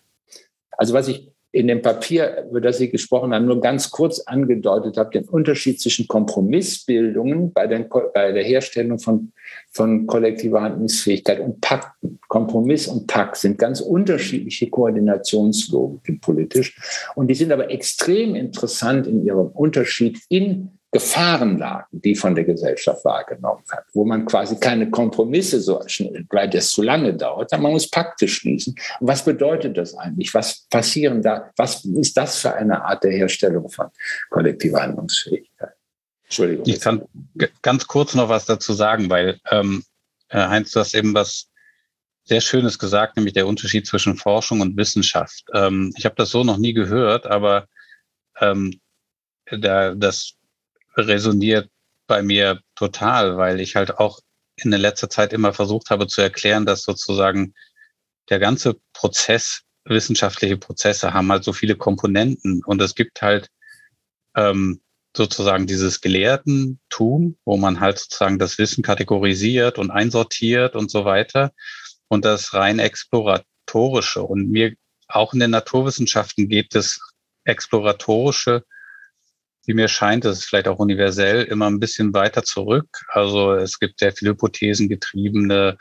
Also 0.77 0.95
was 0.95 1.09
ich 1.09 1.31
in 1.53 1.67
dem 1.67 1.83
Papier, 1.83 2.47
über 2.49 2.61
das 2.61 2.79
Sie 2.79 2.91
gesprochen 2.91 3.35
haben, 3.35 3.47
nur 3.47 3.61
ganz 3.61 3.91
kurz 3.91 4.21
angedeutet 4.21 4.97
habe, 4.97 5.11
den 5.11 5.29
Unterschied 5.29 5.81
zwischen 5.81 6.07
Kompromissbildungen 6.07 7.53
bei, 7.53 7.67
den, 7.67 7.89
bei 7.89 8.31
der 8.31 8.45
Herstellung 8.45 9.01
von, 9.01 9.33
von 9.73 10.07
kollektiver 10.07 10.63
Handlungsfähigkeit 10.63 11.41
und 11.41 11.61
Pakten. 11.61 12.21
Kompromiss 12.29 12.87
und 12.87 13.09
Pakt 13.09 13.37
sind 13.37 13.59
ganz 13.59 13.81
unterschiedliche 13.81 14.71
Koordinationslogiken 14.71 16.21
politisch. 16.21 16.79
Und 17.17 17.27
die 17.27 17.35
sind 17.35 17.51
aber 17.51 17.69
extrem 17.71 18.37
interessant 18.37 19.09
in 19.09 19.25
ihrem 19.25 19.49
Unterschied 19.49 20.21
in 20.29 20.79
Gefahrenlagen, 20.93 22.01
die 22.01 22.15
von 22.15 22.35
der 22.35 22.45
Gesellschaft 22.45 23.05
wahrgenommen 23.05 23.63
hat, 23.71 23.85
wo 23.93 24.05
man 24.05 24.27
quasi 24.27 24.59
keine 24.59 24.91
Kompromisse 24.91 25.61
so 25.61 25.83
schnell, 25.87 26.27
weil 26.31 26.51
das 26.51 26.71
zu 26.71 26.83
lange 26.83 27.15
dauert, 27.15 27.53
man 27.53 27.73
muss 27.73 27.89
Pakte 27.89 28.27
schließen. 28.27 28.75
Was 29.01 29.25
bedeutet 29.25 29.77
das 29.77 29.95
eigentlich? 29.95 30.35
Was 30.35 30.67
passieren 30.69 31.23
da? 31.23 31.51
Was 31.57 31.85
ist 31.85 32.17
das 32.17 32.39
für 32.39 32.55
eine 32.55 32.85
Art 32.85 33.05
der 33.05 33.13
Herstellung 33.13 33.69
von 33.69 33.87
kollektiver 34.31 34.83
Handlungsfähigkeit? 34.83 35.75
Entschuldigung. 36.25 36.65
Ich 36.67 36.81
kann 36.81 37.03
ganz 37.63 37.87
kurz 37.87 38.15
noch 38.15 38.29
was 38.29 38.47
dazu 38.47 38.73
sagen, 38.73 39.11
weil 39.11 39.39
ähm, 39.51 39.85
Äh, 40.31 40.47
Heinz, 40.47 40.71
du 40.71 40.81
hast 40.81 40.95
eben 40.95 41.13
was 41.13 41.49
sehr 42.25 42.41
Schönes 42.41 42.79
gesagt, 42.79 43.17
nämlich 43.17 43.35
der 43.35 43.47
Unterschied 43.47 43.87
zwischen 43.87 44.17
Forschung 44.17 44.61
und 44.61 44.77
Wissenschaft. 44.77 45.45
Ähm, 45.53 45.93
ich 45.97 46.05
habe 46.05 46.15
das 46.15 46.31
so 46.31 46.45
noch 46.45 46.59
nie 46.59 46.73
gehört, 46.73 47.27
aber 47.27 47.67
ähm, 48.41 48.81
da, 49.51 49.95
das 49.95 50.35
resoniert 50.97 51.71
bei 52.07 52.23
mir 52.23 52.61
total, 52.75 53.37
weil 53.37 53.61
ich 53.61 53.77
halt 53.77 53.99
auch 53.99 54.21
in 54.57 54.71
der 54.71 54.81
letzter 54.81 55.09
Zeit 55.09 55.33
immer 55.33 55.53
versucht 55.53 55.91
habe 55.91 56.07
zu 56.07 56.21
erklären, 56.21 56.67
dass 56.67 56.83
sozusagen 56.83 57.55
der 58.29 58.39
ganze 58.39 58.77
Prozess, 58.93 59.63
wissenschaftliche 59.85 60.57
Prozesse 60.57 61.15
haben 61.15 61.33
halt 61.33 61.43
so 61.43 61.53
viele 61.53 61.75
Komponenten 61.75 62.63
und 62.65 62.83
es 62.83 62.95
gibt 62.95 63.23
halt 63.23 63.49
ähm, 64.37 64.81
sozusagen 65.17 65.67
dieses 65.67 66.01
Gelehrtentum, 66.01 67.37
wo 67.45 67.57
man 67.57 67.81
halt 67.81 67.99
sozusagen 67.99 68.39
das 68.39 68.59
Wissen 68.59 68.83
kategorisiert 68.83 69.79
und 69.79 69.91
einsortiert 69.91 70.77
und 70.77 70.91
so 70.91 71.05
weiter 71.05 71.53
und 72.09 72.25
das 72.25 72.55
rein 72.55 72.79
exploratorische. 72.79 74.23
Und 74.23 74.51
mir 74.51 74.75
auch 75.09 75.33
in 75.33 75.41
den 75.41 75.51
Naturwissenschaften 75.51 76.49
geht 76.49 76.75
das 76.75 77.01
exploratorische, 77.45 78.65
wie 79.67 79.75
mir 79.75 79.89
scheint, 79.89 80.25
das 80.25 80.39
ist 80.39 80.45
vielleicht 80.45 80.69
auch 80.69 80.79
universell, 80.79 81.45
immer 81.45 81.67
ein 81.69 81.81
bisschen 81.81 82.15
weiter 82.15 82.43
zurück. 82.43 82.89
Also 83.09 83.53
es 83.55 83.79
gibt 83.79 83.99
sehr 83.99 84.13
viele 84.13 84.33
hypothesengetriebene 84.33 85.77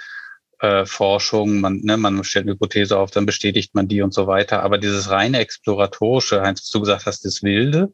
äh, 0.59 0.85
Forschung, 0.85 1.61
man, 1.61 1.79
ne, 1.81 1.97
man 1.97 2.23
stellt 2.23 2.45
eine 2.45 2.53
Hypothese 2.53 2.97
auf, 2.97 3.11
dann 3.11 3.25
bestätigt 3.25 3.73
man 3.75 3.87
die 3.87 4.01
und 4.01 4.13
so 4.13 4.27
weiter. 4.27 4.63
Aber 4.63 4.77
dieses 4.77 5.09
reine 5.09 5.39
exploratorische, 5.39 6.41
Heinz, 6.41 6.61
was 6.61 6.69
du 6.69 6.81
gesagt 6.81 7.05
hast, 7.05 7.25
das 7.25 7.43
Wilde, 7.43 7.93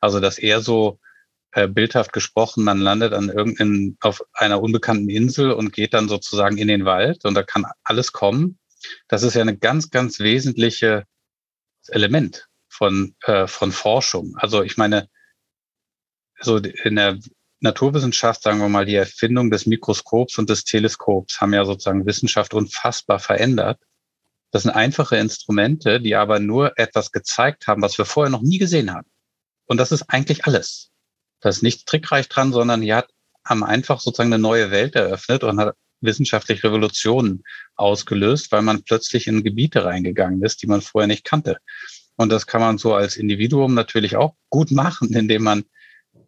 also 0.00 0.20
das 0.20 0.38
eher 0.38 0.60
so 0.60 1.00
äh, 1.52 1.68
bildhaft 1.68 2.12
gesprochen, 2.12 2.64
man 2.64 2.78
landet 2.78 3.14
an 3.14 3.30
irgendein, 3.30 3.96
auf 4.00 4.22
einer 4.34 4.62
unbekannten 4.62 5.08
Insel 5.08 5.52
und 5.52 5.72
geht 5.72 5.94
dann 5.94 6.08
sozusagen 6.08 6.58
in 6.58 6.68
den 6.68 6.84
Wald 6.84 7.24
und 7.24 7.34
da 7.34 7.42
kann 7.42 7.64
alles 7.82 8.12
kommen. 8.12 8.58
Das 9.08 9.22
ist 9.22 9.34
ja 9.34 9.40
eine 9.40 9.56
ganz, 9.56 9.90
ganz 9.90 10.20
wesentliche 10.20 11.04
Element 11.88 12.48
von, 12.76 13.14
äh, 13.22 13.46
von 13.46 13.72
Forschung. 13.72 14.36
Also 14.36 14.62
ich 14.62 14.76
meine, 14.76 15.08
so 16.40 16.58
in 16.58 16.96
der 16.96 17.18
Naturwissenschaft, 17.60 18.42
sagen 18.42 18.58
wir 18.58 18.68
mal, 18.68 18.84
die 18.84 18.94
Erfindung 18.94 19.50
des 19.50 19.66
Mikroskops 19.66 20.38
und 20.38 20.50
des 20.50 20.64
Teleskops 20.64 21.40
haben 21.40 21.54
ja 21.54 21.64
sozusagen 21.64 22.06
Wissenschaft 22.06 22.52
unfassbar 22.52 23.18
verändert. 23.18 23.80
Das 24.50 24.62
sind 24.62 24.72
einfache 24.72 25.16
Instrumente, 25.16 26.00
die 26.00 26.14
aber 26.14 26.38
nur 26.38 26.78
etwas 26.78 27.12
gezeigt 27.12 27.66
haben, 27.66 27.82
was 27.82 27.98
wir 27.98 28.04
vorher 28.04 28.30
noch 28.30 28.42
nie 28.42 28.58
gesehen 28.58 28.92
haben. 28.92 29.08
Und 29.66 29.78
das 29.78 29.90
ist 29.92 30.04
eigentlich 30.08 30.44
alles. 30.44 30.90
Da 31.40 31.48
ist 31.48 31.62
nichts 31.62 31.84
trickreich 31.84 32.28
dran, 32.28 32.52
sondern 32.52 32.82
die 32.82 32.94
hat, 32.94 33.08
haben 33.44 33.64
einfach 33.64 34.00
sozusagen 34.00 34.32
eine 34.32 34.42
neue 34.42 34.70
Welt 34.70 34.94
eröffnet 34.94 35.42
und 35.42 35.58
hat 35.58 35.74
wissenschaftliche 36.00 36.64
Revolutionen 36.64 37.42
ausgelöst, 37.74 38.52
weil 38.52 38.62
man 38.62 38.82
plötzlich 38.84 39.26
in 39.26 39.42
Gebiete 39.42 39.84
reingegangen 39.84 40.42
ist, 40.42 40.62
die 40.62 40.66
man 40.66 40.82
vorher 40.82 41.08
nicht 41.08 41.24
kannte. 41.24 41.58
Und 42.16 42.30
das 42.30 42.46
kann 42.46 42.60
man 42.60 42.78
so 42.78 42.94
als 42.94 43.16
Individuum 43.16 43.74
natürlich 43.74 44.16
auch 44.16 44.34
gut 44.50 44.70
machen, 44.70 45.12
indem 45.14 45.42
man 45.42 45.64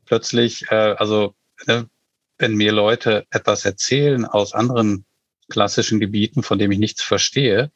plötzlich, 0.04 0.70
äh, 0.70 0.94
also 0.96 1.34
ne, 1.66 1.88
wenn 2.38 2.54
mir 2.54 2.72
Leute 2.72 3.26
etwas 3.30 3.64
erzählen 3.64 4.24
aus 4.24 4.52
anderen 4.54 5.04
klassischen 5.48 5.98
Gebieten, 5.98 6.42
von 6.42 6.58
dem 6.58 6.70
ich 6.70 6.78
nichts 6.78 7.02
verstehe, 7.02 7.72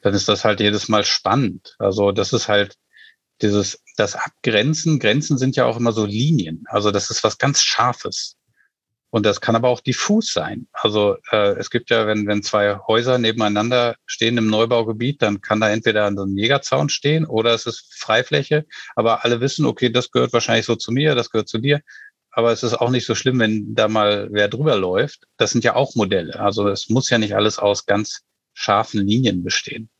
dann 0.00 0.14
ist 0.14 0.28
das 0.28 0.44
halt 0.44 0.60
jedes 0.60 0.88
Mal 0.88 1.04
spannend. 1.04 1.76
Also 1.78 2.12
das 2.12 2.32
ist 2.32 2.48
halt 2.48 2.76
dieses, 3.40 3.82
das 3.96 4.16
Abgrenzen. 4.16 4.98
Grenzen 4.98 5.38
sind 5.38 5.56
ja 5.56 5.64
auch 5.64 5.76
immer 5.76 5.92
so 5.92 6.04
Linien. 6.04 6.64
Also 6.68 6.90
das 6.90 7.10
ist 7.10 7.24
was 7.24 7.38
ganz 7.38 7.62
Scharfes. 7.62 8.36
Und 9.14 9.24
das 9.24 9.40
kann 9.40 9.54
aber 9.54 9.68
auch 9.68 9.78
diffus 9.78 10.32
sein. 10.32 10.66
Also 10.72 11.18
äh, 11.30 11.52
es 11.56 11.70
gibt 11.70 11.90
ja, 11.90 12.08
wenn, 12.08 12.26
wenn 12.26 12.42
zwei 12.42 12.80
Häuser 12.88 13.16
nebeneinander 13.16 13.94
stehen 14.06 14.36
im 14.38 14.48
Neubaugebiet, 14.48 15.22
dann 15.22 15.40
kann 15.40 15.60
da 15.60 15.70
entweder 15.70 16.08
ein 16.08 16.36
Jägerzaun 16.36 16.88
stehen 16.88 17.24
oder 17.24 17.54
es 17.54 17.64
ist 17.64 17.94
Freifläche. 17.94 18.66
Aber 18.96 19.24
alle 19.24 19.40
wissen, 19.40 19.66
okay, 19.66 19.88
das 19.88 20.10
gehört 20.10 20.32
wahrscheinlich 20.32 20.66
so 20.66 20.74
zu 20.74 20.90
mir, 20.90 21.14
das 21.14 21.30
gehört 21.30 21.48
zu 21.48 21.58
dir. 21.58 21.80
Aber 22.32 22.50
es 22.50 22.64
ist 22.64 22.74
auch 22.74 22.90
nicht 22.90 23.06
so 23.06 23.14
schlimm, 23.14 23.38
wenn 23.38 23.76
da 23.76 23.86
mal 23.86 24.30
wer 24.32 24.48
drüber 24.48 24.74
läuft. 24.74 25.28
Das 25.36 25.52
sind 25.52 25.62
ja 25.62 25.76
auch 25.76 25.94
Modelle. 25.94 26.40
Also 26.40 26.66
es 26.66 26.88
muss 26.88 27.08
ja 27.08 27.18
nicht 27.18 27.36
alles 27.36 27.60
aus 27.60 27.86
ganz 27.86 28.22
scharfen 28.52 29.06
Linien 29.06 29.44
bestehen. 29.44 29.90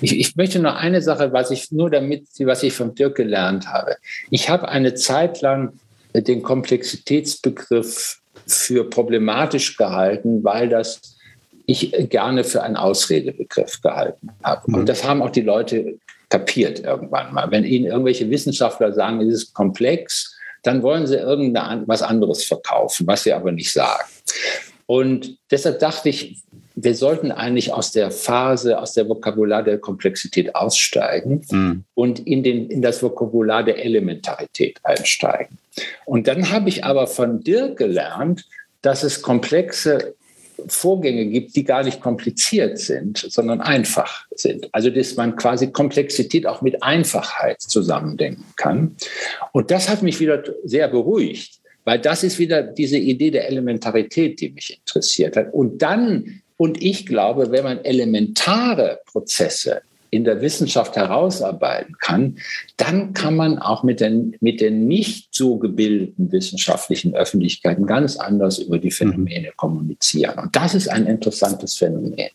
Ich, 0.00 0.18
ich, 0.18 0.36
möchte 0.36 0.58
noch 0.58 0.76
eine 0.76 1.02
Sache, 1.02 1.34
was 1.34 1.50
ich 1.50 1.70
nur 1.70 1.90
damit, 1.90 2.28
was 2.38 2.62
ich 2.62 2.72
von 2.72 2.94
Dirk 2.94 3.14
gelernt 3.14 3.66
habe. 3.66 3.96
Ich 4.30 4.48
habe 4.48 4.70
eine 4.70 4.94
Zeit 4.94 5.42
lang 5.42 5.78
den 6.14 6.42
Komplexitätsbegriff 6.42 8.22
für 8.48 8.88
problematisch 8.88 9.76
gehalten, 9.76 10.42
weil 10.42 10.68
das 10.68 11.16
ich 11.66 11.92
gerne 12.08 12.44
für 12.44 12.62
einen 12.62 12.76
Ausredebegriff 12.76 13.82
gehalten 13.82 14.30
habe. 14.42 14.66
Und 14.68 14.80
mhm. 14.80 14.86
das 14.86 15.04
haben 15.04 15.20
auch 15.20 15.30
die 15.30 15.42
Leute 15.42 15.98
kapiert 16.30 16.80
irgendwann 16.80 17.32
mal. 17.32 17.50
Wenn 17.50 17.64
ihnen 17.64 17.86
irgendwelche 17.86 18.28
Wissenschaftler 18.30 18.92
sagen, 18.92 19.20
es 19.20 19.34
ist 19.34 19.54
komplex, 19.54 20.34
dann 20.62 20.82
wollen 20.82 21.06
sie 21.06 21.16
irgendwas 21.16 22.02
anderes 22.02 22.44
verkaufen, 22.44 23.06
was 23.06 23.22
sie 23.22 23.32
aber 23.32 23.52
nicht 23.52 23.72
sagen. 23.72 24.04
Und 24.86 25.36
deshalb 25.50 25.78
dachte 25.78 26.08
ich, 26.08 26.42
wir 26.80 26.94
sollten 26.94 27.32
eigentlich 27.32 27.72
aus 27.72 27.90
der 27.90 28.10
Phase, 28.10 28.78
aus 28.78 28.92
der 28.92 29.08
Vokabular 29.08 29.64
der 29.64 29.78
Komplexität 29.78 30.54
aussteigen 30.54 31.44
mhm. 31.50 31.84
und 31.94 32.20
in, 32.20 32.42
den, 32.44 32.70
in 32.70 32.82
das 32.82 33.02
Vokabular 33.02 33.64
der 33.64 33.84
Elementarität 33.84 34.78
einsteigen. 34.84 35.58
Und 36.04 36.28
dann 36.28 36.50
habe 36.50 36.68
ich 36.68 36.84
aber 36.84 37.08
von 37.08 37.42
Dirk 37.42 37.78
gelernt, 37.78 38.44
dass 38.82 39.02
es 39.02 39.22
komplexe 39.22 40.14
Vorgänge 40.66 41.26
gibt, 41.26 41.56
die 41.56 41.64
gar 41.64 41.82
nicht 41.82 42.00
kompliziert 42.00 42.78
sind, 42.78 43.18
sondern 43.18 43.60
einfach 43.60 44.26
sind. 44.34 44.68
Also 44.72 44.90
dass 44.90 45.16
man 45.16 45.36
quasi 45.36 45.72
Komplexität 45.72 46.46
auch 46.46 46.62
mit 46.62 46.82
Einfachheit 46.82 47.60
zusammendenken 47.60 48.44
kann. 48.56 48.96
Und 49.52 49.72
das 49.72 49.88
hat 49.88 50.02
mich 50.02 50.20
wieder 50.20 50.44
sehr 50.64 50.88
beruhigt, 50.88 51.60
weil 51.84 51.98
das 51.98 52.22
ist 52.22 52.38
wieder 52.38 52.62
diese 52.62 52.98
Idee 52.98 53.30
der 53.30 53.48
Elementarität, 53.48 54.40
die 54.40 54.50
mich 54.50 54.78
interessiert 54.78 55.36
hat. 55.36 55.52
Und 55.52 55.82
dann 55.82 56.42
und 56.58 56.82
ich 56.82 57.06
glaube, 57.06 57.52
wenn 57.52 57.64
man 57.64 57.84
elementare 57.84 59.00
Prozesse 59.06 59.80
in 60.10 60.24
der 60.24 60.40
Wissenschaft 60.40 60.96
herausarbeiten 60.96 61.96
kann, 61.98 62.38
dann 62.76 63.12
kann 63.12 63.36
man 63.36 63.58
auch 63.58 63.82
mit 63.82 64.00
den, 64.00 64.36
mit 64.40 64.60
den 64.60 64.88
nicht 64.88 65.28
so 65.32 65.58
gebildeten 65.58 66.32
wissenschaftlichen 66.32 67.14
Öffentlichkeiten 67.14 67.86
ganz 67.86 68.16
anders 68.16 68.58
über 68.58 68.78
die 68.78 68.90
Phänomene 68.90 69.52
kommunizieren. 69.56 70.38
Und 70.38 70.56
das 70.56 70.74
ist 70.74 70.88
ein 70.88 71.06
interessantes 71.06 71.76
Phänomen. 71.76 72.30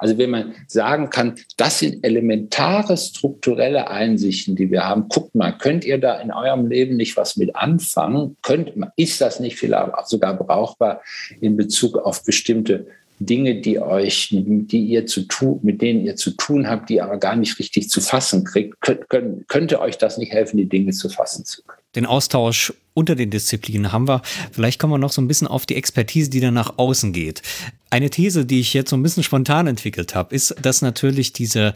Also 0.00 0.18
wenn 0.18 0.30
man 0.30 0.54
sagen 0.66 1.08
kann, 1.10 1.36
das 1.56 1.78
sind 1.78 2.04
elementare 2.04 2.96
strukturelle 2.96 3.88
Einsichten, 3.88 4.56
die 4.56 4.70
wir 4.70 4.84
haben. 4.84 5.08
Guckt 5.08 5.34
mal, 5.34 5.52
könnt 5.52 5.84
ihr 5.84 5.98
da 5.98 6.18
in 6.20 6.32
eurem 6.32 6.66
Leben 6.66 6.96
nicht 6.96 7.16
was 7.16 7.36
mit 7.36 7.54
anfangen? 7.54 8.36
Könnt, 8.42 8.72
ist 8.96 9.20
das 9.20 9.38
nicht 9.38 9.56
vielleicht 9.56 9.92
sogar 10.08 10.34
brauchbar 10.34 11.02
in 11.40 11.56
Bezug 11.56 11.96
auf 11.96 12.24
bestimmte 12.24 12.86
Dinge, 13.20 13.60
die 13.60 13.80
euch, 13.80 14.28
die 14.32 14.84
ihr 14.86 15.06
zu 15.06 15.22
tun, 15.22 15.60
mit 15.62 15.82
denen 15.82 16.04
ihr 16.04 16.16
zu 16.16 16.32
tun 16.32 16.68
habt, 16.68 16.88
die 16.90 17.00
aber 17.00 17.18
gar 17.18 17.36
nicht 17.36 17.58
richtig 17.58 17.90
zu 17.90 18.00
fassen 18.00 18.44
kriegt, 18.44 18.80
könnt, 18.80 19.48
könnte 19.48 19.80
euch 19.80 19.98
das 19.98 20.18
nicht 20.18 20.32
helfen, 20.32 20.56
die 20.56 20.68
Dinge 20.68 20.92
zu 20.92 21.08
fassen 21.08 21.44
zu 21.44 21.62
können. 21.62 21.77
Den 21.98 22.06
Austausch 22.06 22.72
unter 22.94 23.16
den 23.16 23.30
Disziplinen 23.30 23.90
haben 23.90 24.06
wir. 24.06 24.22
Vielleicht 24.52 24.78
kommen 24.78 24.92
wir 24.92 24.98
noch 24.98 25.10
so 25.10 25.20
ein 25.20 25.26
bisschen 25.26 25.48
auf 25.48 25.66
die 25.66 25.74
Expertise, 25.74 26.30
die 26.30 26.38
dann 26.38 26.54
nach 26.54 26.78
außen 26.78 27.12
geht. 27.12 27.42
Eine 27.90 28.08
These, 28.08 28.46
die 28.46 28.60
ich 28.60 28.72
jetzt 28.72 28.90
so 28.90 28.96
ein 28.96 29.02
bisschen 29.02 29.24
spontan 29.24 29.66
entwickelt 29.66 30.14
habe, 30.14 30.32
ist, 30.32 30.54
dass 30.62 30.80
natürlich 30.80 31.32
diese 31.32 31.74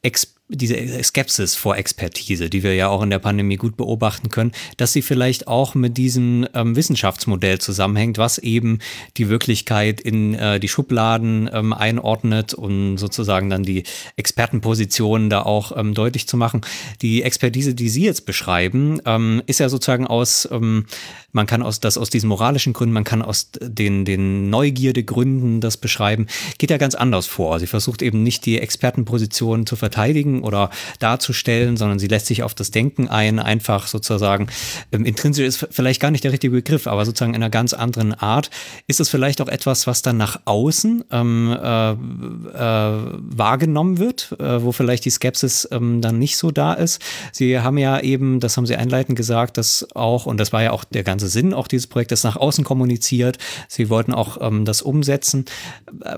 Expertise 0.00 0.38
diese 0.48 1.02
Skepsis 1.02 1.54
vor 1.54 1.76
Expertise, 1.76 2.48
die 2.48 2.62
wir 2.62 2.74
ja 2.74 2.88
auch 2.88 3.02
in 3.02 3.10
der 3.10 3.18
Pandemie 3.18 3.56
gut 3.56 3.76
beobachten 3.76 4.30
können, 4.30 4.52
dass 4.78 4.94
sie 4.94 5.02
vielleicht 5.02 5.46
auch 5.46 5.74
mit 5.74 5.98
diesem 5.98 6.46
ähm, 6.54 6.74
Wissenschaftsmodell 6.74 7.58
zusammenhängt, 7.58 8.16
was 8.16 8.38
eben 8.38 8.78
die 9.18 9.28
Wirklichkeit 9.28 10.00
in 10.00 10.34
äh, 10.34 10.58
die 10.58 10.68
Schubladen 10.68 11.50
ähm, 11.52 11.74
einordnet 11.74 12.54
und 12.54 12.96
sozusagen 12.96 13.50
dann 13.50 13.62
die 13.62 13.82
Expertenpositionen 14.16 15.28
da 15.28 15.42
auch 15.42 15.76
ähm, 15.76 15.92
deutlich 15.92 16.26
zu 16.26 16.38
machen. 16.38 16.62
Die 17.02 17.22
Expertise, 17.22 17.74
die 17.74 17.90
Sie 17.90 18.04
jetzt 18.04 18.24
beschreiben, 18.24 19.02
ähm, 19.04 19.42
ist 19.58 19.60
ja 19.60 19.68
sozusagen 19.68 20.06
aus, 20.06 20.48
ähm, 20.50 20.86
man 21.32 21.46
kann 21.46 21.62
aus 21.62 21.80
das 21.80 21.98
aus 21.98 22.10
diesen 22.10 22.28
moralischen 22.28 22.72
Gründen, 22.72 22.92
man 22.92 23.04
kann 23.04 23.22
aus 23.22 23.50
den, 23.60 24.04
den 24.04 24.50
Neugierdegründen 24.50 25.60
das 25.60 25.76
beschreiben, 25.76 26.26
geht 26.58 26.70
ja 26.70 26.78
ganz 26.78 26.94
anders 26.94 27.26
vor. 27.26 27.60
Sie 27.60 27.66
versucht 27.66 28.02
eben 28.02 28.22
nicht 28.22 28.46
die 28.46 28.58
Expertenpositionen 28.58 29.66
zu 29.66 29.76
verteidigen, 29.76 30.42
oder 30.48 30.70
darzustellen, 30.98 31.76
sondern 31.76 31.98
sie 31.98 32.06
lässt 32.06 32.26
sich 32.26 32.42
auf 32.42 32.54
das 32.54 32.70
Denken 32.70 33.08
ein, 33.08 33.38
einfach 33.38 33.86
sozusagen, 33.86 34.48
ähm, 34.92 35.04
intrinsisch 35.04 35.46
ist 35.46 35.66
vielleicht 35.70 36.00
gar 36.00 36.10
nicht 36.10 36.24
der 36.24 36.32
richtige 36.32 36.52
Begriff, 36.52 36.86
aber 36.86 37.04
sozusagen 37.04 37.34
in 37.34 37.42
einer 37.42 37.50
ganz 37.50 37.72
anderen 37.72 38.14
Art. 38.14 38.50
Ist 38.86 39.00
es 39.00 39.08
vielleicht 39.08 39.40
auch 39.40 39.48
etwas, 39.48 39.86
was 39.86 40.02
dann 40.02 40.16
nach 40.16 40.40
außen 40.44 41.04
ähm, 41.10 41.56
äh, 41.60 41.92
äh, 41.92 41.96
wahrgenommen 41.96 43.98
wird, 43.98 44.34
äh, 44.38 44.62
wo 44.62 44.72
vielleicht 44.72 45.04
die 45.04 45.10
Skepsis 45.10 45.68
ähm, 45.70 46.00
dann 46.00 46.18
nicht 46.18 46.36
so 46.36 46.50
da 46.50 46.72
ist? 46.72 47.02
Sie 47.32 47.60
haben 47.60 47.78
ja 47.78 48.00
eben, 48.00 48.40
das 48.40 48.56
haben 48.56 48.66
Sie 48.66 48.76
einleitend 48.76 49.16
gesagt, 49.16 49.37
dass 49.46 49.86
auch, 49.94 50.26
und 50.26 50.38
das 50.38 50.52
war 50.52 50.62
ja 50.62 50.72
auch 50.72 50.84
der 50.84 51.04
ganze 51.04 51.28
Sinn 51.28 51.54
auch 51.54 51.68
dieses 51.68 51.86
Projektes, 51.86 52.24
nach 52.24 52.36
außen 52.36 52.64
kommuniziert. 52.64 53.38
Sie 53.68 53.90
wollten 53.90 54.12
auch 54.12 54.38
ähm, 54.40 54.64
das 54.64 54.82
umsetzen. 54.82 55.44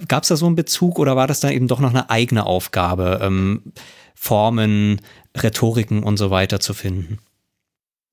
Gab 0.09 0.23
es 0.23 0.29
da 0.29 0.37
so 0.37 0.47
einen 0.47 0.57
Bezug 0.57 0.99
oder 0.99 1.17
war 1.17 1.27
das 1.27 1.41
dann 1.41 1.53
eben 1.53 1.69
doch 1.69 1.81
noch 1.81 1.91
eine 1.91 2.11
eigene 2.11 2.47
Aufgabe, 2.47 3.21
ähm, 3.23 3.73
Formen, 4.15 5.01
Rhetoriken 5.37 6.03
und 6.03 6.17
so 6.17 6.31
weiter 6.31 6.61
zu 6.61 6.75
finden? 6.75 7.19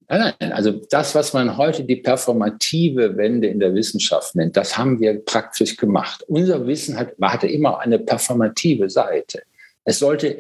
Nein, 0.09 0.33
nein, 0.39 0.53
also 0.53 0.71
das, 0.89 1.15
was 1.15 1.33
man 1.33 1.57
heute 1.57 1.83
die 1.83 1.97
performative 1.97 3.17
Wende 3.17 3.47
in 3.47 3.59
der 3.59 3.73
Wissenschaft 3.73 4.35
nennt, 4.35 4.55
das 4.55 4.77
haben 4.77 5.01
wir 5.01 5.23
praktisch 5.25 5.75
gemacht. 5.75 6.23
Unser 6.29 6.65
Wissen 6.65 6.97
hat, 6.97 7.13
hatte 7.21 7.47
immer 7.47 7.79
eine 7.79 7.99
performative 7.99 8.89
Seite. 8.89 9.41
Es 9.83 9.99
sollte 9.99 10.37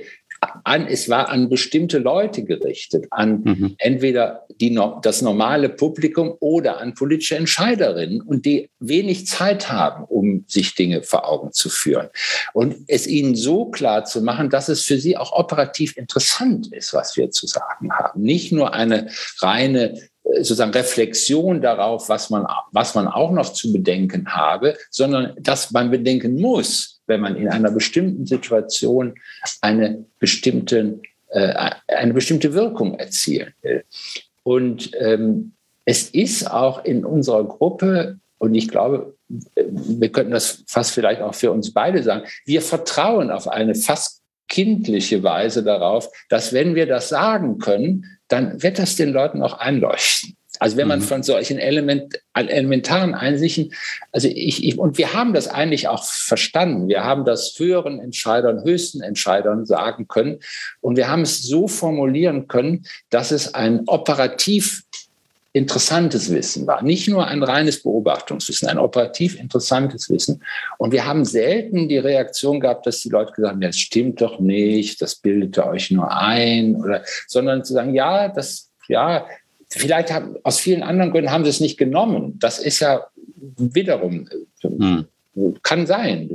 an, 0.63 0.87
es 0.87 1.09
war 1.09 1.29
an 1.29 1.49
bestimmte 1.49 1.97
Leute 1.97 2.43
gerichtet, 2.43 3.05
an 3.11 3.41
mhm. 3.43 3.75
entweder 3.77 4.45
die, 4.59 4.77
das 5.01 5.21
normale 5.21 5.69
Publikum 5.69 6.35
oder 6.39 6.79
an 6.79 6.93
politische 6.93 7.35
Entscheiderinnen 7.35 8.21
und 8.21 8.45
die 8.45 8.69
wenig 8.79 9.27
Zeit 9.27 9.71
haben, 9.71 10.03
um 10.03 10.43
sich 10.47 10.75
Dinge 10.75 11.03
vor 11.03 11.27
Augen 11.27 11.51
zu 11.53 11.69
führen. 11.69 12.09
Und 12.53 12.75
es 12.87 13.07
ihnen 13.07 13.35
so 13.35 13.65
klar 13.65 14.05
zu 14.05 14.21
machen, 14.21 14.49
dass 14.49 14.69
es 14.69 14.83
für 14.83 14.99
sie 14.99 15.17
auch 15.17 15.31
operativ 15.31 15.97
interessant 15.97 16.71
ist, 16.73 16.93
was 16.93 17.17
wir 17.17 17.31
zu 17.31 17.47
sagen 17.47 17.91
haben. 17.91 18.21
Nicht 18.21 18.51
nur 18.51 18.73
eine 18.73 19.09
reine 19.39 19.93
äh, 19.93 20.37
sozusagen 20.37 20.71
Reflexion 20.71 21.61
darauf, 21.61 22.09
was 22.09 22.29
man, 22.29 22.45
was 22.71 22.95
man 22.95 23.07
auch 23.07 23.31
noch 23.31 23.53
zu 23.53 23.71
bedenken 23.71 24.27
habe, 24.33 24.77
sondern 24.89 25.33
dass 25.39 25.71
man 25.71 25.91
bedenken 25.91 26.39
muss, 26.39 26.96
wenn 27.07 27.21
man 27.21 27.35
in 27.35 27.47
einer 27.47 27.71
bestimmten 27.71 28.25
Situation 28.25 29.15
eine 29.61 30.05
bestimmte, 30.19 30.99
äh, 31.29 31.71
eine 31.87 32.13
bestimmte 32.13 32.53
Wirkung 32.53 32.99
erzielen 32.99 33.53
will. 33.61 33.83
Und 34.43 34.91
ähm, 34.99 35.53
es 35.85 36.09
ist 36.09 36.49
auch 36.49 36.85
in 36.85 37.05
unserer 37.05 37.45
Gruppe, 37.45 38.19
und 38.37 38.53
ich 38.53 38.67
glaube, 38.67 39.15
wir 39.27 40.11
könnten 40.11 40.31
das 40.31 40.63
fast 40.67 40.91
vielleicht 40.91 41.21
auch 41.21 41.35
für 41.35 41.51
uns 41.51 41.73
beide 41.73 42.03
sagen, 42.03 42.27
wir 42.45 42.61
vertrauen 42.61 43.31
auf 43.31 43.47
eine 43.47 43.75
fast 43.75 44.21
kindliche 44.47 45.23
Weise 45.23 45.63
darauf, 45.63 46.09
dass 46.29 46.53
wenn 46.53 46.75
wir 46.75 46.85
das 46.85 47.09
sagen 47.09 47.57
können, 47.57 48.05
dann 48.27 48.61
wird 48.63 48.79
das 48.79 48.95
den 48.95 49.11
Leuten 49.11 49.41
auch 49.41 49.53
einleuchten. 49.53 50.36
Also 50.59 50.77
wenn 50.77 50.87
man 50.87 50.99
mhm. 50.99 51.03
von 51.03 51.23
solchen 51.23 51.57
Element, 51.57 52.19
elementaren 52.33 53.13
Einsichten, 53.13 53.73
also 54.11 54.27
ich, 54.27 54.63
ich, 54.63 54.77
und 54.77 54.97
wir 54.97 55.13
haben 55.13 55.33
das 55.33 55.47
eigentlich 55.47 55.87
auch 55.87 56.03
verstanden. 56.03 56.87
Wir 56.87 57.03
haben 57.03 57.25
das 57.25 57.53
höheren 57.57 57.99
Entscheidern, 57.99 58.63
höchsten 58.63 59.01
Entscheidern 59.01 59.65
sagen 59.65 60.07
können. 60.07 60.39
Und 60.81 60.97
wir 60.97 61.09
haben 61.09 61.21
es 61.21 61.41
so 61.41 61.67
formulieren 61.67 62.47
können, 62.47 62.85
dass 63.09 63.31
es 63.31 63.53
ein 63.53 63.83
operativ 63.87 64.83
interessantes 65.57 66.31
Wissen 66.31 66.67
war. 66.67 66.83
Nicht 66.83 67.07
nur 67.07 67.27
ein 67.27 67.41
reines 67.43 67.81
Beobachtungswissen, 67.81 68.67
ein 68.67 68.77
operativ 68.77 69.39
interessantes 69.39 70.09
Wissen. 70.09 70.43
Und 70.77 70.91
wir 70.91 71.05
haben 71.05 71.25
selten 71.25 71.89
die 71.89 71.97
Reaktion 71.97 72.59
gehabt, 72.59 72.85
dass 72.85 72.99
die 72.99 73.09
Leute 73.09 73.33
gesagt 73.33 73.53
haben, 73.53 73.61
das 73.61 73.77
stimmt 73.77 74.21
doch 74.21 74.39
nicht, 74.39 75.01
das 75.01 75.15
bildet 75.15 75.57
euch 75.57 75.89
nur 75.91 76.15
ein, 76.15 76.75
oder, 76.75 77.03
sondern 77.27 77.63
zu 77.63 77.73
sagen, 77.73 77.93
ja, 77.95 78.29
das, 78.29 78.69
ja, 78.87 79.25
Vielleicht 79.69 80.11
haben, 80.11 80.35
aus 80.43 80.59
vielen 80.59 80.83
anderen 80.83 81.11
Gründen 81.11 81.31
haben 81.31 81.43
sie 81.43 81.49
es 81.49 81.59
nicht 81.59 81.77
genommen. 81.77 82.37
Das 82.39 82.59
ist 82.59 82.79
ja 82.79 83.07
wiederum, 83.57 84.29
hm. 84.61 85.05
kann 85.63 85.85
sein. 85.85 86.29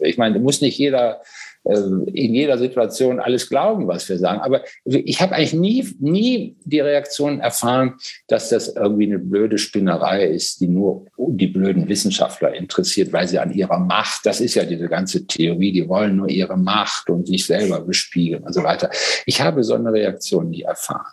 Ich 0.00 0.18
meine, 0.18 0.38
muss 0.38 0.60
nicht 0.60 0.78
jeder 0.78 1.20
äh, 1.64 1.74
in 1.74 2.34
jeder 2.34 2.58
Situation 2.58 3.20
alles 3.20 3.48
glauben, 3.48 3.86
was 3.86 4.08
wir 4.08 4.18
sagen. 4.18 4.40
Aber 4.40 4.62
ich 4.84 5.20
habe 5.20 5.34
eigentlich 5.34 5.54
nie, 5.54 5.94
nie 6.00 6.56
die 6.64 6.80
Reaktion 6.80 7.40
erfahren, 7.40 7.94
dass 8.26 8.48
das 8.48 8.74
irgendwie 8.74 9.06
eine 9.06 9.18
blöde 9.18 9.58
Spinnerei 9.58 10.26
ist, 10.26 10.60
die 10.60 10.68
nur 10.68 11.06
die 11.16 11.46
blöden 11.46 11.88
Wissenschaftler 11.88 12.54
interessiert, 12.54 13.12
weil 13.12 13.28
sie 13.28 13.38
an 13.38 13.52
ihrer 13.52 13.78
Macht, 13.78 14.26
das 14.26 14.40
ist 14.40 14.54
ja 14.54 14.64
diese 14.64 14.88
ganze 14.88 15.26
Theorie, 15.26 15.72
die 15.72 15.88
wollen 15.88 16.16
nur 16.16 16.28
ihre 16.28 16.56
Macht 16.56 17.10
und 17.10 17.26
sich 17.26 17.46
selber 17.46 17.80
bespiegeln 17.80 18.42
und 18.42 18.52
so 18.52 18.62
weiter. 18.62 18.90
Ich 19.26 19.40
habe 19.40 19.62
so 19.62 19.74
eine 19.74 19.92
Reaktion 19.92 20.50
nie 20.50 20.62
erfahren. 20.62 21.12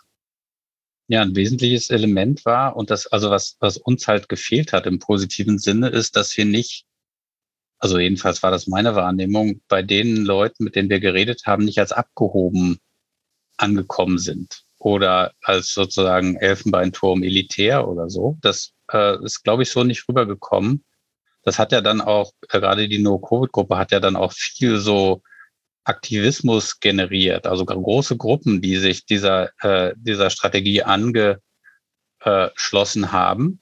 Ja, 1.10 1.22
ein 1.22 1.34
wesentliches 1.34 1.90
Element 1.90 2.44
war 2.44 2.76
und 2.76 2.88
das, 2.92 3.08
also 3.08 3.30
was, 3.30 3.56
was 3.58 3.76
uns 3.78 4.06
halt 4.06 4.28
gefehlt 4.28 4.72
hat 4.72 4.86
im 4.86 5.00
positiven 5.00 5.58
Sinne, 5.58 5.88
ist, 5.88 6.14
dass 6.14 6.36
wir 6.36 6.44
nicht, 6.44 6.84
also 7.78 7.98
jedenfalls 7.98 8.44
war 8.44 8.52
das 8.52 8.68
meine 8.68 8.94
Wahrnehmung, 8.94 9.60
bei 9.66 9.82
den 9.82 10.18
Leuten, 10.18 10.62
mit 10.62 10.76
denen 10.76 10.88
wir 10.88 11.00
geredet 11.00 11.42
haben, 11.46 11.64
nicht 11.64 11.80
als 11.80 11.90
abgehoben 11.90 12.78
angekommen 13.56 14.18
sind 14.18 14.62
oder 14.78 15.32
als 15.42 15.74
sozusagen 15.74 16.36
Elfenbeinturm 16.36 17.24
elitär 17.24 17.88
oder 17.88 18.08
so. 18.08 18.38
Das 18.40 18.72
äh, 18.92 19.20
ist, 19.24 19.42
glaube 19.42 19.64
ich, 19.64 19.70
so 19.72 19.82
nicht 19.82 20.08
rübergekommen. 20.08 20.84
Das 21.42 21.58
hat 21.58 21.72
ja 21.72 21.80
dann 21.80 22.00
auch, 22.00 22.30
äh, 22.50 22.60
gerade 22.60 22.88
die 22.88 23.02
No-Covid-Gruppe 23.02 23.76
hat 23.76 23.90
ja 23.90 23.98
dann 23.98 24.14
auch 24.14 24.32
viel 24.32 24.78
so 24.78 25.24
Aktivismus 25.90 26.80
generiert, 26.80 27.46
also 27.46 27.64
große 27.64 28.16
Gruppen, 28.16 28.62
die 28.62 28.76
sich 28.76 29.04
dieser, 29.04 29.50
äh, 29.62 29.94
dieser 29.96 30.30
Strategie 30.30 30.82
angeschlossen 30.82 33.12
haben. 33.12 33.60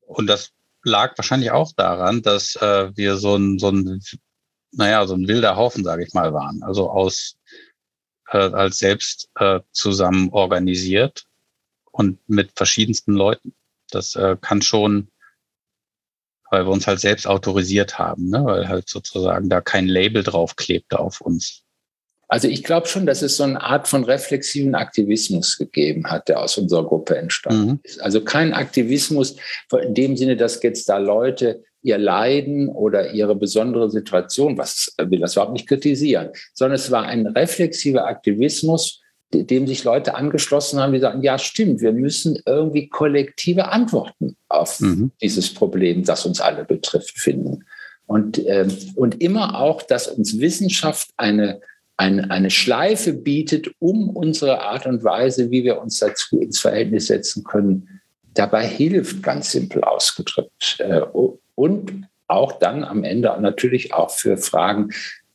Und 0.00 0.26
das 0.26 0.52
lag 0.82 1.16
wahrscheinlich 1.18 1.50
auch 1.50 1.72
daran, 1.76 2.22
dass 2.22 2.56
äh, 2.56 2.90
wir 2.96 3.16
so 3.16 3.36
ein, 3.36 3.58
so 3.58 3.70
ein, 3.70 4.00
naja, 4.72 5.06
so 5.06 5.14
ein 5.14 5.28
wilder 5.28 5.56
Haufen, 5.56 5.84
sage 5.84 6.04
ich 6.04 6.14
mal, 6.14 6.32
waren. 6.32 6.62
Also 6.62 6.90
aus 6.90 7.36
äh, 8.30 8.38
als 8.38 8.78
selbst 8.78 9.28
äh, 9.36 9.60
zusammen 9.72 10.30
organisiert 10.30 11.26
und 11.90 12.18
mit 12.28 12.52
verschiedensten 12.56 13.12
Leuten. 13.12 13.54
Das 13.90 14.16
äh, 14.16 14.36
kann 14.40 14.62
schon 14.62 15.08
weil 16.50 16.66
wir 16.66 16.72
uns 16.72 16.86
halt 16.86 17.00
selbst 17.00 17.26
autorisiert 17.26 17.98
haben, 17.98 18.28
ne? 18.28 18.44
weil 18.44 18.68
halt 18.68 18.88
sozusagen 18.88 19.48
da 19.48 19.60
kein 19.60 19.86
Label 19.86 20.22
drauf 20.22 20.56
klebte 20.56 20.98
auf 20.98 21.20
uns. 21.20 21.62
Also 22.28 22.46
ich 22.46 22.62
glaube 22.62 22.86
schon, 22.86 23.06
dass 23.06 23.22
es 23.22 23.36
so 23.36 23.42
eine 23.42 23.60
Art 23.60 23.88
von 23.88 24.04
reflexiven 24.04 24.76
Aktivismus 24.76 25.58
gegeben 25.58 26.08
hat, 26.08 26.28
der 26.28 26.40
aus 26.40 26.56
unserer 26.58 26.84
Gruppe 26.86 27.16
entstanden 27.16 27.70
mhm. 27.70 27.80
ist. 27.82 28.00
Also 28.00 28.22
kein 28.22 28.52
Aktivismus 28.52 29.34
in 29.82 29.94
dem 29.94 30.16
Sinne, 30.16 30.36
dass 30.36 30.62
jetzt 30.62 30.88
da 30.88 30.98
Leute 30.98 31.64
ihr 31.82 31.98
Leiden 31.98 32.68
oder 32.68 33.12
ihre 33.12 33.34
besondere 33.34 33.90
Situation, 33.90 34.58
was 34.58 34.94
will 34.98 35.18
das 35.18 35.32
überhaupt 35.32 35.54
nicht 35.54 35.66
kritisieren, 35.66 36.30
sondern 36.54 36.76
es 36.76 36.92
war 36.92 37.04
ein 37.04 37.26
reflexiver 37.26 38.06
Aktivismus, 38.06 39.00
dem 39.32 39.66
sich 39.66 39.84
Leute 39.84 40.14
angeschlossen 40.14 40.80
haben, 40.80 40.92
die 40.92 40.98
sagen, 40.98 41.22
ja 41.22 41.38
stimmt, 41.38 41.80
wir 41.80 41.92
müssen 41.92 42.38
irgendwie 42.46 42.88
kollektive 42.88 43.68
Antworten 43.68 44.36
auf 44.48 44.80
mhm. 44.80 45.12
dieses 45.22 45.54
Problem, 45.54 46.04
das 46.04 46.26
uns 46.26 46.40
alle 46.40 46.64
betrifft, 46.64 47.18
finden. 47.18 47.64
Und, 48.06 48.44
ähm, 48.46 48.76
und 48.96 49.22
immer 49.22 49.60
auch, 49.60 49.82
dass 49.82 50.08
uns 50.08 50.40
Wissenschaft 50.40 51.10
eine, 51.16 51.60
eine, 51.96 52.30
eine 52.30 52.50
Schleife 52.50 53.12
bietet, 53.12 53.70
um 53.78 54.10
unsere 54.10 54.62
Art 54.62 54.86
und 54.86 55.04
Weise, 55.04 55.52
wie 55.52 55.62
wir 55.62 55.80
uns 55.80 56.00
dazu 56.00 56.40
ins 56.40 56.58
Verhältnis 56.58 57.06
setzen 57.06 57.44
können, 57.44 58.00
dabei 58.34 58.66
hilft, 58.66 59.22
ganz 59.22 59.52
simpel 59.52 59.84
ausgedrückt. 59.84 60.78
Äh, 60.80 61.02
und 61.54 62.08
auch 62.26 62.52
dann 62.58 62.84
am 62.84 63.04
Ende 63.04 63.36
natürlich 63.40 63.92
auch 63.92 64.10
für 64.10 64.36
Fragen, 64.36 64.90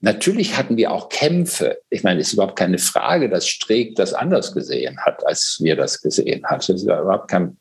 Natürlich 0.06 0.56
hatten 0.56 0.78
wir 0.78 0.92
auch 0.92 1.10
Kämpfe. 1.10 1.80
Ich 1.90 2.04
meine, 2.04 2.20
es 2.20 2.28
ist 2.28 2.34
überhaupt 2.34 2.60
keine 2.60 2.78
Frage, 2.78 3.28
dass 3.28 3.48
Streeck 3.48 3.96
das 3.96 4.14
anders 4.14 4.54
gesehen 4.54 5.00
hat, 5.00 5.26
als 5.26 5.58
wir 5.62 5.76
das 5.76 6.00
gesehen 6.00 6.46
haben. 6.46 6.60
Das 6.60 6.70
ist 6.70 6.84
überhaupt 6.84 7.28
kein 7.28 7.58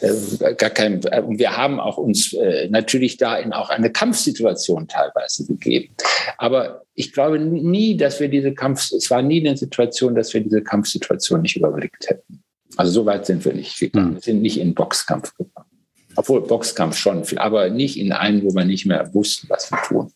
äh, 0.00 0.54
gar 0.54 0.70
kein, 0.70 1.00
äh, 1.04 1.20
und 1.20 1.38
wir 1.38 1.56
haben 1.56 1.78
auch 1.78 1.96
uns 1.96 2.32
äh, 2.32 2.68
natürlich 2.70 3.18
da 3.18 3.36
in 3.36 3.52
auch 3.52 3.70
eine 3.70 3.90
Kampfsituation 3.92 4.88
teilweise 4.88 5.46
gegeben. 5.46 5.94
Aber 6.38 6.82
ich 6.94 7.12
glaube 7.12 7.38
nie, 7.38 7.96
dass 7.96 8.18
wir 8.18 8.28
diese 8.28 8.52
Kampf, 8.52 8.90
es 8.90 9.08
war 9.08 9.22
nie 9.22 9.46
eine 9.46 9.56
Situation, 9.56 10.16
dass 10.16 10.34
wir 10.34 10.40
diese 10.40 10.62
Kampfsituation 10.62 11.40
nicht 11.42 11.56
überblickt 11.56 12.08
hätten. 12.08 12.42
Also 12.78 12.90
so 12.90 13.06
weit 13.06 13.26
sind 13.26 13.44
wir 13.44 13.52
nicht 13.52 13.78
gegangen. 13.78 14.08
Hm. 14.08 14.14
Wir 14.14 14.22
sind 14.22 14.42
nicht 14.42 14.58
in 14.58 14.74
Boxkampf 14.74 15.36
gegangen. 15.36 15.69
Obwohl 16.16 16.40
Boxkampf 16.42 16.96
schon, 16.96 17.22
aber 17.36 17.70
nicht 17.70 17.98
in 17.98 18.12
einen, 18.12 18.42
wo 18.42 18.54
wir 18.54 18.64
nicht 18.64 18.84
mehr 18.84 19.12
wussten, 19.14 19.48
was 19.48 19.70
wir 19.70 19.78
tun. 19.82 20.12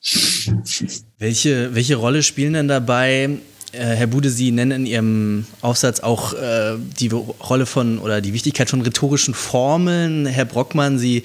Welche, 1.19 1.75
welche 1.75 1.97
Rolle 1.97 2.23
spielen 2.23 2.55
denn 2.55 2.69
dabei, 2.69 3.39
äh, 3.75 3.95
Herr 3.97 4.07
Bude, 4.07 4.31
Sie 4.31 4.51
nennen 4.51 4.73
in 4.73 4.87
Ihrem 4.87 5.47
Aufsatz 5.61 6.01
auch 6.01 6.33
äh, 6.35 6.77
die 7.01 7.09
Rolle 7.09 7.67
von 7.67 7.99
oder 7.99 8.21
die 8.21 8.33
Wichtigkeit 8.33 8.71
von 8.71 8.81
rhetorischen 8.81 9.35
Formeln. 9.35 10.27
Herr 10.27 10.45
Brockmann, 10.45 10.99
Sie 10.99 11.23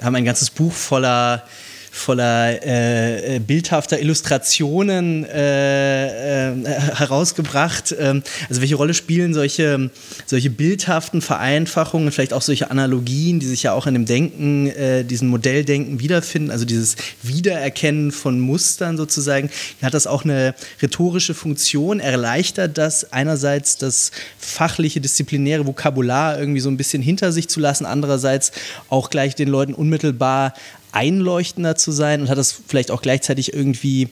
haben 0.00 0.14
ein 0.14 0.24
ganzes 0.24 0.50
Buch 0.50 0.72
voller 0.72 1.44
voller 1.90 2.64
äh, 2.64 3.40
bildhafter 3.40 4.00
Illustrationen 4.00 5.24
äh, 5.24 6.52
äh, 6.52 6.64
herausgebracht. 6.94 7.94
Ähm, 7.98 8.22
also 8.48 8.60
welche 8.60 8.76
Rolle 8.76 8.94
spielen 8.94 9.34
solche, 9.34 9.90
solche 10.26 10.50
bildhaften 10.50 11.20
Vereinfachungen, 11.20 12.12
vielleicht 12.12 12.32
auch 12.32 12.42
solche 12.42 12.70
Analogien, 12.70 13.40
die 13.40 13.46
sich 13.46 13.64
ja 13.64 13.72
auch 13.72 13.86
in 13.86 13.94
dem 13.94 14.06
Denken, 14.06 14.68
äh, 14.68 15.04
diesem 15.04 15.28
Modelldenken 15.28 16.00
wiederfinden, 16.00 16.50
also 16.50 16.64
dieses 16.64 16.96
Wiedererkennen 17.22 18.12
von 18.12 18.38
Mustern 18.38 18.96
sozusagen, 18.96 19.50
hat 19.82 19.94
das 19.94 20.06
auch 20.06 20.24
eine 20.24 20.54
rhetorische 20.80 21.34
Funktion, 21.34 22.00
erleichtert 22.00 22.78
das 22.78 23.12
einerseits 23.12 23.78
das 23.78 24.12
fachliche, 24.38 25.00
disziplinäre 25.00 25.66
Vokabular 25.66 26.38
irgendwie 26.38 26.60
so 26.60 26.70
ein 26.70 26.76
bisschen 26.76 27.02
hinter 27.02 27.32
sich 27.32 27.48
zu 27.48 27.60
lassen, 27.60 27.84
andererseits 27.84 28.52
auch 28.88 29.10
gleich 29.10 29.34
den 29.34 29.48
Leuten 29.48 29.74
unmittelbar 29.74 30.54
einleuchtender 30.92 31.76
zu 31.76 31.92
sein 31.92 32.22
und 32.22 32.28
hat 32.28 32.38
das 32.38 32.52
vielleicht 32.52 32.90
auch 32.90 33.02
gleichzeitig 33.02 33.52
irgendwie 33.52 34.08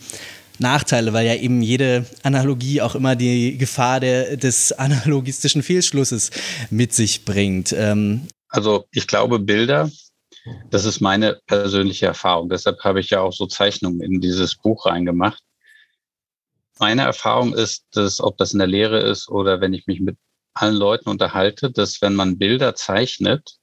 Nachteile, 0.59 1.13
weil 1.13 1.27
ja 1.27 1.35
eben 1.35 1.63
jede 1.63 2.05
Analogie 2.23 2.83
auch 2.83 2.95
immer 2.95 3.17
die 3.17 3.57
Gefahr 3.59 4.01
der, 4.01 4.37
des 4.37 4.73
analogistischen 4.73 5.63
Fehlschlusses 5.63 6.31
mit 6.71 6.93
sich 6.93 7.25
bringt. 7.25 7.73
Ähm 7.73 8.27
also 8.49 8.87
ich 8.93 9.07
glaube, 9.07 9.39
Bilder, 9.39 9.91
das 10.71 10.85
ist 10.85 11.01
meine 11.01 11.41
persönliche 11.47 12.07
Erfahrung. 12.07 12.49
Deshalb 12.49 12.83
habe 12.83 13.01
ich 13.01 13.11
ja 13.11 13.21
auch 13.21 13.33
so 13.33 13.47
Zeichnungen 13.47 14.01
in 14.01 14.21
dieses 14.21 14.57
Buch 14.57 14.87
reingemacht. 14.87 15.43
Meine 16.81 17.03
Erfahrung 17.03 17.55
ist, 17.55 17.85
dass, 17.93 18.21
ob 18.21 18.37
das 18.39 18.53
in 18.53 18.59
der 18.59 18.69
Lehre 18.69 19.01
ist 19.01 19.29
oder 19.29 19.61
wenn 19.61 19.75
ich 19.75 19.87
mich 19.87 20.01
mit 20.01 20.17
allen 20.55 20.77
Leuten 20.77 21.09
unterhalte, 21.09 21.71
dass 21.71 22.01
wenn 22.03 22.15
man 22.15 22.39
Bilder 22.39 22.75
zeichnet, 22.75 23.58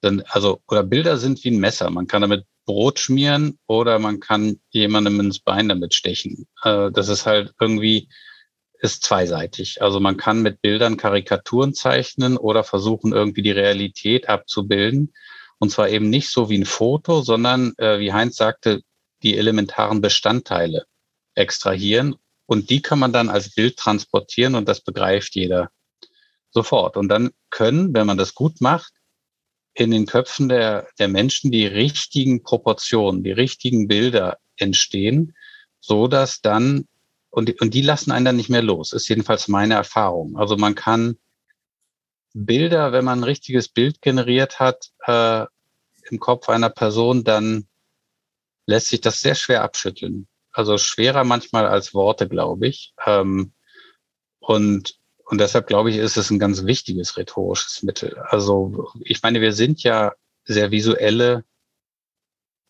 dann, 0.00 0.22
also, 0.28 0.60
oder 0.68 0.82
Bilder 0.82 1.18
sind 1.18 1.42
wie 1.44 1.50
ein 1.50 1.60
Messer. 1.60 1.90
Man 1.90 2.06
kann 2.06 2.22
damit 2.22 2.44
Brot 2.64 2.98
schmieren 2.98 3.58
oder 3.66 3.98
man 3.98 4.20
kann 4.20 4.60
jemandem 4.70 5.20
ins 5.20 5.40
Bein 5.40 5.68
damit 5.68 5.94
stechen. 5.94 6.46
Äh, 6.62 6.90
das 6.92 7.08
ist 7.08 7.26
halt 7.26 7.52
irgendwie, 7.60 8.08
ist 8.80 9.02
zweiseitig. 9.02 9.82
Also 9.82 10.00
man 10.00 10.16
kann 10.16 10.42
mit 10.42 10.62
Bildern 10.62 10.96
Karikaturen 10.96 11.74
zeichnen 11.74 12.36
oder 12.36 12.64
versuchen 12.64 13.12
irgendwie 13.12 13.42
die 13.42 13.50
Realität 13.50 14.28
abzubilden. 14.28 15.12
Und 15.58 15.70
zwar 15.70 15.90
eben 15.90 16.08
nicht 16.08 16.30
so 16.30 16.48
wie 16.48 16.58
ein 16.58 16.64
Foto, 16.64 17.20
sondern, 17.22 17.74
äh, 17.76 17.98
wie 17.98 18.12
Heinz 18.12 18.36
sagte, 18.36 18.82
die 19.22 19.36
elementaren 19.36 20.00
Bestandteile 20.00 20.86
extrahieren. 21.34 22.16
Und 22.46 22.70
die 22.70 22.82
kann 22.82 22.98
man 22.98 23.12
dann 23.12 23.28
als 23.28 23.54
Bild 23.54 23.76
transportieren 23.76 24.54
und 24.54 24.68
das 24.68 24.80
begreift 24.80 25.34
jeder 25.34 25.70
sofort. 26.50 26.96
Und 26.96 27.08
dann 27.08 27.30
können, 27.50 27.94
wenn 27.94 28.06
man 28.06 28.16
das 28.16 28.34
gut 28.34 28.60
macht, 28.60 28.92
in 29.74 29.90
den 29.90 30.06
Köpfen 30.06 30.48
der, 30.48 30.88
der 30.98 31.08
Menschen 31.08 31.50
die 31.50 31.66
richtigen 31.66 32.42
Proportionen, 32.42 33.22
die 33.22 33.32
richtigen 33.32 33.88
Bilder 33.88 34.38
entstehen, 34.56 35.34
so 35.80 36.08
dass 36.08 36.40
dann, 36.40 36.86
und, 37.30 37.48
die, 37.48 37.56
und 37.60 37.74
die 37.74 37.82
lassen 37.82 38.10
einen 38.10 38.24
dann 38.24 38.36
nicht 38.36 38.50
mehr 38.50 38.62
los, 38.62 38.92
ist 38.92 39.08
jedenfalls 39.08 39.48
meine 39.48 39.74
Erfahrung. 39.74 40.36
Also 40.36 40.56
man 40.56 40.74
kann 40.74 41.16
Bilder, 42.32 42.92
wenn 42.92 43.04
man 43.04 43.20
ein 43.20 43.24
richtiges 43.24 43.68
Bild 43.68 44.02
generiert 44.02 44.60
hat, 44.60 44.90
äh, 45.06 45.46
im 46.10 46.18
Kopf 46.18 46.48
einer 46.48 46.70
Person, 46.70 47.24
dann 47.24 47.66
lässt 48.66 48.88
sich 48.88 49.00
das 49.00 49.20
sehr 49.20 49.34
schwer 49.34 49.62
abschütteln. 49.62 50.28
Also 50.52 50.78
schwerer 50.78 51.24
manchmal 51.24 51.66
als 51.66 51.94
Worte, 51.94 52.28
glaube 52.28 52.68
ich. 52.68 52.94
Ähm, 53.06 53.52
und 54.40 54.99
und 55.30 55.38
deshalb 55.38 55.68
glaube 55.68 55.90
ich, 55.90 55.96
ist 55.96 56.16
es 56.16 56.28
ein 56.30 56.40
ganz 56.40 56.64
wichtiges 56.64 57.16
rhetorisches 57.16 57.84
Mittel. 57.84 58.18
Also 58.18 58.90
ich 59.04 59.22
meine, 59.22 59.40
wir 59.40 59.52
sind 59.52 59.80
ja 59.84 60.12
sehr 60.42 60.72
visuelle 60.72 61.44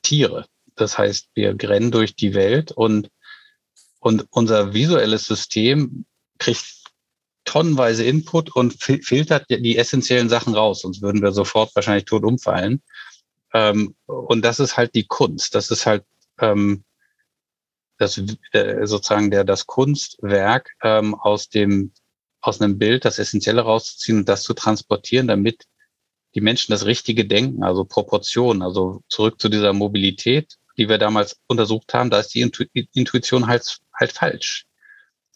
Tiere. 0.03 0.47
Das 0.77 0.99
heißt, 0.99 1.31
wir 1.35 1.57
rennen 1.63 1.91
durch 1.91 2.17
die 2.17 2.35
Welt 2.35 2.71
und, 2.71 3.11
und 3.99 4.27
unser 4.29 4.75
visuelles 4.75 5.25
System 5.25 6.05
kriegt 6.39 6.67
tonnenweise 7.47 8.05
Input 8.05 8.55
und 8.55 8.75
filtert 8.75 9.47
die 9.49 9.79
essentiellen 9.79 10.29
Sachen 10.29 10.55
raus, 10.55 10.83
sonst 10.83 11.01
würden 11.01 11.23
wir 11.23 11.33
sofort 11.33 11.75
wahrscheinlich 11.75 12.05
tot 12.05 12.25
umfallen. 12.25 12.83
Ähm, 13.55 13.95
und 14.05 14.45
das 14.45 14.61
ist 14.61 14.77
halt 14.77 14.95
die 14.95 15.07
Kunst. 15.07 15.55
Das 15.55 15.71
ist 15.71 15.87
halt 15.87 16.05
ähm, 16.39 16.85
das, 17.97 18.23
äh, 18.53 18.87
sozusagen 18.87 19.31
der, 19.31 19.45
das 19.45 19.67
Kunstwerk 19.67 20.73
ähm, 20.83 21.15
aus 21.15 21.49
dem 21.49 21.93
aus 22.41 22.61
einem 22.61 22.79
Bild 22.79 23.05
das 23.05 23.19
Essentielle 23.19 23.63
rauszuziehen 23.63 24.19
und 24.19 24.29
das 24.29 24.43
zu 24.43 24.55
transportieren, 24.55 25.29
damit 25.29 25.65
die 26.35 26.41
Menschen 26.41 26.73
das 26.73 26.87
Richtige 26.87 27.27
denken, 27.27 27.63
also 27.63 27.85
Proportionen, 27.85 28.63
also 28.63 29.03
zurück 29.09 29.41
zu 29.41 29.49
dieser 29.49 29.73
Mobilität, 29.73 30.57
die 30.77 30.89
wir 30.89 30.99
damals 30.99 31.41
untersucht 31.49 31.93
haben, 31.93 32.11
da 32.11 32.21
ist 32.21 32.35
die 32.35 32.41
Intuition 32.93 33.47
halt, 33.47 33.79
halt 33.93 34.13
falsch, 34.13 34.67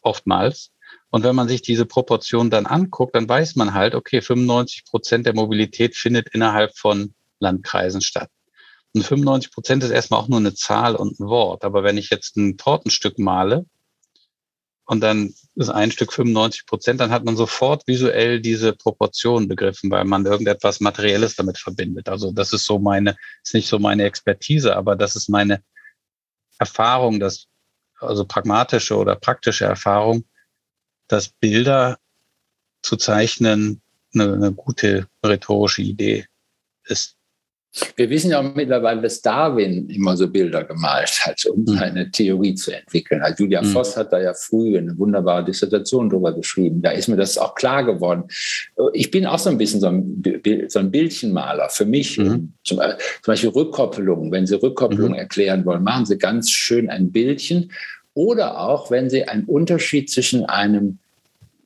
oftmals. 0.02 0.70
Und 1.10 1.24
wenn 1.24 1.34
man 1.34 1.48
sich 1.48 1.62
diese 1.62 1.86
Proportionen 1.86 2.50
dann 2.50 2.66
anguckt, 2.66 3.14
dann 3.14 3.28
weiß 3.28 3.56
man 3.56 3.74
halt, 3.74 3.94
okay, 3.94 4.20
95 4.20 4.84
Prozent 4.84 5.26
der 5.26 5.34
Mobilität 5.34 5.96
findet 5.96 6.28
innerhalb 6.34 6.76
von 6.76 7.14
Landkreisen 7.40 8.00
statt. 8.00 8.30
Und 8.94 9.04
95 9.04 9.52
Prozent 9.52 9.82
ist 9.82 9.90
erstmal 9.90 10.20
auch 10.20 10.28
nur 10.28 10.38
eine 10.38 10.54
Zahl 10.54 10.94
und 10.94 11.18
ein 11.18 11.26
Wort. 11.26 11.64
Aber 11.64 11.82
wenn 11.82 11.98
ich 11.98 12.10
jetzt 12.10 12.36
ein 12.36 12.56
Tortenstück 12.56 13.18
male, 13.18 13.66
und 14.86 15.00
dann 15.00 15.34
ist 15.54 15.70
ein 15.70 15.90
Stück 15.90 16.12
95 16.12 16.66
Prozent, 16.66 17.00
dann 17.00 17.10
hat 17.10 17.24
man 17.24 17.36
sofort 17.36 17.86
visuell 17.86 18.40
diese 18.40 18.74
Proportion 18.74 19.48
begriffen, 19.48 19.90
weil 19.90 20.04
man 20.04 20.26
irgendetwas 20.26 20.80
Materielles 20.80 21.36
damit 21.36 21.58
verbindet. 21.58 22.08
Also 22.08 22.32
das 22.32 22.52
ist 22.52 22.66
so 22.66 22.78
meine, 22.78 23.16
ist 23.42 23.54
nicht 23.54 23.68
so 23.68 23.78
meine 23.78 24.04
Expertise, 24.04 24.76
aber 24.76 24.96
das 24.96 25.16
ist 25.16 25.28
meine 25.28 25.62
Erfahrung, 26.58 27.18
dass, 27.18 27.46
also 27.98 28.24
pragmatische 28.24 28.96
oder 28.96 29.16
praktische 29.16 29.64
Erfahrung, 29.64 30.24
dass 31.08 31.28
Bilder 31.28 31.98
zu 32.82 32.96
zeichnen 32.96 33.80
eine, 34.12 34.34
eine 34.34 34.52
gute 34.52 35.08
rhetorische 35.24 35.82
Idee 35.82 36.26
ist. 36.84 37.16
Wir 37.96 38.08
wissen 38.08 38.30
ja 38.30 38.40
auch 38.40 38.54
mittlerweile, 38.54 39.02
dass 39.02 39.20
Darwin 39.20 39.88
immer 39.88 40.16
so 40.16 40.28
Bilder 40.28 40.62
gemalt 40.64 41.20
hat, 41.24 41.44
um 41.46 41.60
mhm. 41.62 41.78
seine 41.78 42.10
Theorie 42.10 42.54
zu 42.54 42.72
entwickeln. 42.72 43.22
Also 43.22 43.44
Julia 43.44 43.62
mhm. 43.62 43.66
Voss 43.66 43.96
hat 43.96 44.12
da 44.12 44.20
ja 44.20 44.32
früh 44.32 44.78
eine 44.78 44.96
wunderbare 44.96 45.44
Dissertation 45.44 46.08
drüber 46.08 46.32
geschrieben. 46.32 46.82
Da 46.82 46.90
ist 46.90 47.08
mir 47.08 47.16
das 47.16 47.36
auch 47.36 47.54
klar 47.54 47.84
geworden. 47.84 48.24
Ich 48.92 49.10
bin 49.10 49.26
auch 49.26 49.38
so 49.38 49.50
ein 49.50 49.58
bisschen 49.58 49.80
so 49.80 49.88
ein, 49.88 50.22
so 50.68 50.78
ein 50.78 50.90
Bildchenmaler. 50.90 51.68
Für 51.68 51.84
mich, 51.84 52.16
mhm. 52.18 52.52
zum, 52.62 52.78
zum, 52.78 53.32
Beispiel 53.32 53.50
Rückkopplung. 53.50 54.30
Wenn 54.30 54.46
Sie 54.46 54.54
Rückkopplung 54.54 55.10
mhm. 55.10 55.16
erklären 55.16 55.64
wollen, 55.64 55.82
machen 55.82 56.06
Sie 56.06 56.16
ganz 56.16 56.50
schön 56.50 56.88
ein 56.88 57.10
Bildchen. 57.10 57.72
Oder 58.14 58.60
auch, 58.60 58.92
wenn 58.92 59.10
Sie 59.10 59.26
einen 59.26 59.44
Unterschied 59.44 60.08
zwischen 60.10 60.44
einem 60.44 60.98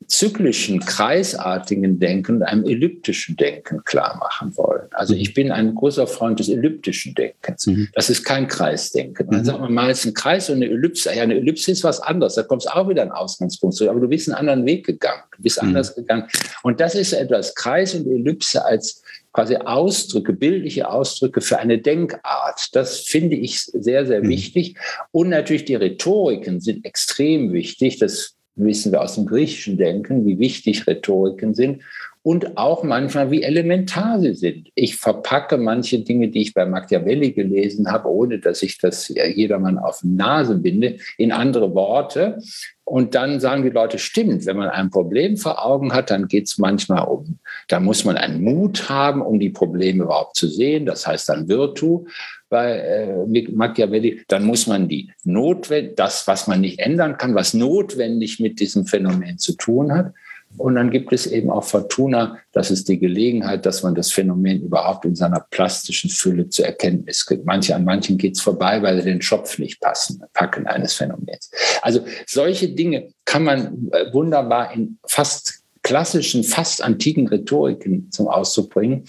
zyklischen, 0.06 0.80
kreisartigen 0.80 1.98
Denken 1.98 2.36
und 2.36 2.42
einem 2.42 2.64
elliptischen 2.64 3.36
Denken 3.36 3.84
klar 3.84 4.16
machen 4.18 4.56
wollen. 4.56 4.86
Also 4.92 5.14
ich 5.14 5.34
bin 5.34 5.52
ein 5.52 5.74
großer 5.74 6.06
Freund 6.06 6.38
des 6.38 6.48
elliptischen 6.48 7.14
Denkens. 7.14 7.66
Mhm. 7.66 7.88
Das 7.92 8.08
ist 8.08 8.24
kein 8.24 8.48
Kreisdenken. 8.48 9.28
Dann 9.30 9.40
mhm. 9.40 9.44
sagt 9.44 9.60
man 9.60 9.74
mal, 9.74 9.90
es 9.90 10.00
ist 10.00 10.06
ein 10.06 10.14
Kreis 10.14 10.48
und 10.48 10.56
eine 10.56 10.66
Ellipse. 10.66 11.14
Ja, 11.14 11.22
eine 11.22 11.36
Ellipse 11.36 11.72
ist 11.72 11.84
was 11.84 12.00
anderes. 12.00 12.36
Da 12.36 12.42
kommt 12.42 12.62
es 12.62 12.68
auch 12.68 12.88
wieder 12.88 13.02
ein 13.02 13.12
Ausgangspunkt 13.12 13.76
zurück. 13.76 13.90
Aber 13.90 14.00
du 14.00 14.08
bist 14.08 14.28
einen 14.28 14.38
anderen 14.38 14.64
Weg 14.64 14.86
gegangen. 14.86 15.22
Du 15.36 15.42
bist 15.42 15.60
mhm. 15.60 15.68
anders 15.68 15.94
gegangen. 15.94 16.24
Und 16.62 16.80
das 16.80 16.94
ist 16.94 17.12
etwas 17.12 17.54
Kreis 17.54 17.94
und 17.94 18.06
Ellipse 18.06 18.64
als 18.64 19.02
quasi 19.32 19.56
Ausdrücke, 19.56 20.32
bildliche 20.32 20.88
Ausdrücke 20.88 21.40
für 21.40 21.58
eine 21.58 21.78
Denkart. 21.78 22.70
Das 22.72 23.00
finde 23.00 23.36
ich 23.36 23.60
sehr, 23.62 24.06
sehr 24.06 24.24
mhm. 24.24 24.28
wichtig. 24.30 24.76
Und 25.12 25.28
natürlich 25.28 25.66
die 25.66 25.74
Rhetoriken 25.74 26.60
sind 26.60 26.84
extrem 26.84 27.52
wichtig. 27.52 27.98
Das 27.98 28.37
wissen 28.58 28.92
wir 28.92 29.02
aus 29.02 29.14
dem 29.14 29.26
griechischen 29.26 29.76
Denken, 29.76 30.26
wie 30.26 30.38
wichtig 30.38 30.86
Rhetoriken 30.86 31.54
sind 31.54 31.82
und 32.22 32.58
auch 32.58 32.82
manchmal, 32.82 33.30
wie 33.30 33.42
elementar 33.42 34.20
sie 34.20 34.34
sind. 34.34 34.68
Ich 34.74 34.96
verpacke 34.96 35.56
manche 35.56 36.00
Dinge, 36.00 36.28
die 36.28 36.42
ich 36.42 36.52
bei 36.52 36.66
Machiavelli 36.66 37.32
gelesen 37.32 37.90
habe, 37.90 38.10
ohne 38.10 38.38
dass 38.38 38.62
ich 38.62 38.76
das 38.76 39.08
jedermann 39.08 39.78
auf 39.78 40.00
die 40.02 40.08
Nase 40.08 40.56
binde, 40.56 40.98
in 41.16 41.32
andere 41.32 41.74
Worte. 41.74 42.38
Und 42.84 43.14
dann 43.14 43.40
sagen 43.40 43.62
die 43.62 43.70
Leute, 43.70 43.98
stimmt, 43.98 44.44
wenn 44.46 44.58
man 44.58 44.68
ein 44.68 44.90
Problem 44.90 45.36
vor 45.36 45.64
Augen 45.64 45.94
hat, 45.94 46.10
dann 46.10 46.28
geht 46.28 46.48
es 46.48 46.58
manchmal 46.58 47.06
um. 47.06 47.38
Da 47.68 47.80
muss 47.80 48.04
man 48.04 48.16
einen 48.16 48.42
Mut 48.42 48.90
haben, 48.90 49.22
um 49.22 49.40
die 49.40 49.50
Probleme 49.50 50.04
überhaupt 50.04 50.36
zu 50.36 50.48
sehen. 50.48 50.84
Das 50.84 51.06
heißt 51.06 51.30
dann 51.30 51.48
Virtu 51.48 52.06
bei 52.48 52.78
äh, 52.78 53.42
Machiavelli, 53.50 54.22
dann 54.28 54.44
muss 54.44 54.66
man 54.66 54.88
die 54.88 55.10
notwendig, 55.24 55.96
das, 55.96 56.26
was 56.26 56.46
man 56.46 56.60
nicht 56.60 56.78
ändern 56.78 57.16
kann, 57.18 57.34
was 57.34 57.54
notwendig 57.54 58.40
mit 58.40 58.60
diesem 58.60 58.86
Phänomen 58.86 59.38
zu 59.38 59.54
tun 59.54 59.92
hat. 59.92 60.12
Und 60.56 60.76
dann 60.76 60.90
gibt 60.90 61.12
es 61.12 61.26
eben 61.26 61.50
auch 61.50 61.64
Fortuna, 61.64 62.38
das 62.52 62.70
ist 62.70 62.88
die 62.88 62.98
Gelegenheit, 62.98 63.66
dass 63.66 63.82
man 63.82 63.94
das 63.94 64.10
Phänomen 64.10 64.62
überhaupt 64.62 65.04
in 65.04 65.14
seiner 65.14 65.40
plastischen 65.50 66.08
Fülle 66.10 66.48
zur 66.48 66.64
Erkenntnis 66.64 67.26
kriegt. 67.26 67.44
Manche, 67.44 67.76
an 67.76 67.84
manchen 67.84 68.16
geht 68.16 68.34
es 68.36 68.40
vorbei, 68.40 68.82
weil 68.82 68.98
sie 68.98 69.04
den 69.04 69.22
Schopf 69.22 69.58
nicht 69.58 69.80
passen, 69.80 70.22
packen 70.32 70.66
eines 70.66 70.94
Phänomens. 70.94 71.50
Also 71.82 72.00
solche 72.26 72.70
Dinge 72.70 73.10
kann 73.24 73.44
man 73.44 73.90
äh, 73.92 74.12
wunderbar 74.12 74.72
in 74.72 74.98
fast 75.06 75.62
klassischen, 75.82 76.44
fast 76.44 76.82
antiken 76.82 77.28
Rhetoriken 77.28 78.10
zum 78.10 78.28
Ausdruck 78.28 78.70
bringen. 78.70 79.04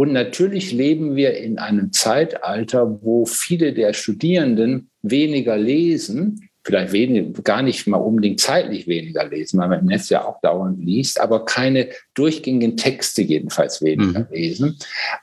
Und 0.00 0.14
natürlich 0.14 0.72
leben 0.72 1.14
wir 1.14 1.36
in 1.36 1.58
einem 1.58 1.92
Zeitalter, 1.92 3.02
wo 3.02 3.26
viele 3.26 3.74
der 3.74 3.92
Studierenden 3.92 4.88
weniger 5.02 5.58
lesen, 5.58 6.48
vielleicht 6.64 6.94
wenig, 6.94 7.34
gar 7.44 7.60
nicht 7.60 7.86
mal 7.86 7.98
unbedingt 7.98 8.40
zeitlich 8.40 8.86
weniger 8.86 9.28
lesen, 9.28 9.60
weil 9.60 9.68
man 9.68 9.80
im 9.80 9.84
Netz 9.84 10.08
ja 10.08 10.24
auch 10.24 10.40
dauernd 10.40 10.82
liest, 10.82 11.20
aber 11.20 11.44
keine 11.44 11.90
durchgängigen 12.14 12.78
Texte 12.78 13.20
jedenfalls 13.20 13.82
weniger 13.82 14.20
mhm. 14.20 14.26
lesen, 14.30 14.78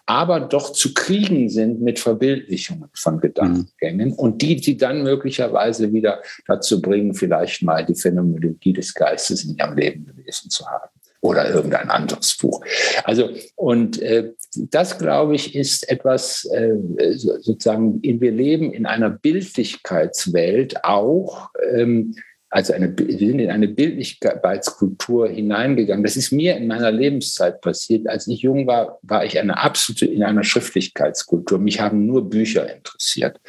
aber 0.06 0.42
doch 0.42 0.72
zu 0.74 0.94
kriegen 0.94 1.50
sind 1.50 1.82
mit 1.82 1.98
Verbildlichungen 1.98 2.90
von 2.94 3.20
Gedankengängen 3.20 4.10
mhm. 4.10 4.14
und 4.14 4.44
die, 4.44 4.58
die 4.58 4.78
dann 4.78 5.02
möglicherweise 5.02 5.92
wieder 5.92 6.22
dazu 6.46 6.84
bringen, 6.84 7.16
vielleicht 7.16 7.64
mal 7.64 7.84
die 7.84 7.96
Phänomenologie 7.96 8.74
des 8.74 8.94
Geistes 8.94 9.44
in 9.44 9.58
ihrem 9.58 9.76
Leben 9.76 10.06
gelesen 10.06 10.52
zu 10.52 10.68
haben 10.68 10.97
oder 11.22 11.50
irgendein 11.50 11.90
anderes 11.90 12.38
Buch. 12.38 12.64
Also, 13.04 13.30
und 13.56 14.02
äh, 14.02 14.32
das, 14.56 14.98
glaube 14.98 15.36
ich, 15.36 15.56
ist 15.56 15.90
etwas, 15.90 16.46
äh, 16.46 16.76
sozusagen, 17.16 18.02
wir 18.02 18.32
leben 18.32 18.74
in 18.74 18.86
einer 18.86 19.10
Bildlichkeitswelt 19.10 20.84
auch. 20.84 21.50
Ähm, 21.74 22.16
also 22.50 22.74
eine, 22.74 22.98
wir 22.98 23.18
sind 23.18 23.40
in 23.40 23.52
eine 23.52 23.68
Bildlichkeitskultur 23.68 25.28
hineingegangen. 25.28 26.04
Das 26.04 26.16
ist 26.16 26.32
mir 26.32 26.56
in 26.56 26.68
meiner 26.68 26.92
Lebenszeit 26.92 27.60
passiert. 27.60 28.08
Als 28.08 28.26
ich 28.28 28.42
jung 28.42 28.68
war, 28.68 29.00
war 29.02 29.26
ich 29.26 29.38
eine 29.38 29.62
absolute 29.62 30.06
in 30.06 30.24
einer 30.24 30.46
Schriftlichkeitskultur. 30.46 31.60
Mich 31.60 31.82
haben 31.82 32.06
nur 32.06 32.30
Bücher 32.30 32.74
interessiert. 32.74 33.42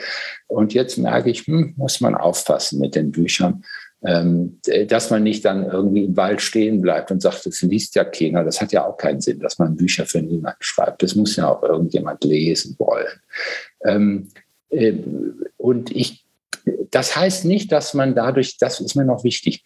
Und 0.48 0.74
jetzt 0.74 0.98
merke 0.98 1.30
ich, 1.30 1.46
hm, 1.46 1.74
muss 1.76 2.00
man 2.00 2.16
aufpassen 2.16 2.80
mit 2.80 2.96
den 2.96 3.12
Büchern 3.12 3.62
dass 4.00 5.10
man 5.10 5.24
nicht 5.24 5.44
dann 5.44 5.64
irgendwie 5.64 6.04
im 6.04 6.16
Wald 6.16 6.40
stehen 6.40 6.80
bleibt 6.80 7.10
und 7.10 7.20
sagt, 7.20 7.44
das 7.46 7.62
liest 7.62 7.96
ja 7.96 8.04
keiner. 8.04 8.44
Das 8.44 8.60
hat 8.60 8.70
ja 8.70 8.86
auch 8.86 8.96
keinen 8.96 9.20
Sinn, 9.20 9.40
dass 9.40 9.58
man 9.58 9.76
Bücher 9.76 10.06
für 10.06 10.22
niemanden 10.22 10.58
schreibt. 10.60 11.02
Das 11.02 11.16
muss 11.16 11.34
ja 11.34 11.48
auch 11.48 11.64
irgendjemand 11.64 12.22
lesen 12.22 12.76
wollen. 12.78 13.20
Ähm, 13.84 14.28
äh, 14.70 14.94
und 15.56 15.90
ich, 15.90 16.24
das 16.90 17.16
heißt 17.16 17.44
nicht, 17.44 17.72
dass 17.72 17.92
man 17.92 18.14
dadurch, 18.14 18.56
das 18.58 18.80
ist 18.80 18.94
mir 18.94 19.04
noch 19.04 19.24
wichtig, 19.24 19.64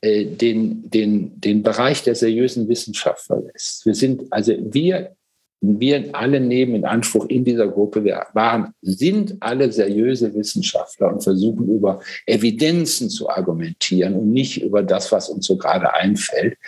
äh, 0.00 0.26
den, 0.26 0.88
den, 0.90 1.40
den 1.40 1.62
Bereich 1.62 2.02
der 2.02 2.14
seriösen 2.14 2.68
Wissenschaft 2.68 3.26
verlässt. 3.26 3.86
Wir 3.86 3.94
sind, 3.94 4.32
also 4.32 4.52
wir 4.58 5.16
wir 5.62 6.14
alle 6.14 6.40
nehmen 6.40 6.74
in 6.74 6.84
Anspruch 6.84 7.26
in 7.26 7.44
dieser 7.44 7.68
Gruppe, 7.68 8.02
wir 8.02 8.26
waren, 8.34 8.74
sind 8.82 9.36
alle 9.40 9.70
seriöse 9.70 10.34
Wissenschaftler 10.34 11.12
und 11.12 11.22
versuchen 11.22 11.68
über 11.68 12.00
Evidenzen 12.26 13.08
zu 13.08 13.30
argumentieren 13.30 14.14
und 14.14 14.32
nicht 14.32 14.60
über 14.60 14.82
das, 14.82 15.12
was 15.12 15.28
uns 15.28 15.46
so 15.46 15.56
gerade 15.56 15.94
einfällt. 15.94 16.58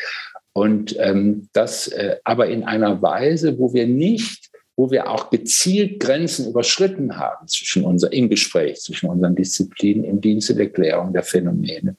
Und 0.53 0.95
ähm, 1.01 1.49
das 1.53 1.89
äh, 1.89 2.19
aber 2.23 2.47
in 2.47 2.63
einer 2.63 3.03
Weise, 3.03 3.59
wo 3.59 3.75
wir 3.75 3.89
nicht, 3.89 4.51
wo 4.77 4.93
wir 4.93 5.11
auch 5.11 5.31
gezielt 5.31 5.99
Grenzen 5.99 6.49
überschritten 6.49 7.17
haben 7.17 7.49
zwischen 7.49 7.85
unser, 7.85 8.13
im 8.13 8.29
Gespräch 8.29 8.81
zwischen 8.81 9.09
unseren 9.09 9.35
Disziplinen 9.35 10.05
im 10.05 10.21
Dienste 10.21 10.55
der 10.55 10.71
Klärung 10.71 11.13
der 11.13 11.25
Phänomene 11.25 11.97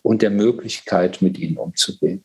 und 0.00 0.22
der 0.22 0.30
Möglichkeit, 0.30 1.20
mit 1.20 1.38
ihnen 1.38 1.58
umzugehen. 1.58 2.24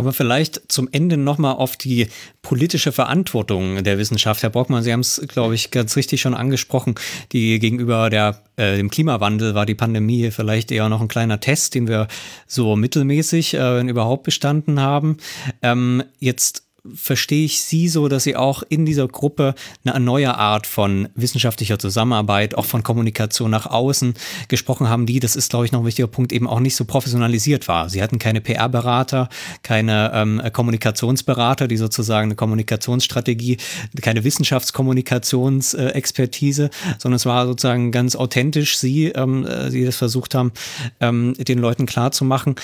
Kommen 0.00 0.08
wir 0.08 0.14
vielleicht 0.14 0.72
zum 0.72 0.88
Ende 0.92 1.18
nochmal 1.18 1.56
auf 1.56 1.76
die 1.76 2.08
politische 2.40 2.90
Verantwortung 2.90 3.84
der 3.84 3.98
Wissenschaft. 3.98 4.42
Herr 4.42 4.48
Brockmann, 4.48 4.82
Sie 4.82 4.94
haben 4.94 5.00
es, 5.00 5.20
glaube 5.28 5.54
ich, 5.54 5.70
ganz 5.70 5.94
richtig 5.94 6.22
schon 6.22 6.32
angesprochen. 6.32 6.94
Die 7.32 7.58
gegenüber 7.58 8.08
der, 8.08 8.42
äh, 8.56 8.78
dem 8.78 8.88
Klimawandel 8.88 9.54
war 9.54 9.66
die 9.66 9.74
Pandemie 9.74 10.30
vielleicht 10.30 10.72
eher 10.72 10.88
noch 10.88 11.02
ein 11.02 11.08
kleiner 11.08 11.38
Test, 11.38 11.74
den 11.74 11.86
wir 11.86 12.08
so 12.46 12.76
mittelmäßig, 12.76 13.52
äh, 13.52 13.82
überhaupt, 13.82 14.22
bestanden 14.22 14.80
haben. 14.80 15.18
Ähm, 15.60 16.02
jetzt 16.18 16.69
verstehe 16.94 17.44
ich 17.44 17.62
Sie 17.62 17.88
so, 17.88 18.08
dass 18.08 18.24
Sie 18.24 18.36
auch 18.36 18.62
in 18.68 18.84
dieser 18.86 19.08
Gruppe 19.08 19.54
eine 19.84 19.98
neue 20.00 20.36
Art 20.36 20.66
von 20.66 21.08
wissenschaftlicher 21.14 21.78
Zusammenarbeit, 21.78 22.54
auch 22.54 22.64
von 22.64 22.82
Kommunikation 22.82 23.50
nach 23.50 23.66
außen 23.66 24.14
gesprochen 24.48 24.88
haben, 24.88 25.04
die, 25.06 25.20
das 25.20 25.36
ist, 25.36 25.50
glaube 25.50 25.66
ich, 25.66 25.72
noch 25.72 25.80
ein 25.80 25.86
wichtiger 25.86 26.08
Punkt, 26.08 26.32
eben 26.32 26.46
auch 26.46 26.60
nicht 26.60 26.76
so 26.76 26.84
professionalisiert 26.84 27.68
war. 27.68 27.88
Sie 27.88 28.02
hatten 28.02 28.18
keine 28.18 28.40
PR-Berater, 28.40 29.28
keine 29.62 30.10
ähm, 30.14 30.42
Kommunikationsberater, 30.52 31.68
die 31.68 31.76
sozusagen 31.76 32.28
eine 32.28 32.36
Kommunikationsstrategie, 32.36 33.58
keine 34.00 34.24
Wissenschaftskommunikationsexpertise, 34.24 36.70
sondern 36.98 37.16
es 37.16 37.26
war 37.26 37.46
sozusagen 37.46 37.92
ganz 37.92 38.16
authentisch 38.16 38.78
Sie, 38.78 39.06
ähm, 39.06 39.46
äh, 39.46 39.70
die 39.70 39.84
das 39.84 39.96
versucht 39.96 40.34
haben, 40.34 40.52
ähm, 41.00 41.34
den 41.34 41.58
Leuten 41.58 41.86
klarzumachen. 41.86 42.54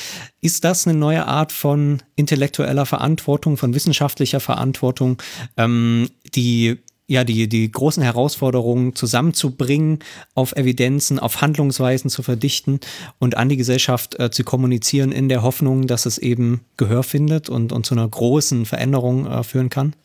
Ist 0.47 0.63
das 0.63 0.87
eine 0.87 0.97
neue 0.97 1.27
Art 1.27 1.51
von 1.51 2.05
intellektueller 2.15 2.87
Verantwortung, 2.87 3.57
von 3.57 3.75
wissenschaftlicher 3.75 4.39
Verantwortung, 4.39 5.21
ähm, 5.57 6.09
die 6.37 6.79
ja, 7.09 7.25
die, 7.25 7.49
die 7.49 7.69
großen 7.69 8.01
Herausforderungen 8.01 8.95
zusammenzubringen, 8.95 10.05
auf 10.37 10.55
Evidenzen, 10.55 11.19
auf 11.19 11.41
Handlungsweisen 11.41 12.11
zu 12.11 12.23
verdichten 12.23 12.79
und 13.19 13.37
an 13.37 13.49
die 13.49 13.57
Gesellschaft 13.57 14.21
äh, 14.21 14.31
zu 14.31 14.45
kommunizieren 14.45 15.11
in 15.11 15.29
der 15.29 15.43
Hoffnung, 15.43 15.89
dass 15.89 16.07
es 16.07 16.17
eben 16.17 16.61
Gehör 16.77 17.03
findet 17.03 17.49
und, 17.49 17.73
und 17.73 17.85
zu 17.85 17.97
einer 17.97 18.07
großen 18.07 18.67
Veränderung 18.67 19.27
äh, 19.27 19.43
führen 19.43 19.69
kann? 19.69 19.97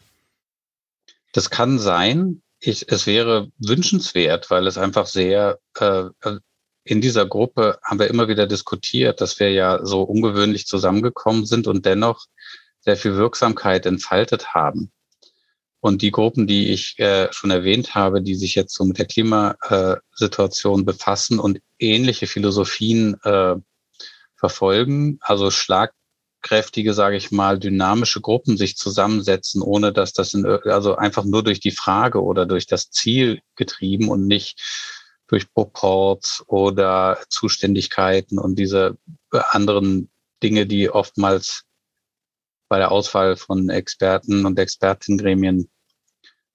Das 1.34 1.52
kann 1.52 1.78
sein. 1.78 2.42
Ich, 2.60 2.92
es 2.92 3.06
wäre 3.06 3.50
wünschenswert, 3.60 4.50
weil 4.50 4.66
es 4.66 4.80
einfach 4.80 5.06
sehr 5.06 5.60
äh, 5.80 6.06
in 6.84 7.02
dieser 7.02 7.26
Gruppe 7.26 7.80
haben 7.84 8.00
wir 8.00 8.08
immer 8.08 8.28
wieder 8.28 8.48
diskutiert, 8.48 9.22
dass 9.22 9.40
wir 9.40 9.52
ja 9.52 9.86
so 9.86 10.02
ungewöhnlich 10.02 10.66
zusammengekommen 10.66 11.46
sind 11.46 11.68
und 11.68 11.86
dennoch 11.86 12.26
sehr 12.80 12.98
viel 12.98 13.16
Wirksamkeit 13.16 13.86
entfaltet 13.86 14.54
haben. 14.54 14.92
Und 15.80 16.02
die 16.02 16.12
Gruppen, 16.12 16.46
die 16.48 16.70
ich 16.70 16.98
äh, 17.00 17.28
schon 17.32 17.50
erwähnt 17.50 17.96
habe, 17.96 18.22
die 18.22 18.36
sich 18.36 18.54
jetzt 18.56 18.76
so 18.76 18.84
mit 18.84 19.00
der 19.00 19.08
Klimasituation 19.08 20.86
befassen 20.86 21.40
und 21.40 21.60
ähnliche 21.80 22.28
Philosophien 22.28 23.20
äh, 23.24 23.56
verfolgen, 24.36 25.18
also 25.22 25.50
schlagkräftige, 25.50 26.94
sage 26.94 27.18
ich 27.18 27.32
mal, 27.32 27.58
dynamische 27.58 28.22
Gruppen 28.22 28.58
sich 28.58 28.78
zusammensetzen, 28.78 29.62
ohne 29.64 29.92
dass 29.92 30.14
das 30.14 30.36
in, 30.36 30.46
also 30.46 30.96
einfach 30.96 31.24
nur 31.24 31.44
durch 31.44 31.60
die 31.60 31.72
Frage 31.72 32.24
oder 32.24 32.46
durch 32.46 32.68
das 32.68 32.92
Ziel 32.92 33.42
getrieben 33.56 34.10
und 34.10 34.28
nicht 34.28 34.60
durch 35.32 35.52
Proports 35.54 36.44
oder 36.48 37.18
Zuständigkeiten 37.30 38.38
und 38.38 38.60
diese 38.60 38.98
anderen 39.32 40.12
Dinge, 40.44 40.68
die 40.68 40.90
oftmals 40.90 41.64
bei 42.68 42.78
der 42.78 42.92
Auswahl 42.92 43.38
von 43.38 43.70
Experten 43.70 44.46
und 44.46 44.60
Expertengremien 44.60 45.70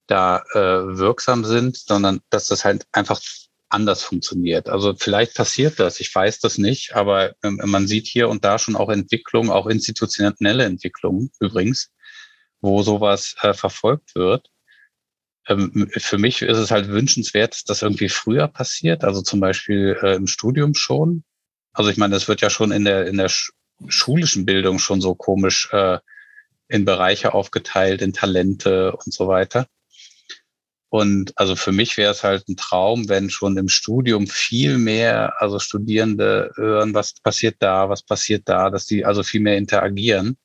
da 0.07 0.45
äh, 0.53 0.99
wirksam 0.99 1.45
sind, 1.45 1.77
sondern 1.77 2.21
dass 2.31 2.47
das 2.47 2.65
halt 2.65 2.87
einfach 2.93 3.21
anders 3.69 4.03
funktioniert. 4.03 4.69
Also 4.69 4.95
vielleicht 4.95 5.35
passiert 5.35 5.81
das, 5.81 5.99
ich 5.99 6.15
weiß 6.15 6.39
das 6.41 6.59
nicht, 6.59 6.95
aber 6.95 7.35
ähm, 7.43 7.61
man 7.65 7.87
sieht 7.87 8.07
hier 8.07 8.29
und 8.29 8.45
da 8.45 8.59
schon 8.59 8.77
auch 8.77 8.91
Entwicklungen, 8.91 9.51
auch 9.51 9.67
institutionelle 9.67 10.65
Entwicklungen 10.65 11.31
übrigens, 11.41 11.91
wo 12.61 12.83
sowas 12.83 13.35
äh, 13.41 13.55
verfolgt 13.55 14.15
wird 14.15 14.51
für 15.47 16.19
mich 16.19 16.43
ist 16.43 16.59
es 16.59 16.71
halt 16.71 16.89
wünschenswert, 16.89 17.55
dass 17.55 17.65
das 17.65 17.83
irgendwie 17.83 18.09
früher 18.09 18.49
passiert, 18.49 19.05
also 19.05 19.23
zum 19.23 19.41
Beispiel 19.41 19.97
äh, 20.03 20.17
im 20.17 20.27
Studium 20.27 20.75
schon. 20.75 21.23
Also 21.73 21.91
ich 21.91 21.97
meine, 21.97 22.15
das 22.15 22.27
wird 22.27 22.41
ja 22.41 22.51
schon 22.51 22.73
in 22.73 22.85
der, 22.85 23.07
in 23.07 23.17
der 23.17 23.31
schulischen 23.89 24.45
Bildung 24.45 24.79
schon 24.79 25.01
so 25.01 25.15
komisch 25.15 25.69
äh, 25.73 25.99
in 26.69 26.85
Bereiche 26.85 27.33
aufgeteilt, 27.35 28.03
in 28.03 28.13
Talente 28.13 28.97
und 28.97 29.13
so 29.13 29.29
weiter. 29.29 29.67
Und 30.89 31.33
also 31.37 31.57
für 31.57 31.73
mich 31.73 31.97
wäre 31.97 32.13
es 32.13 32.25
halt 32.25 32.49
ein 32.49 32.57
Traum, 32.57 33.09
wenn 33.09 33.31
schon 33.31 33.57
im 33.57 33.69
Studium 33.69 34.27
viel 34.27 34.79
mehr, 34.79 35.41
also 35.41 35.59
Studierende 35.59 36.53
hören, 36.57 36.95
was 36.95 37.15
passiert 37.15 37.57
da, 37.61 37.89
was 37.89 38.03
passiert 38.03 38.49
da, 38.49 38.71
dass 38.71 38.87
die 38.87 39.05
also 39.05 39.23
viel 39.23 39.41
mehr 39.41 39.59
interagieren 39.59 40.39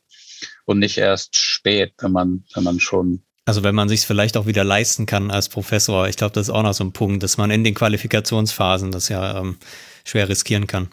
und 0.65 0.79
nicht 0.79 0.97
erst 0.97 1.35
spät, 1.35 1.93
wenn 1.99 2.11
man, 2.11 2.43
wenn 2.53 2.63
man 2.63 2.79
schon 2.79 3.23
also 3.45 3.63
wenn 3.63 3.75
man 3.75 3.89
sich 3.89 4.01
vielleicht 4.01 4.37
auch 4.37 4.45
wieder 4.45 4.63
leisten 4.63 5.05
kann 5.05 5.31
als 5.31 5.49
Professor, 5.49 6.07
ich 6.07 6.15
glaube, 6.15 6.33
das 6.33 6.47
ist 6.47 6.53
auch 6.53 6.63
noch 6.63 6.73
so 6.73 6.83
ein 6.83 6.93
Punkt, 6.93 7.23
dass 7.23 7.37
man 7.37 7.51
in 7.51 7.63
den 7.63 7.73
Qualifikationsphasen 7.73 8.91
das 8.91 9.09
ja 9.09 9.39
ähm, 9.39 9.57
schwer 10.05 10.29
riskieren 10.29 10.67
kann. 10.67 10.89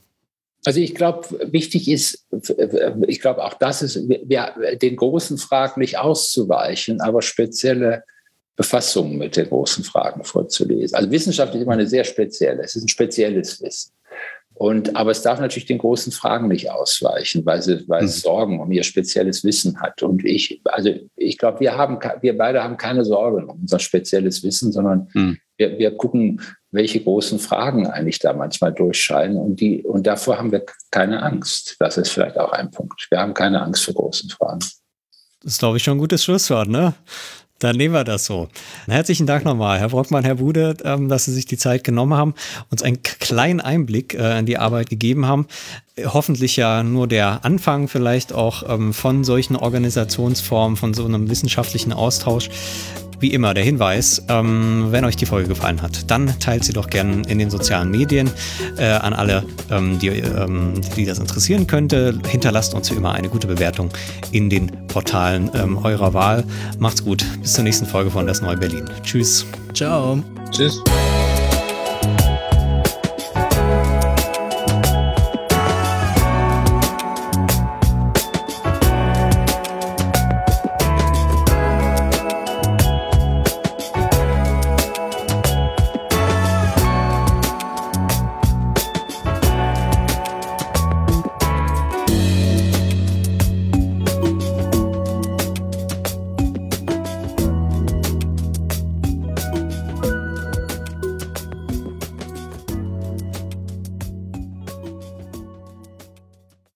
Also 0.64 0.80
ich 0.80 0.94
glaube, 0.94 1.28
wichtig 1.52 1.88
ist, 1.88 2.26
ich 3.06 3.20
glaube 3.20 3.44
auch 3.44 3.54
das 3.54 3.82
ist, 3.82 4.00
ja, 4.28 4.54
den 4.76 4.96
großen 4.96 5.38
Fragen 5.38 5.80
nicht 5.80 5.98
auszuweichen, 5.98 7.00
aber 7.00 7.22
spezielle 7.22 8.02
Befassungen 8.56 9.18
mit 9.18 9.36
den 9.36 9.48
großen 9.48 9.84
Fragen 9.84 10.24
vorzulesen. 10.24 10.96
Also 10.96 11.10
Wissenschaft 11.10 11.54
ist 11.54 11.62
immer 11.62 11.74
eine 11.74 11.86
sehr 11.86 12.02
spezielle, 12.02 12.64
es 12.64 12.74
ist 12.74 12.84
ein 12.84 12.88
spezielles 12.88 13.62
Wissen. 13.62 13.92
Und, 14.58 14.96
aber 14.96 15.12
es 15.12 15.22
darf 15.22 15.38
natürlich 15.38 15.66
den 15.66 15.78
großen 15.78 16.10
Fragen 16.10 16.48
nicht 16.48 16.68
ausweichen, 16.68 17.46
weil, 17.46 17.62
sie, 17.62 17.88
weil 17.88 18.04
es 18.04 18.16
mhm. 18.16 18.20
Sorgen 18.22 18.60
um 18.60 18.72
ihr 18.72 18.82
spezielles 18.82 19.44
Wissen 19.44 19.80
hat. 19.80 20.02
Und 20.02 20.24
ich, 20.24 20.60
also 20.64 20.90
ich 21.14 21.38
glaube, 21.38 21.60
wir 21.60 21.76
haben, 21.76 22.00
wir 22.22 22.36
beide 22.36 22.64
haben 22.64 22.76
keine 22.76 23.04
Sorgen 23.04 23.48
um 23.48 23.60
unser 23.60 23.78
spezielles 23.78 24.42
Wissen, 24.42 24.72
sondern 24.72 25.08
mhm. 25.14 25.38
wir, 25.58 25.78
wir 25.78 25.96
gucken, 25.96 26.40
welche 26.72 27.00
großen 27.00 27.38
Fragen 27.38 27.86
eigentlich 27.86 28.18
da 28.18 28.32
manchmal 28.32 28.72
durchscheinen. 28.72 29.36
Und 29.36 29.60
die, 29.60 29.84
und 29.84 30.08
davor 30.08 30.38
haben 30.38 30.50
wir 30.50 30.66
keine 30.90 31.22
Angst. 31.22 31.76
Das 31.78 31.96
ist 31.96 32.10
vielleicht 32.10 32.36
auch 32.36 32.50
ein 32.50 32.72
Punkt. 32.72 33.06
Wir 33.10 33.20
haben 33.20 33.34
keine 33.34 33.62
Angst 33.62 33.84
vor 33.84 33.94
großen 33.94 34.28
Fragen. 34.28 34.58
Das 35.40 35.52
ist, 35.52 35.58
glaube 35.60 35.76
ich, 35.76 35.84
schon 35.84 35.98
ein 35.98 36.00
gutes 36.00 36.24
Schlusswort, 36.24 36.68
ne? 36.68 36.94
Dann 37.58 37.76
nehmen 37.76 37.94
wir 37.94 38.04
das 38.04 38.24
so. 38.24 38.48
Herzlichen 38.86 39.26
Dank 39.26 39.44
nochmal, 39.44 39.80
Herr 39.80 39.88
Brockmann, 39.88 40.24
Herr 40.24 40.36
Bude, 40.36 40.76
ähm, 40.84 41.08
dass 41.08 41.24
Sie 41.24 41.32
sich 41.32 41.46
die 41.46 41.56
Zeit 41.56 41.82
genommen 41.82 42.14
haben, 42.14 42.34
uns 42.70 42.82
einen 42.82 43.02
kleinen 43.02 43.60
Einblick 43.60 44.14
äh, 44.14 44.38
in 44.38 44.46
die 44.46 44.58
Arbeit 44.58 44.90
gegeben 44.90 45.26
haben. 45.26 45.46
Hoffentlich 46.04 46.56
ja 46.56 46.84
nur 46.84 47.08
der 47.08 47.44
Anfang 47.44 47.88
vielleicht 47.88 48.32
auch 48.32 48.62
ähm, 48.68 48.94
von 48.94 49.24
solchen 49.24 49.56
Organisationsformen, 49.56 50.76
von 50.76 50.94
so 50.94 51.04
einem 51.04 51.28
wissenschaftlichen 51.28 51.92
Austausch. 51.92 52.48
Wie 53.20 53.32
immer 53.32 53.54
der 53.54 53.64
Hinweis, 53.64 54.22
ähm, 54.28 54.86
wenn 54.90 55.04
euch 55.04 55.16
die 55.16 55.26
Folge 55.26 55.48
gefallen 55.48 55.82
hat, 55.82 56.10
dann 56.10 56.38
teilt 56.38 56.64
sie 56.64 56.72
doch 56.72 56.88
gerne 56.88 57.22
in 57.28 57.38
den 57.38 57.50
sozialen 57.50 57.90
Medien 57.90 58.30
äh, 58.76 58.86
an 58.86 59.12
alle, 59.12 59.44
ähm, 59.70 59.98
die, 59.98 60.08
ähm, 60.08 60.74
die 60.96 61.04
das 61.04 61.18
interessieren 61.18 61.66
könnte. 61.66 62.18
Hinterlasst 62.28 62.74
uns 62.74 62.90
wie 62.90 62.94
immer 62.94 63.12
eine 63.12 63.28
gute 63.28 63.46
Bewertung 63.46 63.90
in 64.30 64.48
den 64.50 64.70
Portalen 64.86 65.50
ähm, 65.54 65.78
eurer 65.78 66.14
Wahl. 66.14 66.44
Macht's 66.78 67.04
gut. 67.04 67.24
Bis 67.42 67.54
zur 67.54 67.64
nächsten 67.64 67.86
Folge 67.86 68.10
von 68.10 68.26
Das 68.26 68.40
Neue 68.40 68.56
Berlin. 68.56 68.84
Tschüss. 69.02 69.46
Ciao. 69.74 70.22
Tschüss. 70.50 70.82